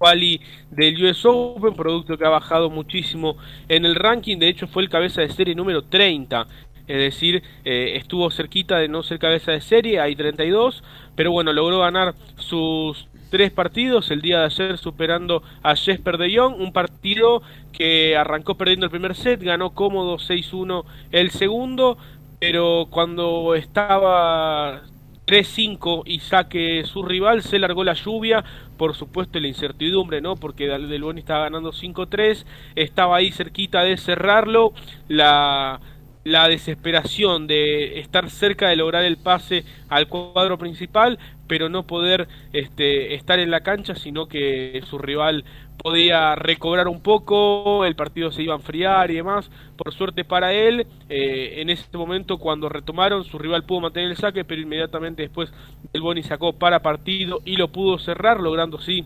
[0.00, 0.40] quali
[0.70, 3.36] del US Open, producto que ha bajado muchísimo
[3.68, 6.46] en el ranking, de hecho fue el cabeza de serie número 30
[6.88, 10.82] es decir, eh, estuvo cerquita de no ser cabeza de serie, hay 32,
[11.14, 16.36] pero bueno, logró ganar sus tres partidos, el día de ayer superando a Jesper de
[16.36, 21.96] Jong, un partido que arrancó perdiendo el primer set, ganó cómodo 6-1 el segundo,
[22.40, 24.82] pero cuando estaba
[25.28, 28.42] 3-5 y saque su rival, se largó la lluvia,
[28.80, 30.36] por supuesto la incertidumbre, ¿no?
[30.36, 32.46] Porque Del Boni estaba ganando 5-3,
[32.76, 34.72] estaba ahí cerquita de cerrarlo,
[35.06, 35.78] la
[36.24, 41.18] la desesperación de estar cerca de lograr el pase al cuadro principal,
[41.50, 45.44] pero no poder este, estar en la cancha, sino que su rival
[45.82, 49.50] podía recobrar un poco, el partido se iba a enfriar y demás.
[49.76, 54.16] Por suerte para él, eh, en ese momento cuando retomaron, su rival pudo mantener el
[54.16, 55.52] saque, pero inmediatamente después
[55.92, 59.04] el Boni sacó para partido y lo pudo cerrar, logrando así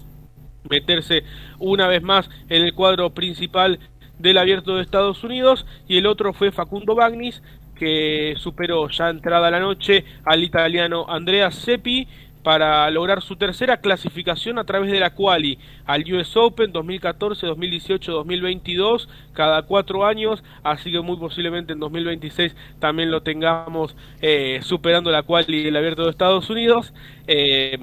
[0.68, 1.24] meterse
[1.58, 3.78] una vez más en el cuadro principal
[4.18, 7.42] del Abierto de Estados Unidos y el otro fue Facundo Bagnis
[7.74, 12.06] que superó ya entrada la noche al italiano Andrea Seppi
[12.44, 18.12] para lograr su tercera clasificación a través de la quali al US Open 2014, 2018,
[18.12, 25.10] 2022, cada cuatro años, así que muy posiblemente en 2026 también lo tengamos eh, superando
[25.10, 26.92] la quali del Abierto de Estados Unidos.
[27.26, 27.78] Eh,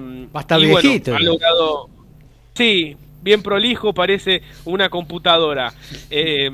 [0.60, 1.16] viejito.
[1.16, 1.90] ha logrado,
[2.54, 5.74] sí, bien prolijo, parece una computadora.
[6.08, 6.48] Eh,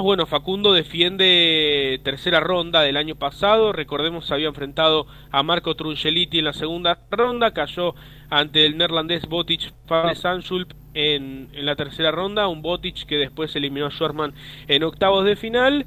[0.00, 3.72] bueno, Facundo defiende tercera ronda del año pasado.
[3.72, 7.52] Recordemos, se había enfrentado a Marco Trungeliti en la segunda ronda.
[7.52, 7.94] Cayó
[8.30, 12.48] ante el neerlandés Botic van Sanschulp en, en la tercera ronda.
[12.48, 14.34] Un Botic que después eliminó a Schwarman
[14.66, 15.86] en octavos de final.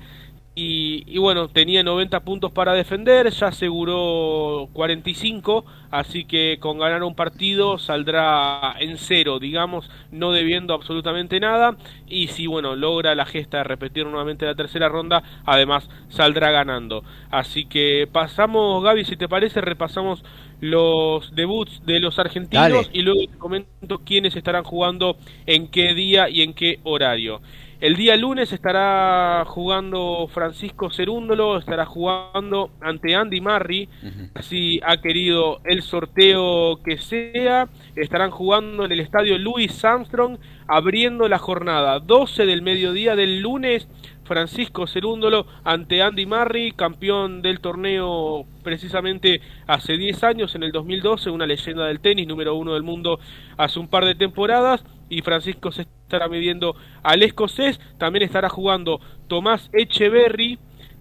[0.54, 7.16] Y, bueno, tenía 90 puntos para defender, ya aseguró 45, así que con ganar un
[7.16, 11.78] partido saldrá en cero, digamos, no debiendo absolutamente nada.
[12.06, 17.06] Y si, bueno, logra la gesta de repetir nuevamente la tercera ronda, además saldrá ganando.
[17.30, 20.22] Así que pasamos, Gaby, si te parece, repasamos
[20.60, 25.16] los debuts de los argentinos y luego te comento quiénes estarán jugando
[25.46, 27.42] en qué día y en qué horario.
[27.82, 33.90] El día lunes estará jugando Francisco Cerúndolo, estará jugando ante Andy Marri,
[34.36, 37.70] así ha querido el sorteo que sea.
[37.96, 40.38] Estarán jugando en el estadio Louis Armstrong,
[40.68, 43.88] abriendo la jornada 12 del mediodía del lunes.
[44.26, 51.32] Francisco Cerúndolo ante Andy Marri, campeón del torneo precisamente hace 10 años, en el 2012,
[51.32, 53.20] una leyenda del tenis, número uno del mundo
[53.58, 56.74] hace un par de temporadas y Francisco se estará midiendo
[57.04, 57.80] al escocés.
[57.98, 60.58] También estará jugando Tomás Echeverry,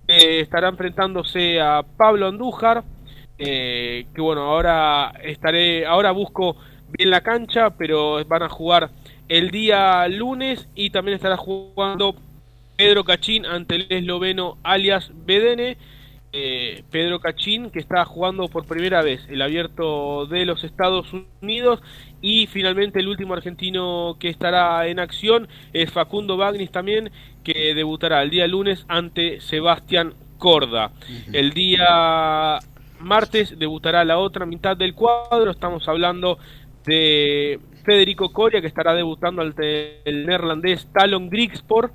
[0.09, 2.83] eh, estará enfrentándose a Pablo Andújar.
[3.39, 6.57] Eh, que bueno, ahora estaré, ahora busco
[6.99, 8.91] bien la cancha, pero van a jugar
[9.29, 12.17] el día lunes y también estará jugando
[12.77, 15.77] Pedro Cachín ante el esloveno alias Bedene.
[16.33, 21.13] Eh, Pedro Cachín, que está jugando por primera vez el abierto de los Estados
[21.43, 21.81] Unidos.
[22.21, 27.11] Y finalmente el último argentino que estará en acción es Facundo Bagnis también,
[27.43, 30.93] que debutará el día lunes ante Sebastián Corda.
[31.33, 32.59] El día
[33.01, 35.51] martes debutará la otra mitad del cuadro.
[35.51, 36.39] Estamos hablando
[36.85, 41.93] de Federico Coria, que estará debutando ante el neerlandés Talon Grigsport.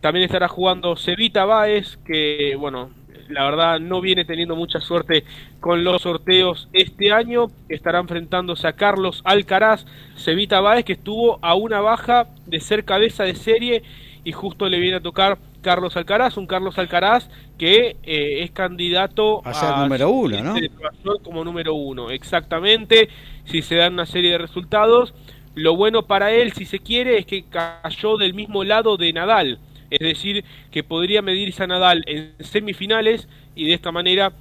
[0.00, 2.90] También estará jugando Cevita Baez, que bueno,
[3.28, 5.24] la verdad no viene teniendo mucha suerte
[5.60, 7.46] con los sorteos este año.
[7.68, 9.86] Estará enfrentándose a Carlos Alcaraz,
[10.16, 13.82] Cevita Báez, que estuvo a una baja de ser cabeza de serie
[14.24, 17.28] y justo le viene a tocar Carlos Alcaraz, un Carlos Alcaraz
[17.58, 21.18] que eh, es candidato a ser número uno, ¿no?
[21.22, 23.08] Como número uno, exactamente.
[23.44, 25.14] Si se dan una serie de resultados,
[25.54, 29.58] lo bueno para él, si se quiere, es que cayó del mismo lado de Nadal
[29.90, 34.32] es decir, que podría medirse a Nadal en semifinales y de esta manera,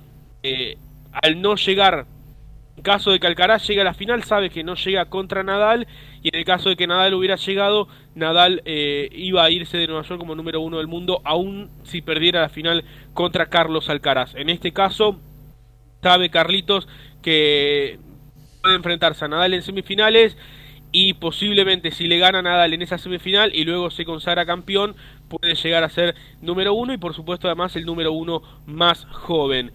[0.44, 0.78] eh,
[1.12, 2.06] al no llegar,
[2.78, 5.88] en caso de que Alcaraz llegue a la final, sabe que no llega contra Nadal
[6.22, 9.88] y en el caso de que Nadal hubiera llegado, Nadal eh, iba a irse de
[9.88, 14.36] Nueva York como número uno del mundo, aun si perdiera la final contra Carlos Alcaraz.
[14.36, 15.20] En este caso,
[16.02, 16.88] sabe Carlitos
[17.22, 17.98] que
[18.62, 20.38] puede enfrentarse a Nadal en semifinales
[20.92, 24.96] y posiblemente si le gana Nadal en esa semifinal y luego se consagra campeón,
[25.28, 29.72] puede llegar a ser número uno y por supuesto además el número uno más joven.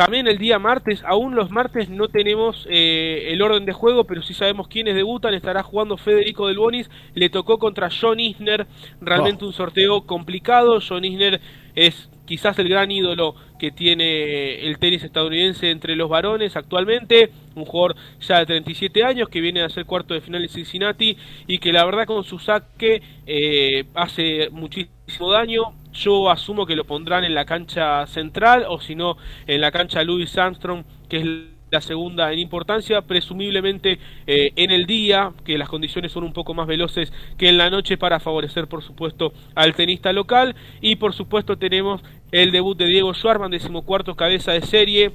[0.00, 4.22] También el día martes, aún los martes no tenemos eh, el orden de juego, pero
[4.22, 5.34] sí sabemos quiénes debutan.
[5.34, 8.66] Estará jugando Federico Del Bonis, le tocó contra John Isner,
[9.02, 10.80] realmente un sorteo complicado.
[10.80, 11.42] John Isner
[11.74, 17.66] es quizás el gran ídolo que tiene el tenis estadounidense entre los varones actualmente, un
[17.66, 21.58] jugador ya de 37 años que viene a ser cuarto de final en Cincinnati y
[21.58, 25.72] que la verdad con su saque eh, hace muchísimo daño.
[25.92, 29.16] Yo asumo que lo pondrán en la cancha central o si no
[29.46, 31.26] en la cancha Louis Armstrong, que es
[31.70, 36.52] la segunda en importancia, presumiblemente eh, en el día, que las condiciones son un poco
[36.54, 40.56] más veloces que en la noche para favorecer, por supuesto, al tenista local.
[40.80, 45.12] Y por supuesto tenemos el debut de Diego Schwarman, decimocuarto cabeza de serie.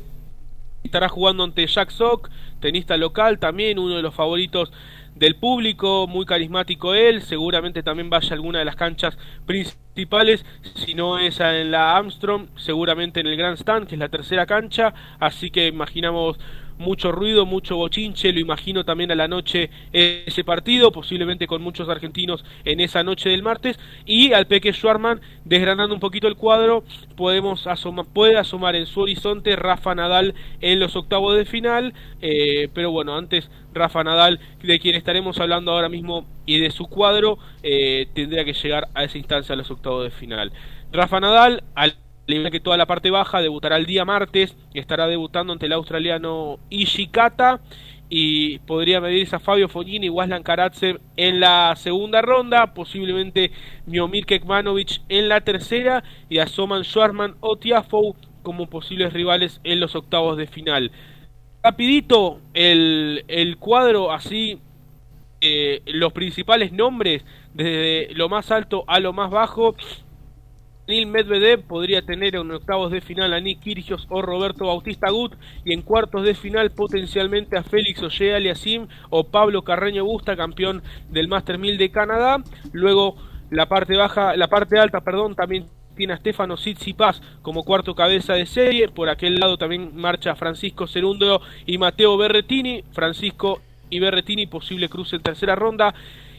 [0.84, 4.72] Estará jugando ante Jack Sock, tenista local, también uno de los favoritos
[5.16, 10.94] del público, muy carismático él, seguramente también vaya a alguna de las canchas principales, si
[10.94, 14.94] no es en la Armstrong, seguramente en el Grand Stand, que es la tercera cancha,
[15.20, 16.38] así que imaginamos
[16.78, 21.90] mucho ruido, mucho bochinche, lo imagino también a la noche ese partido, posiblemente con muchos
[21.90, 26.84] argentinos en esa noche del martes, y al Peque Schwarman, desgranando un poquito el cuadro,
[27.16, 32.70] podemos asomar, puede asomar en su horizonte Rafa Nadal en los octavos de final, eh,
[32.74, 37.38] pero bueno, antes Rafa Nadal, de quien estaremos hablando ahora mismo y de su cuadro,
[37.64, 40.52] eh, tendría que llegar a esa instancia a los octavos de final.
[40.92, 41.96] Rafa Nadal, al
[42.28, 46.60] igual que toda la parte baja, debutará el día martes, estará debutando ante el australiano
[46.70, 47.62] Ishikata
[48.10, 53.52] y podría medirse a Fabio Fognini y Waslan Karatsev en la segunda ronda, posiblemente
[53.86, 59.80] Miomir Kekmanovic en la tercera y a Soman Schwarman o Tiafoe como posibles rivales en
[59.80, 60.92] los octavos de final.
[61.64, 64.60] Rapidito el, el cuadro así,
[65.42, 69.76] eh, los principales nombres desde lo más alto a lo más bajo
[70.88, 75.34] Neil Medvedev podría tener en octavos de final a Nick Kyrgios o Roberto Bautista Gut
[75.64, 80.84] y en cuartos de final potencialmente a Félix Oye Aliasim o Pablo Carreño Busta, campeón
[81.10, 82.44] del Master 1000 de Canadá.
[82.72, 83.16] Luego
[83.50, 88.34] la parte baja, la parte alta, perdón, también tiene a Stefano Tsitsipas como cuarto cabeza
[88.34, 88.90] de serie.
[88.90, 92.84] Por aquel lado también marcha Francisco Cerúndolo y Mateo Berretini.
[92.92, 95.96] Francisco y Berretini, posible cruce en tercera ronda.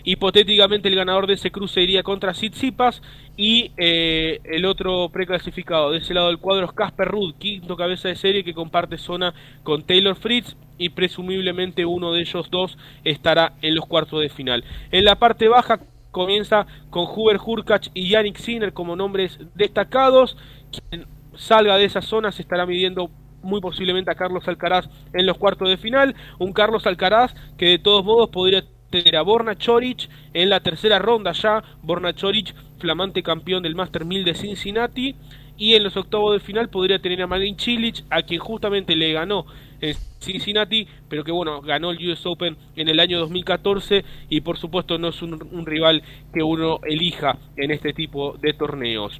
[0.06, 3.02] Hipotéticamente el ganador de ese cruce iría contra Tsitsipas
[3.36, 8.06] y eh, el otro preclasificado de ese lado del cuadro es Casper Ruud, quinto cabeza
[8.06, 9.34] de serie que comparte zona
[9.64, 14.62] con Taylor Fritz y presumiblemente uno de ellos dos estará en los cuartos de final.
[14.92, 15.80] En la parte baja
[16.12, 20.36] comienza con Huber Hurkacz y Yannick Sinner como nombres destacados.
[20.70, 23.10] Quien salga de esa zona se estará midiendo
[23.42, 26.14] muy posiblemente a Carlos Alcaraz en los cuartos de final.
[26.38, 28.62] Un Carlos Alcaraz que de todos modos podría
[29.02, 31.62] tener a Borna Choric en la tercera ronda ya.
[31.82, 35.16] Borna Choric, flamante campeón del Master 1000 de Cincinnati.
[35.58, 39.12] Y en los octavos de final podría tener a Marin Cilic, a quien justamente le
[39.12, 39.46] ganó
[39.80, 44.58] en Cincinnati, pero que bueno, ganó el US Open en el año 2014 y por
[44.58, 46.02] supuesto no es un rival
[46.32, 49.18] que uno elija en este tipo de torneos.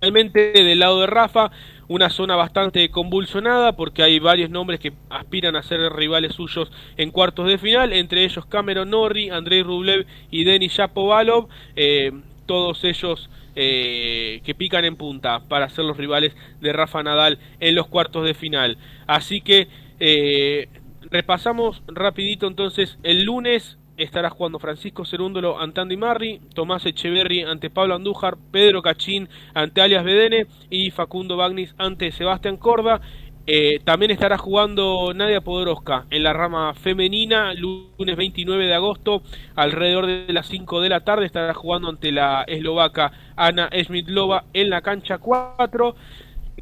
[0.00, 1.50] Realmente del lado de Rafa,
[1.86, 7.10] una zona bastante convulsionada porque hay varios nombres que aspiran a ser rivales suyos en
[7.10, 12.12] cuartos de final, entre ellos Cameron Norrie, Andrei Rublev y Denis Shapovalov, eh,
[12.46, 17.74] todos ellos eh, que pican en punta para ser los rivales de Rafa Nadal en
[17.74, 18.78] los cuartos de final.
[19.06, 19.68] Así que
[19.98, 20.70] eh,
[21.10, 27.70] repasamos rapidito entonces el lunes estará jugando Francisco Cerúndolo ante Andy Marri, Tomás Echeverri ante
[27.70, 33.00] Pablo Andújar, Pedro Cachín ante Alias Bedene y Facundo Bagnis ante Sebastián Corda.
[33.46, 39.22] Eh, también estará jugando Nadia Podoroska en la rama femenina, lunes 29 de agosto,
[39.56, 44.70] alrededor de las 5 de la tarde, estará jugando ante la eslovaca Ana Schmidlova en
[44.70, 45.94] la cancha 4.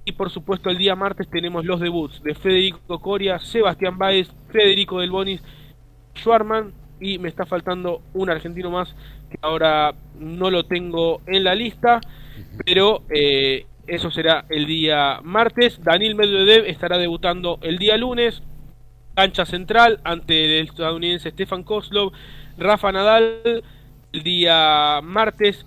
[0.05, 5.01] Y por supuesto el día martes tenemos los debuts de Federico Coria, Sebastián Báez, Federico
[5.01, 5.43] Del Bonis,
[6.17, 8.95] Schwarman, y me está faltando un argentino más
[9.31, 12.01] que ahora no lo tengo en la lista,
[12.65, 15.83] pero eh, eso será el día martes.
[15.83, 18.43] Daniel Medvedev estará debutando el día lunes,
[19.15, 22.13] cancha central ante el estadounidense Stefan Kozlov,
[22.57, 23.63] Rafa Nadal
[24.13, 25.67] el día martes.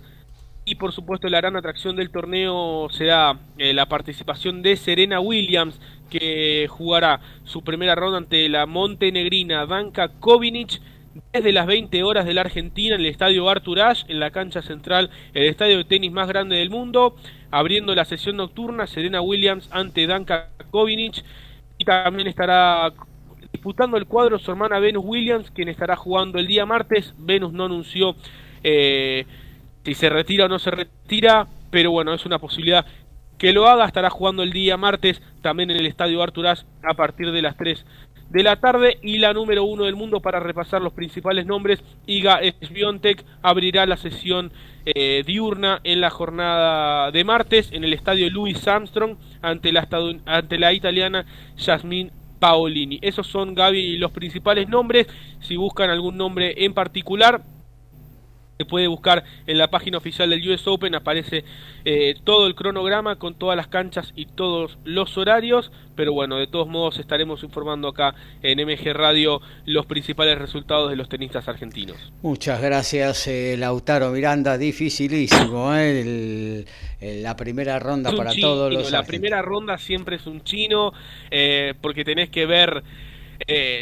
[0.64, 5.80] Y por supuesto la gran atracción del torneo será eh, la participación de Serena Williams,
[6.08, 10.80] que jugará su primera ronda ante la montenegrina Danka Kovinic
[11.32, 13.78] desde las 20 horas de la Argentina en el estadio Artur
[14.08, 17.16] en la cancha central, el estadio de tenis más grande del mundo,
[17.50, 21.22] abriendo la sesión nocturna, Serena Williams ante Danka Kovinic,
[21.78, 22.92] y también estará
[23.52, 27.14] disputando el cuadro su hermana Venus Williams, quien estará jugando el día martes.
[27.18, 28.14] Venus no anunció
[28.62, 29.26] eh,
[29.84, 32.86] si se retira o no se retira, pero bueno, es una posibilidad
[33.38, 33.86] que lo haga.
[33.86, 37.56] Estará jugando el día martes también en el estadio Artur Ashe a partir de las
[37.56, 37.84] 3
[38.32, 41.82] de la tarde y la número uno del mundo para repasar los principales nombres.
[42.06, 44.50] Iga Swiatek abrirá la sesión
[44.86, 49.86] eh, diurna en la jornada de martes en el estadio Louis Armstrong ante la,
[50.24, 51.26] ante la italiana
[51.58, 52.10] Jasmine
[52.40, 52.98] Paolini.
[53.02, 55.06] Esos son, Gaby, los principales nombres.
[55.40, 57.42] Si buscan algún nombre en particular,
[58.62, 61.44] se puede buscar en la página oficial del US Open, aparece
[61.84, 66.46] eh, todo el cronograma con todas las canchas y todos los horarios, pero bueno, de
[66.46, 71.96] todos modos estaremos informando acá en MG Radio los principales resultados de los tenistas argentinos.
[72.22, 76.64] Muchas gracias eh, Lautaro Miranda, dificilísimo eh,
[77.00, 78.92] la primera ronda para todos los...
[78.92, 80.92] La primera ronda siempre es un chino,
[81.80, 82.84] porque tenés que ver...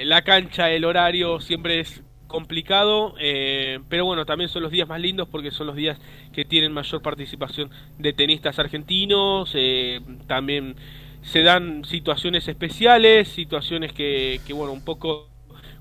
[0.04, 5.00] la cancha, el horario siempre es complicado, eh, pero bueno, también son los días más
[5.00, 5.98] lindos porque son los días
[6.32, 10.76] que tienen mayor participación de tenistas argentinos, eh, también
[11.22, 15.28] se dan situaciones especiales, situaciones que, bueno, un poco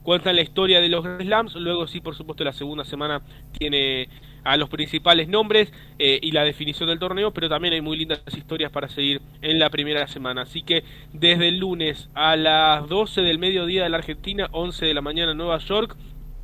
[0.04, 3.22] cuentan la historia de los slams, luego sí, por supuesto, la segunda semana
[3.58, 4.10] tiene
[4.44, 8.22] a los principales nombres eh, y la definición del torneo, pero también hay muy lindas
[8.36, 10.44] historias para seguir en la primera semana.
[10.44, 14.94] Así que desde el lunes a las 12 del mediodía de la Argentina, 11 de
[14.94, 15.96] la mañana en Nueva York,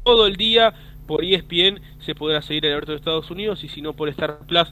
[0.05, 0.73] todo el día
[1.07, 4.39] por ESPN se podrá seguir el abierto de Estados Unidos y si no por Star
[4.47, 4.71] Plus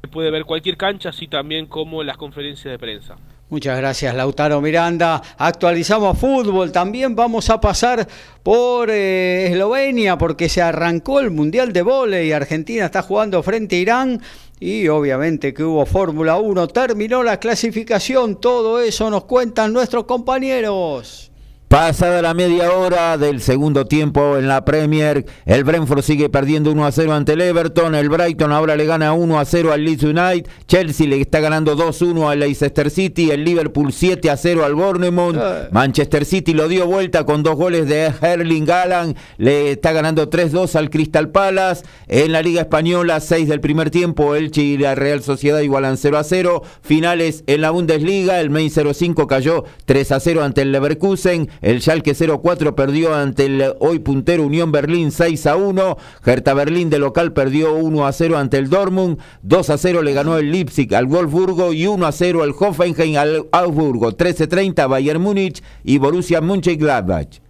[0.00, 3.16] se puede ver cualquier cancha, así también como las conferencias de prensa.
[3.50, 5.22] Muchas gracias Lautaro Miranda.
[5.36, 6.72] Actualizamos fútbol.
[6.72, 8.08] También vamos a pasar
[8.42, 12.32] por eh, Eslovenia porque se arrancó el Mundial de Volei.
[12.32, 14.22] Argentina está jugando frente a Irán
[14.58, 16.68] y obviamente que hubo Fórmula 1.
[16.68, 18.40] Terminó la clasificación.
[18.40, 21.31] Todo eso nos cuentan nuestros compañeros.
[21.72, 26.84] Pasada la media hora del segundo tiempo en la Premier, el Brentford sigue perdiendo 1
[26.84, 30.02] a 0 ante el Everton, el Brighton ahora le gana 1 a 0 al Leeds
[30.02, 34.74] United, Chelsea le está ganando 2-1 al Leicester City, el Liverpool 7 a 0 al
[34.74, 35.34] Bournemouth.
[35.70, 40.74] Manchester City lo dio vuelta con dos goles de Erling Haaland, le está ganando 3-2
[40.74, 45.22] al Crystal Palace, en la Liga Española 6 del primer tiempo, Elche y la Real
[45.22, 50.20] Sociedad igualan 0 a 0, finales en la Bundesliga, el Main 05 cayó 3 a
[50.20, 55.46] 0 ante el Leverkusen, el Schalke 0-4 perdió ante el hoy puntero Unión Berlín 6
[55.46, 55.96] a 1.
[56.24, 59.18] Hertha Berlín de local perdió 1 a 0 ante el Dortmund.
[59.42, 63.16] 2 a 0 le ganó el Leipzig al Wolfsburgo y 1 a 0 el Hoffenheim
[63.16, 64.12] al Augsburgo.
[64.12, 67.40] 13-30 Bayern Múnich y Borussia Mönchengladbach.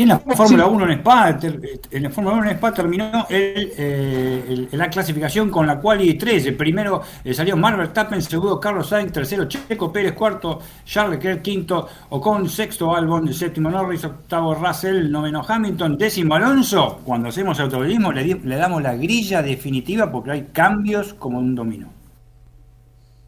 [0.00, 1.38] Y en la Fórmula 1 en Spa,
[1.90, 6.46] en la Fórmula 1 en Spa terminó eh, la clasificación con la quali 3.
[6.46, 11.42] El primero eh, salió Mark Verstappen, segundo Carlos Sainz, tercero Checo Pérez, cuarto Charles Leclerc,
[11.42, 17.00] quinto Ocon, sexto Albon, séptimo Norris, octavo Russell, noveno Hamilton, décimo Alonso.
[17.04, 21.99] Cuando hacemos automovilismo le, le damos la grilla definitiva porque hay cambios como un dominó.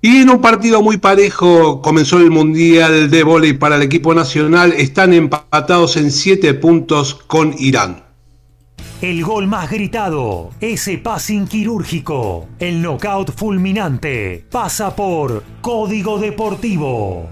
[0.04, 4.72] Y en un partido muy parejo comenzó el Mundial de Vóley para el equipo nacional.
[4.72, 8.02] Están empatados en 7 puntos con Irán.
[9.00, 17.28] El gol más gritado, ese passing quirúrgico, el knockout fulminante, pasa por Código Deportivo.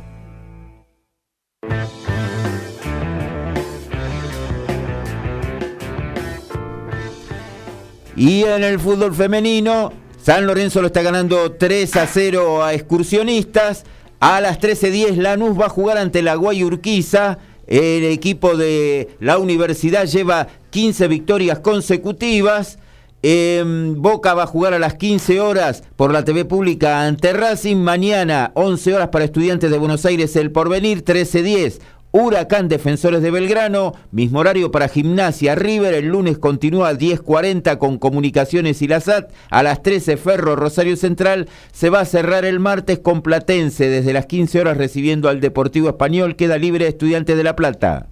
[8.14, 9.92] Y en el fútbol femenino,
[10.22, 13.84] San Lorenzo lo está ganando 3 a 0 a excursionistas.
[14.20, 17.38] A las 13.10 Lanús va a jugar ante la Guayurquiza.
[17.66, 22.78] El equipo de la universidad lleva 15 victorias consecutivas.
[23.22, 27.76] Boca va a jugar a las 15 horas por la TV pública ante Racing.
[27.76, 31.02] Mañana 11 horas para estudiantes de Buenos Aires el porvenir.
[31.02, 31.80] 13.10
[32.12, 37.98] Huracán Defensores de Belgrano, mismo horario para Gimnasia River, el lunes continúa a 10.40 con
[37.98, 42.58] Comunicaciones y la SAT, a las 13 Ferro Rosario Central, se va a cerrar el
[42.58, 47.44] martes con Platense desde las 15 horas recibiendo al Deportivo Español, queda libre Estudiante de
[47.44, 48.08] La Plata.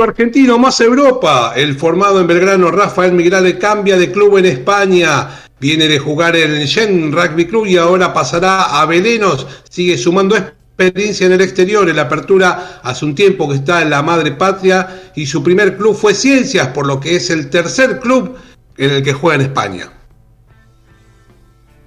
[0.00, 5.28] Argentino más Europa, el formado en Belgrano Rafael Migrale cambia de club en España,
[5.58, 10.36] viene de jugar en el Gen Rugby Club y ahora pasará a Belenos, sigue sumando
[10.78, 11.88] experiencia en el exterior.
[11.88, 15.76] En la apertura hace un tiempo que está en la madre patria y su primer
[15.76, 18.36] club fue Ciencias, por lo que es el tercer club
[18.76, 19.90] en el que juega en España.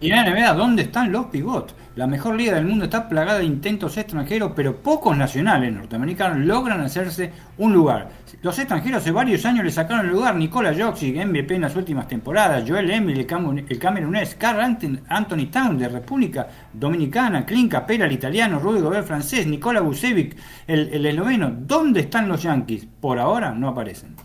[0.02, 0.12] Y
[0.56, 1.74] ¿dónde están los pivots?
[1.94, 6.80] La mejor liga del mundo está plagada de intentos extranjeros, pero pocos nacionales norteamericanos logran
[6.80, 8.10] hacerse un lugar.
[8.42, 10.38] Los extranjeros hace varios años le sacaron el lugar.
[10.38, 13.28] Nicola Jokic, MVP en las últimas temporadas, Joel Embiid,
[13.68, 19.46] el camerunés, Carl Anthony Town de República Dominicana, Clint Capela, el italiano, Rudy Gobert francés,
[19.46, 20.38] Nicola Vucevic,
[20.68, 21.52] el, el esloveno.
[21.54, 22.88] ¿Dónde están los Yankees?
[23.02, 24.16] Por ahora no aparecen.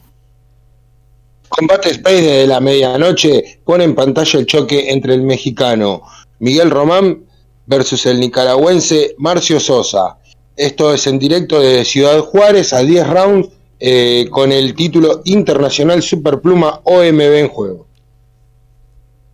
[1.49, 6.03] Combate Space de la medianoche pone en pantalla el choque entre el mexicano
[6.39, 7.26] Miguel Román
[7.67, 10.19] versus el nicaragüense Marcio Sosa.
[10.57, 13.49] Esto es en directo de Ciudad Juárez a 10 rounds
[13.79, 17.87] eh, con el título Internacional Superpluma OMB en juego.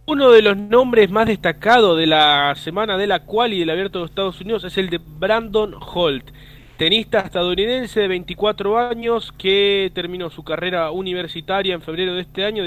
[0.06, 4.00] Uno de los nombres más destacados de la semana de la cual y del abierto
[4.00, 6.24] de Estados Unidos es el de Brandon Holt
[6.82, 12.64] tenista estadounidense de 24 años que terminó su carrera universitaria en febrero de este año,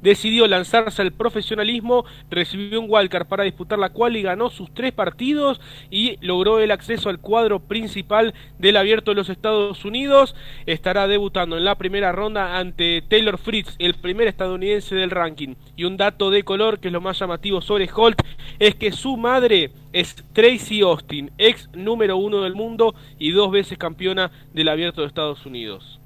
[0.00, 4.92] decidió, lanzarse al profesionalismo, recibió un wildcard para disputar la cual y ganó sus tres
[4.92, 5.60] partidos
[5.90, 10.34] y logró el acceso al cuadro principal del abierto de los Estados Unidos.
[10.64, 15.56] Estará debutando en la primera ronda ante Taylor Fritz, el primer estadounidense del ranking.
[15.76, 18.22] Y un dato de color que es lo más llamativo sobre Holt
[18.58, 23.78] es que su madre es Tracy Austin, ex número uno del mundo y dos veces
[23.78, 26.00] campeona del Abierto de Estados Unidos.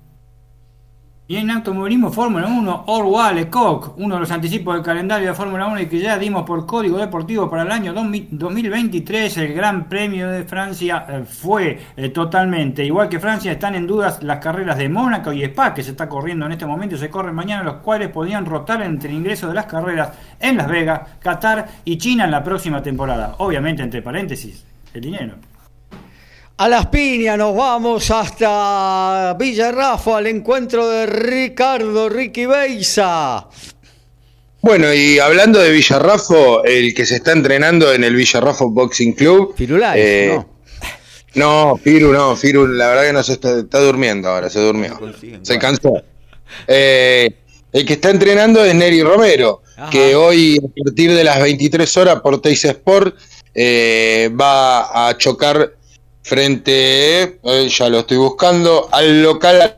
[1.27, 5.67] Y en automovilismo Fórmula 1, Orwell Lecoq, uno de los anticipos del calendario de Fórmula
[5.69, 10.29] 1 y que ya dimos por código deportivo para el año 2023, el Gran Premio
[10.29, 14.91] de Francia eh, fue eh, totalmente, igual que Francia, están en dudas las carreras de
[14.91, 18.11] Mónaco y Spa, que se está corriendo en este momento, se corren mañana, los cuales
[18.11, 22.33] podrían rotar entre el ingreso de las carreras en Las Vegas, Qatar y China en
[22.33, 23.37] la próxima temporada.
[23.39, 25.37] Obviamente, entre paréntesis, el dinero.
[26.57, 33.49] A las piñas nos vamos hasta Villarrafa al encuentro de Ricardo Ricky Beisa.
[34.61, 39.55] Bueno, y hablando de Villarrafo, el que se está entrenando en el Villarrafo Boxing Club.
[39.57, 40.55] Firulay, eh, ¿no?
[41.35, 44.97] No, Firu no, Firu la verdad que no se está, está durmiendo ahora, se durmió.
[45.43, 46.05] Se cansó.
[46.69, 47.35] Eh,
[47.73, 52.21] el que está entrenando es Neri Romero, que hoy a partir de las 23 horas
[52.21, 53.17] por Teis Sport
[53.53, 55.73] eh, va a chocar
[56.25, 59.75] frente, eh, ya lo estoy buscando, al local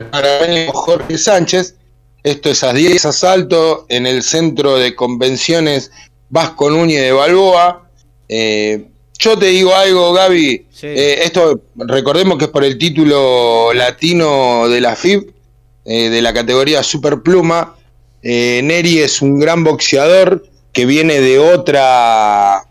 [0.72, 1.74] Jorge Sánchez.
[2.22, 5.90] Esto es a 10 asalto en el centro de convenciones
[6.28, 7.90] Vasco Núñez de Balboa.
[8.28, 8.86] Eh,
[9.18, 10.66] yo te digo algo, Gaby.
[10.82, 15.32] Eh, esto recordemos que es por el título latino de la FIB,
[15.84, 17.76] de la categoría Superpluma.
[18.22, 22.66] Neri es un gran boxeador que viene de otra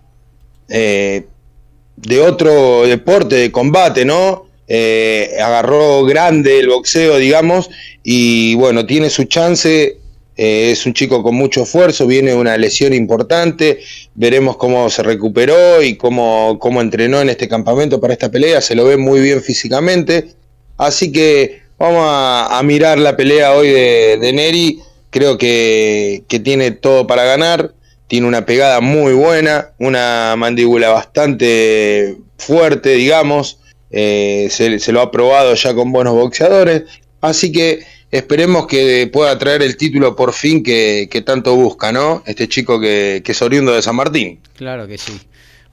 [1.95, 4.45] de otro deporte de combate, ¿no?
[4.67, 7.69] Eh, agarró grande el boxeo, digamos,
[8.03, 9.97] y bueno, tiene su chance.
[10.37, 13.79] Eh, es un chico con mucho esfuerzo, viene una lesión importante.
[14.15, 18.59] Veremos cómo se recuperó y cómo, cómo entrenó en este campamento para esta pelea.
[18.61, 20.31] Se lo ve muy bien físicamente.
[20.77, 24.79] Así que vamos a, mirar la pelea hoy de, de Neri.
[25.09, 27.71] Creo que, que tiene todo para ganar
[28.07, 33.59] tiene una pegada muy buena, una mandíbula bastante fuerte, digamos,
[33.91, 36.83] eh, se, lo ha probado ya con buenos boxeadores,
[37.21, 42.23] así que esperemos que pueda traer el título por fin que, tanto busca, ¿no?
[42.25, 44.39] Este chico que, es oriundo de San Martín.
[44.55, 45.19] Claro que sí.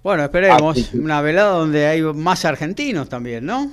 [0.03, 3.71] Bueno, esperemos una velada donde hay más argentinos también, ¿no?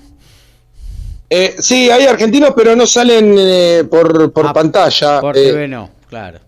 [1.30, 5.22] Eh, sí, hay argentinos, pero no salen eh, por, por ah, pantalla.
[5.22, 6.40] Por TV no, claro.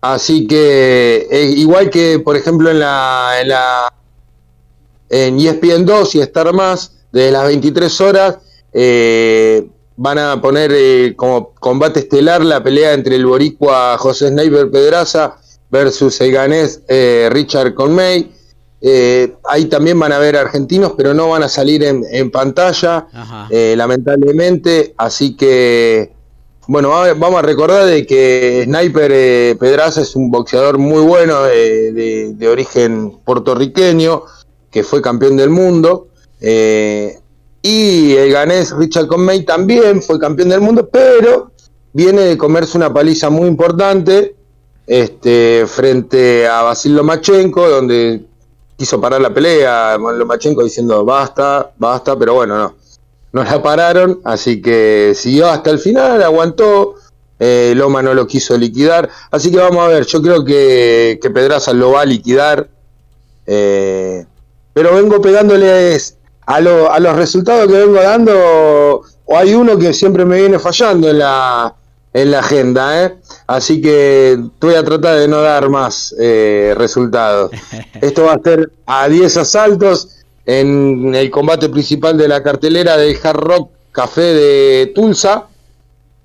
[0.00, 3.92] Así que, eh, igual que, por ejemplo, en la, en la
[5.10, 8.38] en ESPN 2 y Star Más, desde las 23 horas,
[8.72, 9.66] eh,
[9.96, 15.38] van a poner eh, como combate estelar la pelea entre el boricua José Sniper Pedraza
[15.70, 16.82] versus el ganés
[17.30, 18.30] Richard Conmay.
[19.50, 23.08] ahí también van a ver argentinos, pero no van a salir en, en pantalla,
[23.50, 24.94] lamentablemente.
[24.96, 26.12] Así que
[26.68, 32.34] bueno, vamos a recordar de que Sniper eh, Pedraza es un boxeador muy bueno eh,
[32.36, 34.24] de, origen puertorriqueño,
[34.70, 36.08] que fue campeón del mundo.
[36.42, 37.18] Eh,
[37.62, 41.52] y el ganés Richard Conway también fue campeón del mundo, pero
[41.94, 44.36] viene de comerse una paliza muy importante
[44.86, 48.26] este, frente a Basil Lomachenko, donde
[48.76, 52.77] quiso parar la pelea, Lomachenko diciendo basta, basta, pero bueno, no
[53.32, 56.94] no la pararon, así que siguió hasta el final, aguantó,
[57.38, 61.30] eh, Loma no lo quiso liquidar, así que vamos a ver, yo creo que, que
[61.30, 62.68] Pedraza lo va a liquidar,
[63.46, 64.24] eh,
[64.72, 65.98] pero vengo pegándole
[66.46, 71.10] a, a los resultados que vengo dando, o hay uno que siempre me viene fallando
[71.10, 71.74] en la,
[72.12, 73.18] en la agenda, ¿eh?
[73.46, 77.50] así que voy a tratar de no dar más eh, resultados.
[78.00, 80.17] Esto va a ser a 10 asaltos
[80.48, 85.46] en el combate principal de la cartelera del Hard Rock Café de Tulsa.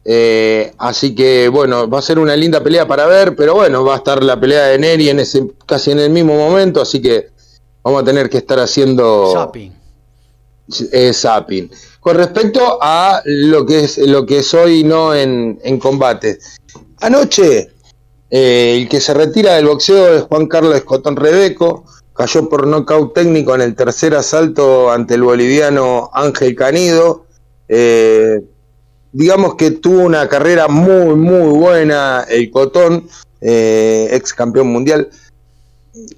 [0.05, 3.95] Eh, así que bueno, va a ser una linda pelea para ver, pero bueno, va
[3.95, 7.31] a estar la pelea de Neri en ese, casi en el mismo momento, así que
[7.83, 9.73] vamos a tener que estar haciendo zapping.
[10.93, 11.69] Eh, zapping.
[11.99, 16.39] Con respecto a lo que es lo que es hoy no en, en combate.
[17.01, 17.71] Anoche,
[18.29, 21.83] eh, el que se retira del boxeo es Juan Carlos Escotón Rebeco,
[22.15, 27.25] cayó por nocaut técnico en el tercer asalto ante el boliviano Ángel Canido.
[27.67, 28.41] Eh,
[29.11, 33.07] digamos que tuvo una carrera muy, muy buena el Cotón,
[33.41, 35.09] eh, ex campeón mundial.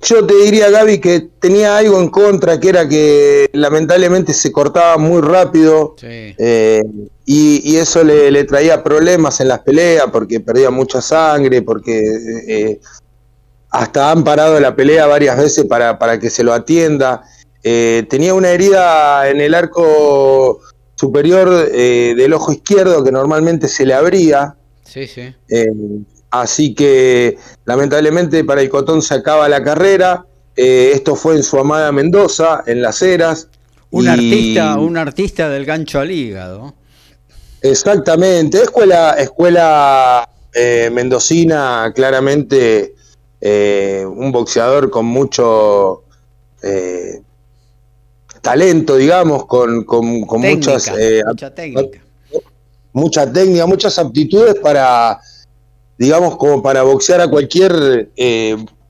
[0.02, 4.98] Yo te diría, Gaby, que tenía algo en contra, que era que lamentablemente se cortaba
[4.98, 6.82] muy rápido eh,
[7.26, 12.80] y, eso le, le, traía problemas en las peleas porque perdía mucha sangre, porque
[13.76, 17.24] hasta han parado la pelea varias veces para, para que se lo atienda.
[17.62, 20.62] Eh, tenía una herida en el arco
[20.96, 24.56] superior eh, del ojo izquierdo que normalmente se le abría.
[24.86, 25.34] Sí, sí.
[25.50, 25.68] Eh,
[26.32, 30.26] así que lamentablemente para el Cotón se acaba la carrera.
[30.56, 33.50] esto fue en su amada Mendoza, en Las Heras.
[33.92, 36.76] Un artista, un artista del gancho al hígado.
[37.62, 40.30] Exactamente, escuela, escuela
[40.92, 42.96] mendocina claramente
[43.48, 46.02] eh, un boxeador con mucho
[46.64, 47.22] eh,
[48.42, 52.00] talento, digamos, con, con, muchas, eh, mucha técnica.
[52.92, 55.20] Mucha técnica, muchas aptitudes para,
[55.96, 58.10] digamos, como para boxear a cualquier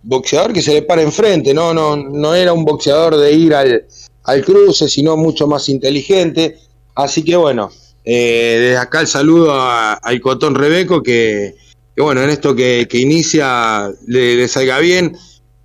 [0.03, 1.73] boxeador que se le pare enfrente, ¿no?
[1.73, 3.85] No, no era un boxeador de ir al,
[4.23, 6.59] al cruce, sino mucho más inteligente.
[6.95, 7.71] Así que bueno,
[8.05, 11.55] desde acá el saludo al Cotón Rebeco que,
[11.95, 15.15] que bueno, en esto que, inicia le, salga bien.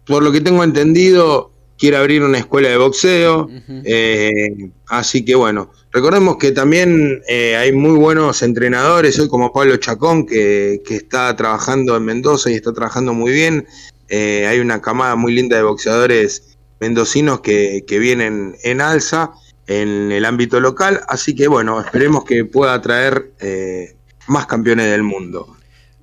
[0.07, 3.49] Por lo que tengo entendido, quiere abrir una escuela de boxeo.
[3.85, 9.77] Eh, así que bueno, recordemos que también eh, hay muy buenos entrenadores, hoy como Pablo
[9.79, 13.67] Chacón, que, está trabajando en Mendoza y está trabajando muy bien.
[14.09, 19.33] Eh, hay una camada muy linda de boxeadores mendocinos que, que vienen en alza.
[19.67, 23.95] en el ámbito local, así que bueno, esperemos que pueda traer eh,
[24.27, 25.57] más campeones del mundo.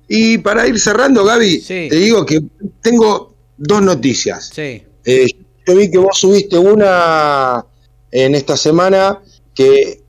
[0.08, 2.40] Y para ir cerrando, Gaby, te digo que
[2.80, 4.50] tengo dos noticias.
[4.54, 4.82] Sí.
[5.04, 5.26] Eh,
[5.66, 7.62] yo vi que vos subiste una
[8.10, 9.20] en esta semana
[9.54, 10.02] que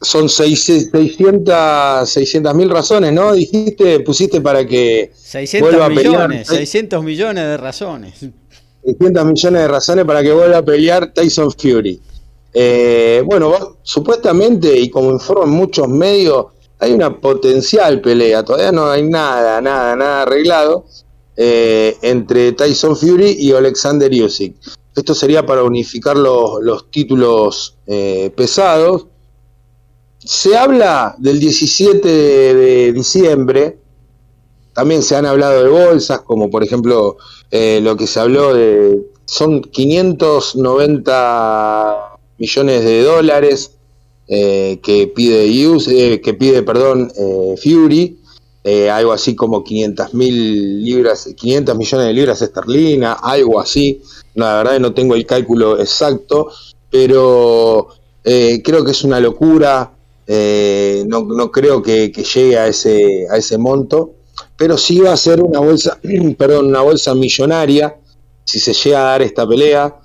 [0.00, 3.32] son 600 mil razones, ¿no?
[3.32, 8.14] Dijiste, pusiste para que 600 vuelva millones, a 600 millones de razones.
[8.84, 12.00] 600 millones de razones para que vuelva a pelear Tyson Fury.
[12.52, 16.46] Eh, bueno, supuestamente, y como informan muchos medios,
[16.80, 20.86] hay una potencial pelea, todavía no hay nada, nada, nada arreglado
[21.36, 24.56] eh, entre Tyson Fury y Alexander Usyk.
[24.96, 29.08] Esto sería para unificar los, los títulos eh, pesados.
[30.18, 33.78] Se habla del 17 de, diciembre,
[34.72, 37.18] también se han hablado de bolsas, como por ejemplo
[37.50, 43.79] lo que se habló de, son 590 millones de dólares
[44.32, 48.16] eh, que pide eh, que pide perdón eh, Fury
[48.92, 54.00] algo así como 500 mil libras 500 millones de libras esterlinas algo así.
[54.34, 56.48] La verdad no tengo el cálculo exacto
[56.88, 57.88] pero
[58.22, 59.92] creo que es una locura
[60.28, 64.12] no, creo que, llegue a ese a ese monto
[64.56, 65.98] pero sí va a ser una bolsa
[66.38, 67.96] perdón una bolsa millonaria
[68.44, 69.96] si se llega a dar esta pelea.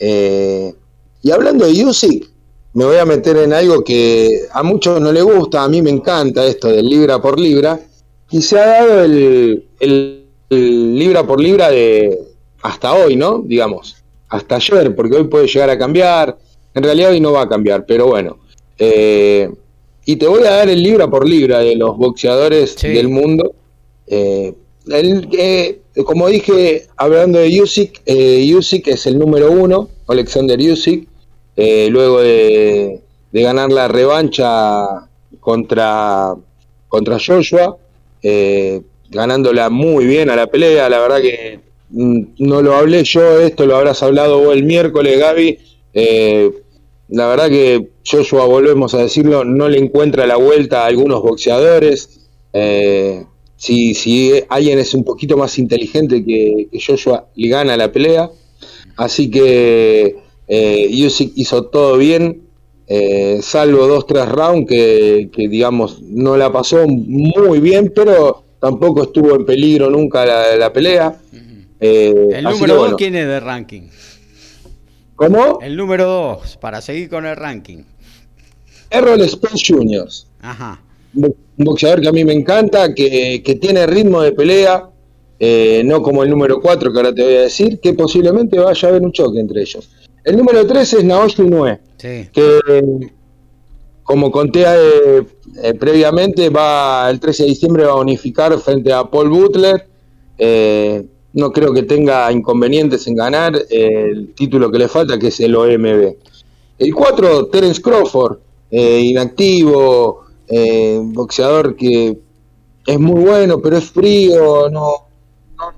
[0.00, 2.37] Y hablando de Usyk,
[2.74, 5.90] me voy a meter en algo que a muchos no le gusta, a mí me
[5.90, 7.80] encanta esto del libra por libra,
[8.30, 9.64] y se ha dado el,
[10.50, 12.18] libra por libra de
[12.62, 13.42] hasta hoy, ¿no?
[13.44, 13.96] Digamos,
[14.28, 16.36] hasta ayer, porque hoy puede llegar a cambiar,
[16.74, 18.38] en realidad hoy no va a cambiar, pero bueno.
[18.78, 19.50] Eh,
[20.04, 23.54] y te voy a dar el libra por libra de los boxeadores del mundo.
[24.06, 24.54] Eh,
[24.90, 28.02] eh, como dije, hablando de Usyk,
[28.56, 31.08] Usyk es el número uno, Alexander Usyk,
[31.60, 33.00] eh, luego de,
[33.32, 35.08] ganar la revancha
[35.40, 36.32] contra,
[36.86, 37.76] contra Joshua,
[38.22, 38.80] eh,
[39.10, 41.58] ganándola muy bien a la pelea, la verdad que
[41.90, 45.58] mm, no lo hablé yo, esto lo habrás hablado vos el miércoles, Gaby.
[45.94, 46.52] Eh,
[47.08, 52.28] la verdad que Joshua, volvemos a decirlo, no le encuentra la vuelta a algunos boxeadores.
[53.56, 58.30] si, si alguien es un poquito más inteligente que, que Joshua, le gana la pelea.
[58.96, 62.42] Así que eh, hizo todo bien,
[62.86, 69.34] eh, salvo dos, tres rounds que, digamos, no la pasó muy bien, pero tampoco estuvo
[69.34, 70.24] en peligro nunca
[70.56, 71.16] la, pelea.
[71.80, 73.82] Eh, el número dos, ¿quién es de ranking?
[75.16, 75.58] ¿Cómo?
[75.60, 77.84] El número dos, para seguir con el ranking.
[78.90, 80.08] Errol Spence Jr.
[80.40, 80.80] Ajá.
[81.14, 84.88] Un boxeador que a mí me encanta, que, que tiene ritmo de pelea,
[85.40, 88.88] eh, no como el número 4 que ahora te voy a decir, que posiblemente vaya
[88.88, 89.88] a haber un choque entre ellos.
[90.28, 92.60] El número 3 es Naoshi Inoue, que
[94.02, 95.24] como conté eh,
[95.62, 99.88] eh, previamente, va el 13 de diciembre va a unificar frente a Paul Butler.
[100.36, 101.02] Eh,
[101.32, 105.56] no creo que tenga inconvenientes en ganar el título que le falta, que es el
[105.56, 106.16] OMB.
[106.78, 108.36] El 4, Terence Crawford,
[108.70, 110.24] inactivo,
[111.04, 112.18] boxeador que
[112.86, 114.92] es muy bueno, pero es frío, no,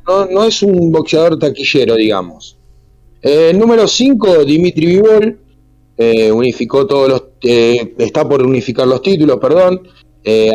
[0.08, 2.56] no, no es un boxeador taquillero, digamos.
[3.22, 5.38] Eh, número 5, Dimitri Vivol,
[5.96, 9.82] eh, unificó todos los, eh, está por unificar los títulos, perdón,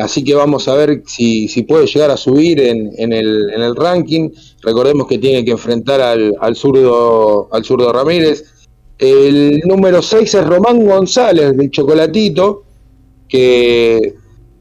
[0.02, 3.62] así que vamos a ver si, si puede llegar a subir en, en, el, en,
[3.62, 4.30] el, ranking.
[4.62, 8.46] Recordemos que tiene que enfrentar al, al zurdo al zurdo Ramírez.
[8.98, 12.64] El número 6 es Román González del Chocolatito,
[13.28, 14.14] que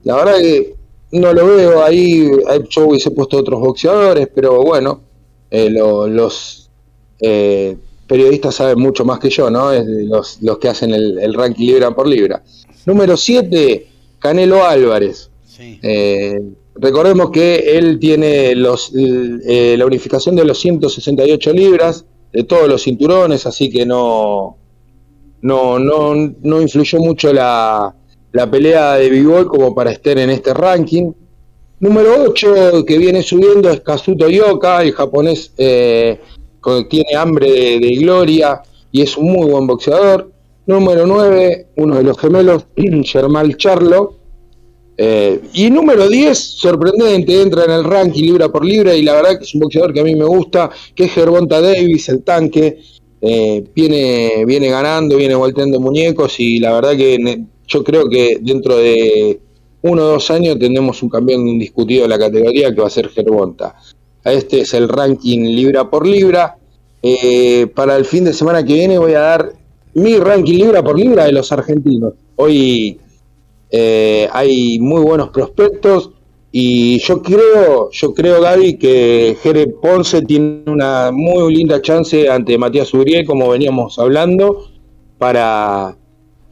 [0.04, 0.74] la verdad que
[1.12, 2.30] no lo veo ahí,
[2.70, 5.02] yo hubiese puesto otros boxeadores, pero bueno,
[5.50, 6.70] los
[8.06, 9.72] periodistas saben mucho más que yo, ¿no?
[9.72, 12.42] Es los, los que hacen el, ranking libra por libra.
[12.86, 13.86] Número 7,
[14.18, 15.30] Canelo Álvarez.
[15.58, 16.40] Eh,
[16.74, 22.82] recordemos que él tiene los, eh, la unificación de los 168 libras, de todos los
[22.82, 24.56] cinturones, así que no,
[25.42, 27.94] no, no, no influyó mucho la,
[28.32, 31.12] la pelea de b como para estar en este ranking.
[31.78, 36.18] Número 8 que viene subiendo es Kazuto Yoka, el japonés eh,
[36.88, 40.30] tiene hambre de, gloria y es un muy buen boxeador.
[40.66, 42.66] Número 9, uno de los gemelos,
[43.04, 44.16] Germán Charlo.
[44.96, 49.38] Eh, y número 10, sorprendente, entra en el ranking libra por libra y la verdad
[49.38, 52.78] que es un boxeador que a mí me gusta, que es Gervonta Davis, el tanque.
[53.20, 58.76] Eh, viene, viene ganando, viene volteando muñecos y la verdad que yo creo que dentro
[58.76, 59.40] de
[59.82, 63.08] uno o dos años tendremos un campeón indiscutido de la categoría que va a ser
[63.08, 63.74] Gervonta.
[64.24, 66.56] Este es el ranking libra por libra.
[67.02, 69.52] Eh, para el fin de semana que viene voy a dar
[69.94, 72.14] mi ranking libra por libra de los argentinos.
[72.36, 72.98] Hoy
[73.70, 76.10] eh, hay muy buenos prospectos
[76.50, 82.56] y yo creo, yo creo Gaby que Jere Ponce tiene una muy linda chance ante
[82.56, 84.68] Matías Uriel, como veníamos hablando,
[85.18, 85.96] para,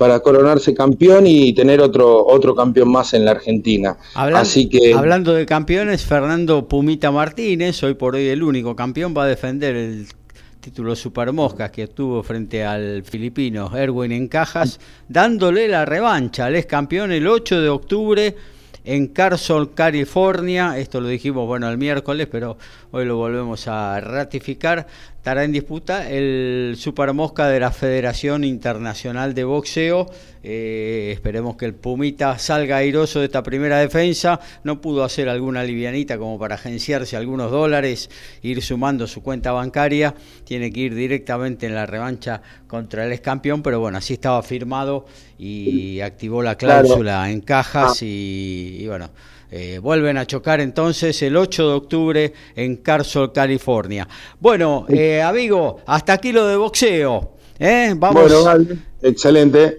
[0.03, 3.97] para coronarse campeón y tener otro otro campeón más en la Argentina.
[4.17, 9.23] Así que hablando de campeones, Fernando Pumita Martínez, hoy por hoy el único campeón, va
[9.23, 10.09] a defender el
[10.61, 16.57] título Super Moscas que estuvo frente al filipino Erwin en Cajas, dándole la revancha al
[16.57, 18.37] ex campeón el 8 de octubre
[18.85, 20.79] en Carson, California.
[20.79, 22.59] Esto lo dijimos, bueno, el miércoles, pero
[22.91, 24.87] hoy lo volvemos a ratificar.
[25.23, 30.11] Estará en disputa el Super Mosca de la Federación Internacional de Boxeo.
[30.43, 34.41] Eh, esperemos que el Pumita salga airoso de esta primera defensa.
[34.65, 38.11] No pudo hacer alguna livianita como para agenciarse algunos dólares,
[38.43, 40.13] ir sumando su cuenta bancaria.
[40.43, 44.43] Tiene que ir directamente en la revancha contra el ex campeón, pero bueno, así estaba
[44.43, 45.07] firmado
[45.39, 48.05] y activó la cláusula en cajas ah.
[48.05, 49.09] y bueno
[49.55, 54.09] eh, vuelven a chocar entonces el 8 de octubre en Carson, California.
[54.41, 57.33] Bueno, eh, amigo, hasta aquí lo de boxeo.
[57.59, 57.93] ¿eh?
[57.95, 58.67] Vamos, bueno,
[59.03, 59.79] excelente.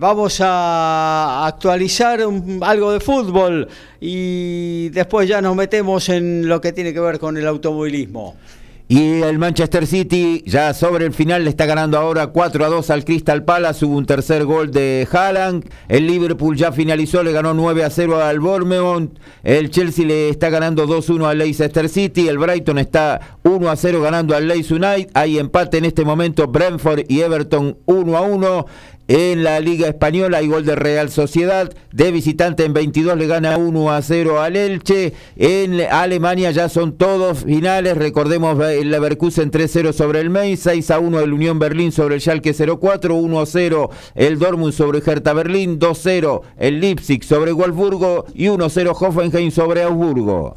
[0.00, 2.20] vamos a actualizar
[2.62, 3.68] algo de fútbol
[4.00, 8.34] y después ya nos metemos en lo que tiene que ver con el automovilismo.
[8.86, 12.90] Y el Manchester City ya sobre el final le está ganando ahora 4 a 2
[12.90, 13.86] al Crystal Palace.
[13.86, 15.64] Hubo un tercer gol de Haaland.
[15.88, 19.18] El Liverpool ya finalizó, le ganó 9 a 0 al Bournemouth.
[19.42, 22.28] El Chelsea le está ganando 2-1 al Leicester City.
[22.28, 25.10] El Brighton está 1 a 0 ganando al Leeds United.
[25.14, 28.66] Hay empate en este momento Brentford y Everton 1 a 1.
[29.06, 31.70] En la Liga Española hay gol de Real Sociedad.
[31.92, 35.12] De visitante en 22 le gana 1 a 0 al Elche.
[35.36, 37.98] En Alemania ya son todos finales.
[37.98, 42.22] Recordemos el Leverkusen 3-0 sobre el Mainz, 6 a 1 el Unión Berlín sobre el
[42.22, 48.24] Schalke 04, 1 a 0 el Dortmund sobre Hertha Berlín, 2-0 el Leipzig sobre Wolfsburgo
[48.34, 50.56] y 1-0 Hoffenheim sobre Augsburgo.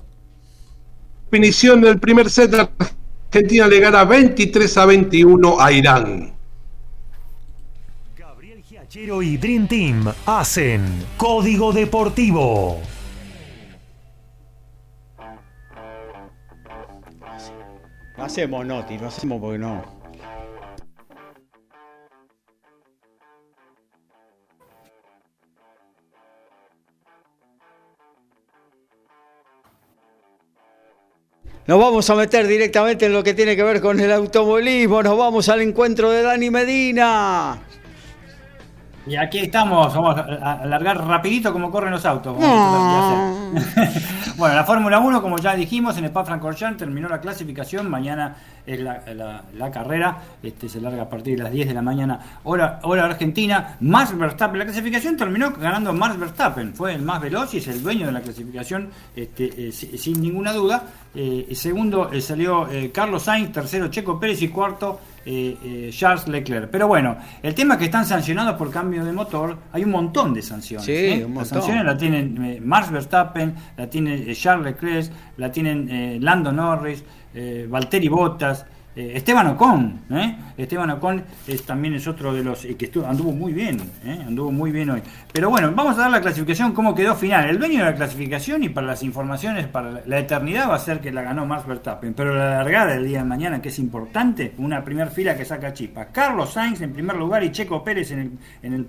[1.30, 6.37] Definición del primer set, Argentina le gana 23 a 21 a Irán.
[8.90, 10.82] Chero y Dream Team hacen
[11.18, 12.80] Código Deportivo.
[18.18, 19.84] No hacemos noti, no hacemos porque no.
[31.66, 35.04] Nos vamos a meter directamente en lo que tiene que ver con el automovilismo.
[35.04, 37.62] Nos vamos al encuentro de Dani Medina.
[39.08, 42.36] Y aquí estamos, vamos a alargar rapidito como corren los autos.
[44.38, 47.90] bueno, la Fórmula 1, como ya dijimos, en Spa-Francorchamps terminó la clasificación.
[47.90, 48.36] Mañana
[48.68, 52.80] es la, carrera, este se larga a partir de las 10 de la mañana, hora,
[52.84, 53.78] hora argentina.
[53.80, 57.82] Max Verstappen, la clasificación terminó ganando Max Verstappen, fue el más veloz y es el
[57.82, 60.84] dueño de la clasificación, este, eh, sin ninguna duda.
[61.16, 65.00] Eh, segundo eh, salió Carlos Sainz, tercero Checo Pérez y cuarto
[65.90, 66.70] Charles Leclerc.
[66.70, 70.34] Pero bueno, el tema es que están sancionados por cambio de motor, hay un montón
[70.34, 70.86] de sanciones.
[70.86, 77.04] Sí, Las sanciones la tienen Max Verstappen, la tiene Charles Leclerc, la tienen Lando Norris
[77.34, 78.66] eh, Valtteri Bottas,
[78.98, 80.36] eh, Esteban Ocon, ¿eh?
[80.58, 84.24] Esteban Ocon es, también es otro de los que anduvo muy bien, ¿eh?
[84.26, 85.04] anduvo muy bien hoy.
[85.32, 87.48] Pero bueno, vamos a dar la clasificación, cómo quedó final.
[87.48, 91.00] El dueño de la clasificación y para las informaciones, para la eternidad va a ser
[91.00, 94.56] que la ganó Max Verstappen, pero la largada del día de mañana, que es importante,
[94.58, 96.06] una primera fila que saca chispa.
[96.06, 98.32] Carlos Sainz en primer lugar y Checo Pérez en el,
[98.64, 98.88] en el,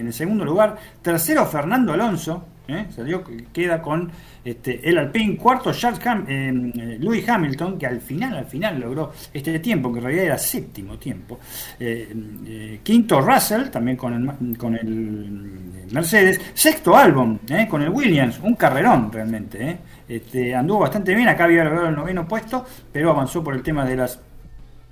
[0.00, 0.76] en el segundo lugar.
[1.00, 2.86] Tercero Fernando Alonso, ¿eh?
[2.94, 4.10] salió, queda con
[4.44, 8.78] este, el Alpine, cuarto Charles Ham, eh, eh, Louis Hamilton, que al final, al final
[8.78, 11.38] logró este tiempo, que en realidad era séptimo tiempo.
[12.82, 16.40] quinto Russell, también con el, con el Mercedes.
[16.54, 19.78] Sexto Albon, con el Williams, un carrerón realmente.
[20.08, 23.84] Este, anduvo bastante bien, acá había logrado el noveno puesto, pero avanzó por el tema
[23.84, 24.18] de las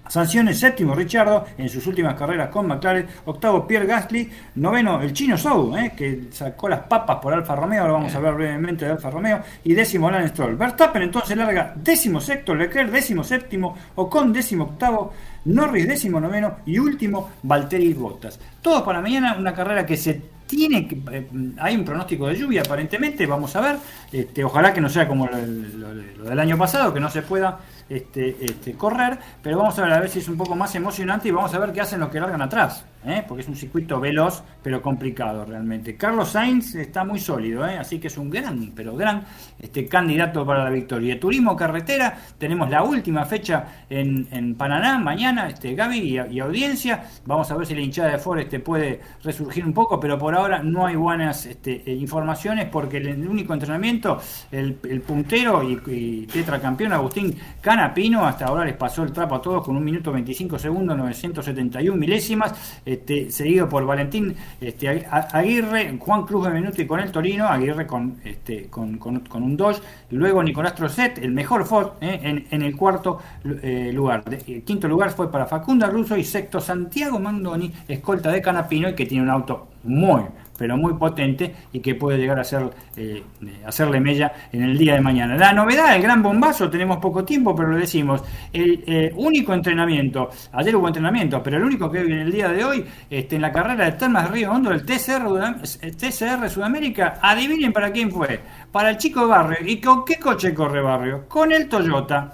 [0.09, 5.37] Sanciones séptimo Richardo en sus últimas carreras con McLaren, octavo Pierre Gasly, noveno el chino
[5.37, 8.93] Zhou, eh, que sacó las papas por Alfa Romeo, lo vamos a hablar brevemente de
[8.93, 10.57] Alfa Romeo, y décimo Lance Stroll.
[10.57, 15.13] Verstappen entonces larga décimo sexto, Leclerc décimo séptimo, Ocon décimo octavo,
[15.47, 18.39] Norris décimo noveno y último Valtteri Bottas.
[18.61, 21.29] Todo para mañana, una carrera que se tiene que, eh,
[21.59, 23.77] hay un pronóstico de lluvia aparentemente, vamos a ver,
[24.13, 27.59] este, ojalá que no sea como lo, del año pasado, que no se pueda
[27.89, 31.29] este, este, correr, pero vamos a ver a ver si es un poco más emocionante
[31.29, 32.85] y vamos a ver qué hacen los que largan atrás.
[33.07, 33.25] ¿Eh?
[33.27, 35.97] porque es un circuito veloz, pero complicado realmente.
[35.97, 37.79] Carlos Sainz está muy sólido, ¿eh?
[37.79, 39.25] así que es un gran, pero gran
[39.59, 41.19] este, candidato para la victoria.
[41.19, 47.05] Turismo carretera, tenemos la última fecha en, en Paraná, mañana, este, Gaby y, audiencia.
[47.25, 50.35] Vamos a ver si la hinchada de Ford este, puede resurgir un poco, pero por
[50.35, 54.21] ahora no hay buenas este, eh, informaciones porque el, único entrenamiento,
[54.51, 54.75] el,
[55.07, 59.77] puntero y, y, tetracampeón Agustín Canapino, hasta ahora les pasó el trapo a todos con
[59.77, 62.83] un minuto 25 segundos, 971 milésimas.
[62.97, 68.69] Este, seguido por Valentín este, Aguirre, Juan Cruz Minuto con el Torino, Aguirre con, este,
[68.69, 68.99] con,
[69.35, 74.25] un 2, luego Nicolás Trocet, el mejor Ford eh, en, el cuarto eh, lugar.
[74.27, 78.95] el quinto lugar fue para Facunda Russo y sexto Santiago Mandoni, escolta de Canapino y
[78.95, 80.23] que tiene un auto muy,
[80.57, 83.23] pero muy potente y que puede llegar a ser, eh,
[83.67, 85.37] hacerle mella en el día de mañana.
[85.37, 88.23] La novedad, el gran bombazo, tenemos poco tiempo, pero lo decimos,
[88.53, 92.65] el eh, único entrenamiento, ayer hubo entrenamiento, pero el único que en el día de
[92.65, 95.61] hoy, este, en la carrera de Termas Río Hondo, el TCR,
[95.97, 98.41] TCR Sudamérica, adivinen para quién fue,
[98.73, 99.59] para el chico Barrio.
[99.67, 101.29] ¿Y con qué coche corre Barrio?
[101.29, 102.33] Con el Toyota.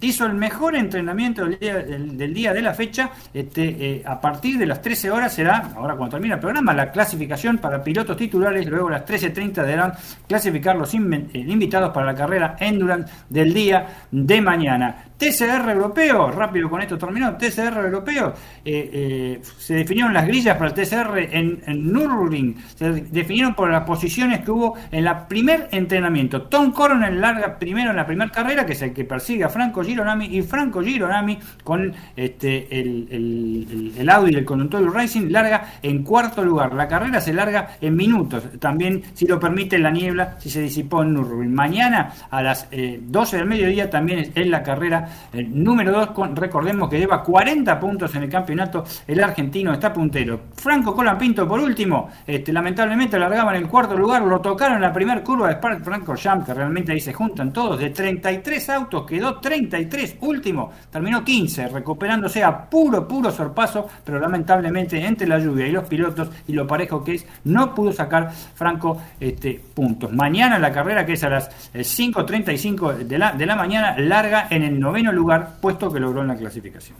[0.00, 3.10] Hizo el mejor entrenamiento del día, de la fecha.
[3.32, 6.90] Este, eh, a partir de las 13 horas será, ahora cuando termina el programa, la
[6.90, 8.66] clasificación para pilotos titulares.
[8.66, 9.92] Luego a las 13.30 deberán
[10.26, 10.98] clasificar los eh,
[11.34, 15.04] invitados para la carrera Endurance del día de mañana.
[15.16, 18.34] TCR europeo, rápido con esto terminó, TCR europeo,
[18.64, 23.70] eh, eh, se definieron las grillas para el TCR en, en, Nürburgring, se definieron por
[23.70, 26.42] las posiciones que hubo en la primer entrenamiento.
[26.42, 29.82] Tom Coronel larga primero en la primera carrera, que es el que persigue a Franco
[29.82, 36.02] Gironami, y Franco Gironami con este, el, el, el Audi del conductor Racing larga en
[36.02, 36.74] cuarto lugar.
[36.74, 41.02] La carrera se larga en minutos, también si lo permite la niebla, si se disipó
[41.02, 41.54] en Nürburgring.
[41.54, 46.88] Mañana a las 12 eh, del mediodía también es la carrera el número 2, recordemos
[46.88, 50.40] que lleva 40 puntos en el campeonato, el argentino está puntero.
[50.54, 54.92] Franco Colapinto, por último, este, lamentablemente largaba en el cuarto lugar, lo tocaron en la
[54.92, 59.06] primera curva de Spark Franco Jam, que realmente ahí se juntan todos, de 33 autos
[59.06, 65.66] quedó 33, último, terminó 15, recuperándose a puro, puro sorpaso, pero lamentablemente entre la lluvia
[65.66, 70.12] y los pilotos y lo parejo que es, no pudo sacar Franco este, puntos.
[70.12, 74.62] Mañana la carrera, que es a las 5.35 de la, de la mañana, larga en
[74.62, 76.96] el 90 lugar, puesto que logró en la clasificación.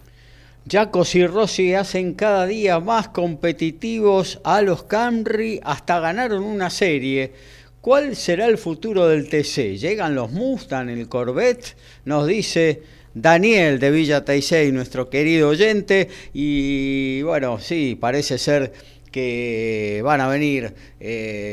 [0.68, 7.32] Jacos y Rossi hacen cada día más competitivos a los Camry, hasta ganaron una serie.
[7.80, 9.78] ¿Cuál será el futuro del TC?
[9.78, 11.76] ¿Llegan los Mustang, el Corvette?
[12.04, 12.82] Nos dice
[13.14, 16.08] Daniel de Villa Taisei, nuestro querido oyente.
[16.34, 18.72] Y bueno, sí, parece ser
[19.16, 21.50] que van a venir, eh,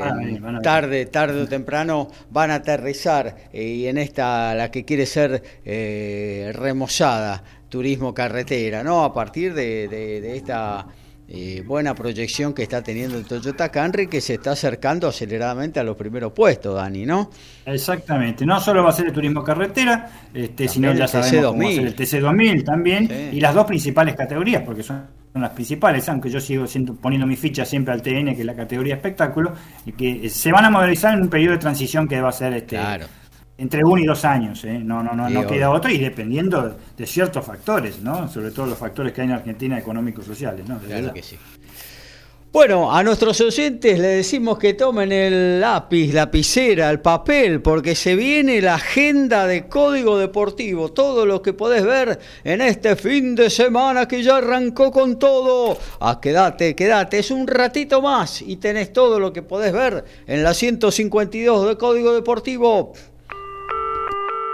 [0.61, 5.41] tarde, tarde o temprano, van a aterrizar eh, y en esta, la que quiere ser
[5.63, 9.05] eh, remozada, turismo carretera, ¿no?
[9.05, 10.87] A partir de, esta
[11.65, 15.95] buena proyección que está teniendo el Toyota Camry, que se está acercando aceleradamente a los
[15.95, 17.31] primeros puestos, Dani, ¿no?
[17.65, 22.65] Exactamente, no solo va a ser el turismo carretera, este, sino ya sabemos el TC2000
[22.65, 27.25] también, y las dos principales categorías, porque son las principales, aunque yo sigo siendo, poniendo
[27.25, 29.53] mi ficha siempre al TN, que es la categoría espectáculo,
[29.85, 32.53] y que se van a modelizar en un periodo de transición que va a ser
[32.53, 32.79] este,
[33.57, 34.79] entre uno y dos años, ¿eh?
[34.79, 38.27] no, no, no, no queda otro, y dependiendo de ciertos factores, ¿no?
[38.27, 40.67] sobre todo los factores que hay en Argentina económicos sociales.
[40.67, 40.77] ¿no?
[40.79, 41.37] claro que sí.
[42.53, 48.15] Bueno, a nuestros oyentes le decimos que tomen el lápiz, lapicera, el papel, porque se
[48.15, 53.49] viene la agenda de Código Deportivo, todo lo que podés ver en este fin de
[53.49, 55.75] semana que ya arrancó con todo.
[55.99, 60.43] Ah, quédate, quédate, es un ratito más y tenés todo lo que podés ver en
[60.43, 62.93] la 152 de Código Deportivo.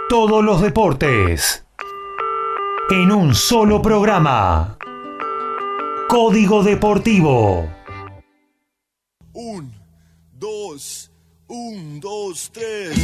[0.08, 1.66] Todos los deportes
[2.88, 4.78] en un solo programa.
[6.08, 7.79] Código Deportivo.
[9.32, 9.72] Un,
[10.32, 11.10] dos,
[11.46, 12.96] un, dos, tres.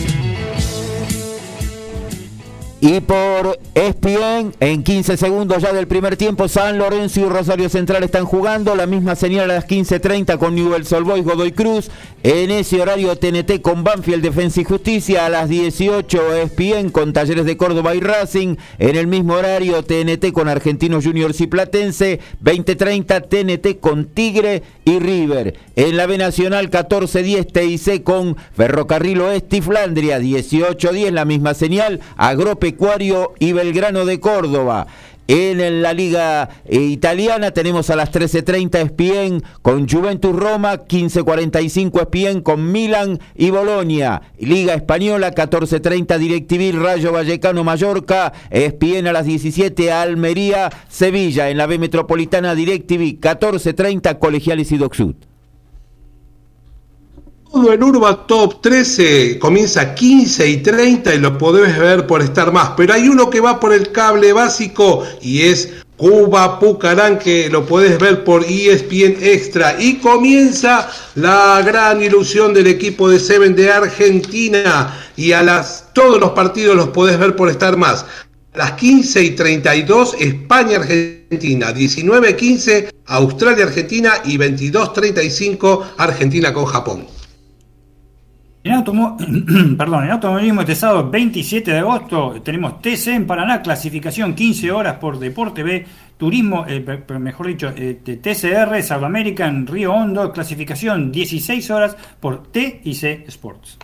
[2.78, 8.04] Y por ESPN, en 15 segundos ya del primer tiempo, San Lorenzo y Rosario Central
[8.04, 8.76] están jugando.
[8.76, 11.90] La misma señal a las 15.30 con Newell's Old Boys, Godoy Cruz.
[12.22, 15.24] En ese horario TNT con Banfield Defensa y Justicia.
[15.24, 18.56] A las 18 ESPN con Talleres de Córdoba y Racing.
[18.78, 22.20] En el mismo horario TNT con Argentinos Juniors y Platense.
[22.44, 25.54] 20.30 TNT con Tigre y River.
[25.76, 30.18] En la B Nacional 14.10 TIC con Ferrocarril Oeste y Flandria.
[30.20, 32.00] 18.10 la misma señal.
[32.16, 34.86] Agrope Agropecuario y Belgrano de Córdoba.
[35.28, 42.40] En la liga eh, italiana tenemos a las 13.30 Espien con Juventus Roma, 15.45 Espien
[42.40, 44.22] con Milan y Bolonia.
[44.38, 51.66] Liga española 14.30 Directivil Rayo Vallecano Mallorca, Espien a las 17 Almería, Sevilla en la
[51.66, 55.14] B Metropolitana Directivil 14.30 Colegiales y Docsud.
[57.56, 62.52] Todo en Urba Top 13 comienza 15 y 30 y lo podés ver por estar
[62.52, 62.72] más.
[62.76, 67.64] Pero hay uno que va por el cable básico y es Cuba Pucarán que lo
[67.64, 69.74] podés ver por ESPN Extra.
[69.80, 74.94] Y comienza la gran ilusión del equipo de Seven de Argentina.
[75.16, 78.04] Y a las todos los partidos los podés ver por estar más.
[78.52, 87.15] A las 15 y 32 España-Argentina, 19-15 Australia-Argentina y 22-35 Argentina con Japón.
[88.66, 94.72] En, Perdón, en automovilismo este sábado 27 de agosto tenemos TC en Paraná, clasificación 15
[94.72, 95.86] horas por Deporte B,
[96.16, 96.84] turismo, eh,
[97.20, 103.78] mejor dicho, eh, TCR, Sudamérica en Río Hondo, clasificación 16 horas por TIC Sports.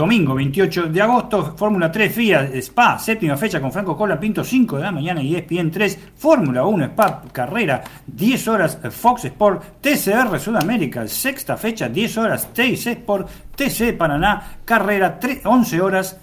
[0.00, 4.78] Domingo 28 de agosto, Fórmula 3 FIA Spa, séptima fecha con Franco Cola Pinto, 5
[4.78, 10.40] de la mañana y ESPN 3, Fórmula 1 Spa, carrera, 10 horas Fox Sport, TCR
[10.40, 16.16] Sudamérica, sexta fecha, 10 horas TIC Sport, TC Paraná, carrera, 11 horas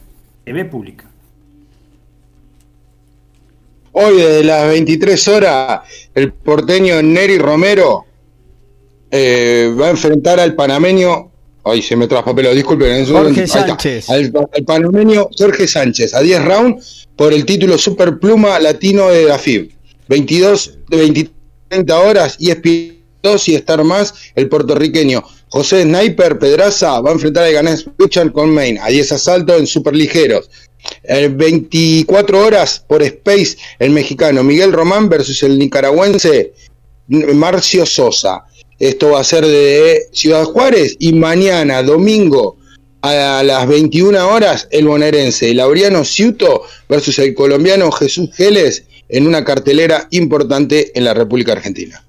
[0.44, 1.06] TV Pública.
[3.92, 5.82] Hoy de las 23 horas,
[6.16, 8.06] el porteño Neri Romero
[9.12, 11.37] eh, va a enfrentar al panameño
[11.70, 13.06] Ay, se me traspapeló, disculpen.
[13.06, 14.10] Jorge Sánchez.
[14.10, 14.32] Al,
[14.66, 19.72] panameño Jorge Sánchez, a 10 rounds por el título Super Pluma Latino de la FIB.
[20.08, 21.30] 22 de 20,
[21.70, 22.58] 30 horas y es
[23.22, 25.24] 2 y estar más el puertorriqueño.
[25.50, 29.68] José Sniper Pedraza va a enfrentar a Ganes Luchan con Main a 10 asaltos en
[29.68, 30.50] superligeros.
[31.04, 36.54] 24 horas por Space el mexicano Miguel Román versus el nicaragüense
[37.08, 38.46] Marcio Sosa.
[38.80, 42.58] Esto va a ser de Ciudad Juárez y mañana, domingo,
[43.02, 49.44] a las 21 horas, el bonaerense Laureano Ciuto versus el colombiano Jesús Geles en una
[49.44, 52.04] cartelera importante en la República Argentina.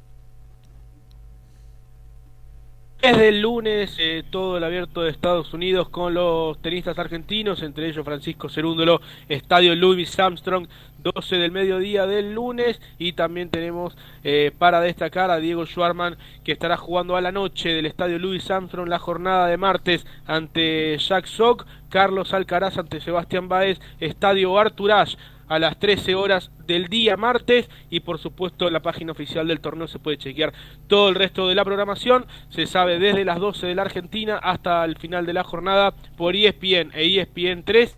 [3.00, 7.86] Desde el lunes, eh, todo el abierto de Estados Unidos con los tenistas argentinos, entre
[7.86, 10.66] ellos Francisco Cerúndolo, Estadio Louis Armstrong,
[10.98, 16.50] 12 del mediodía del lunes y también tenemos eh, para destacar a Diego Schwarman que
[16.50, 21.26] estará jugando a la noche del estadio Louis Armstrong la jornada de martes ante Jack
[21.26, 25.16] Sock, Carlos Alcaraz ante Sebastián Baez, estadio Arturage
[25.48, 27.68] a las 13 horas del día martes.
[27.90, 30.52] Y por supuesto en la página oficial del torneo se puede chequear
[30.86, 34.84] todo el resto de la programación, se sabe desde las 12 de la Argentina hasta
[34.84, 37.96] el final de la jornada por ESPN e ESPN 3,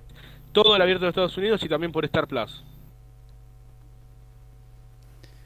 [0.52, 2.64] todo el abierto de Estados Unidos y también por Star Plus.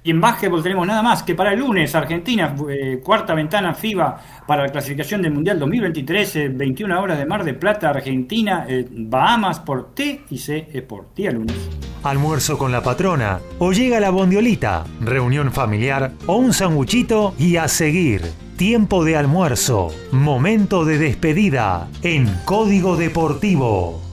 [0.07, 4.21] Y en básquetbol tenemos nada más que para el lunes, Argentina, eh, cuarta ventana FIBA
[4.47, 8.87] para la clasificación del Mundial 2023, 21 eh, horas de Mar de Plata, Argentina, eh,
[8.91, 11.17] Bahamas por T y C Sport.
[11.17, 11.57] Día lunes.
[12.03, 17.67] Almuerzo con la patrona, o llega la bondiolita, reunión familiar, o un sanguchito y a
[17.67, 18.31] seguir.
[18.59, 24.04] Tiempo de almuerzo, momento de despedida en Código Deportivo.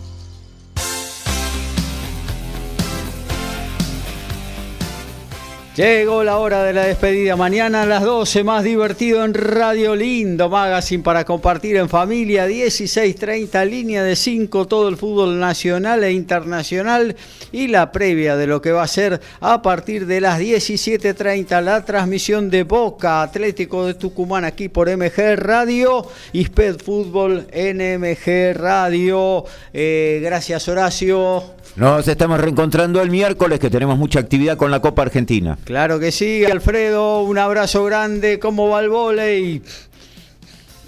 [5.75, 7.37] Llegó la hora de la despedida.
[7.37, 12.45] Mañana a las 12, más divertido en Radio Lindo Magazine para compartir en familia.
[12.45, 17.15] 16:30, línea de 5, todo el fútbol nacional e internacional.
[17.53, 21.85] Y la previa de lo que va a ser a partir de las 17:30, la
[21.85, 26.05] transmisión de Boca Atlético de Tucumán aquí por MG Radio.
[26.33, 29.45] y Sped Fútbol NMG Radio.
[29.71, 31.60] Eh, gracias, Horacio.
[31.75, 35.57] Nos estamos reencontrando el miércoles que tenemos mucha actividad con la Copa Argentina.
[35.63, 38.39] Claro que sí, Alfredo, un abrazo grande.
[38.39, 39.61] ¿Cómo va el volei?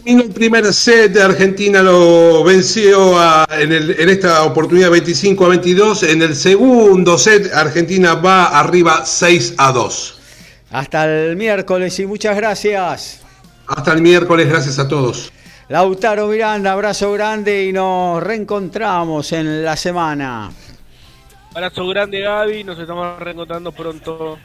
[0.06, 3.18] En el primer set de Argentina lo venció
[3.50, 6.04] en, en, esta oportunidad 25 a 22.
[6.04, 10.20] En el segundo set Argentina va arriba 6 a 2.
[10.72, 13.22] Hasta el miércoles y muchas gracias.
[13.68, 15.32] Hasta el miércoles, gracias a todos.
[15.70, 20.52] Lautaro Miranda, abrazo grande y nos reencontramos en la semana.
[21.56, 24.40] Abrazo grande Gaby, nos estamos reencontrando pronto.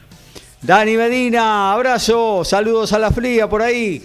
[0.61, 4.03] Dani Medina, abrazo, saludos a la fría por ahí.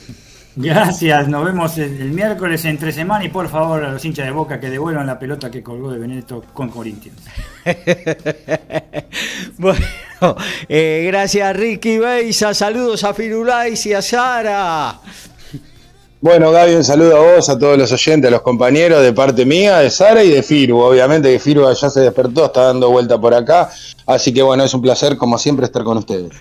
[0.56, 4.60] Gracias, nos vemos el, miércoles entre semana y por favor a los hinchas de Boca
[4.60, 7.20] que devuelvan la pelota que colgó de Benedetto con Corinthians.
[9.59, 9.85] bueno,
[10.68, 15.01] eh, gracias Ricky Beisa, saludos a Firulais y a Sara.
[16.24, 19.44] Bueno, Gaby, un saludo a vos, a todos los oyentes, a los compañeros, de parte
[19.44, 20.78] mía, de Sara y de Firu.
[20.78, 23.70] Obviamente que Firu ya se despertó, está dando vuelta por acá.
[24.06, 26.32] Así que bueno, es un placer, como siempre, estar con ustedes.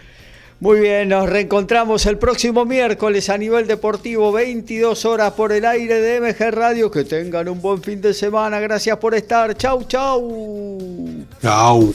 [0.61, 5.99] Muy bien, nos reencontramos el próximo miércoles a nivel deportivo, 22 horas por el aire
[5.99, 6.89] de MG Radio.
[6.89, 8.61] Que tengan un buen fin de semana.
[8.61, 9.53] Gracias por estar.
[9.57, 10.87] Chau, chau.
[11.41, 11.93] Chau.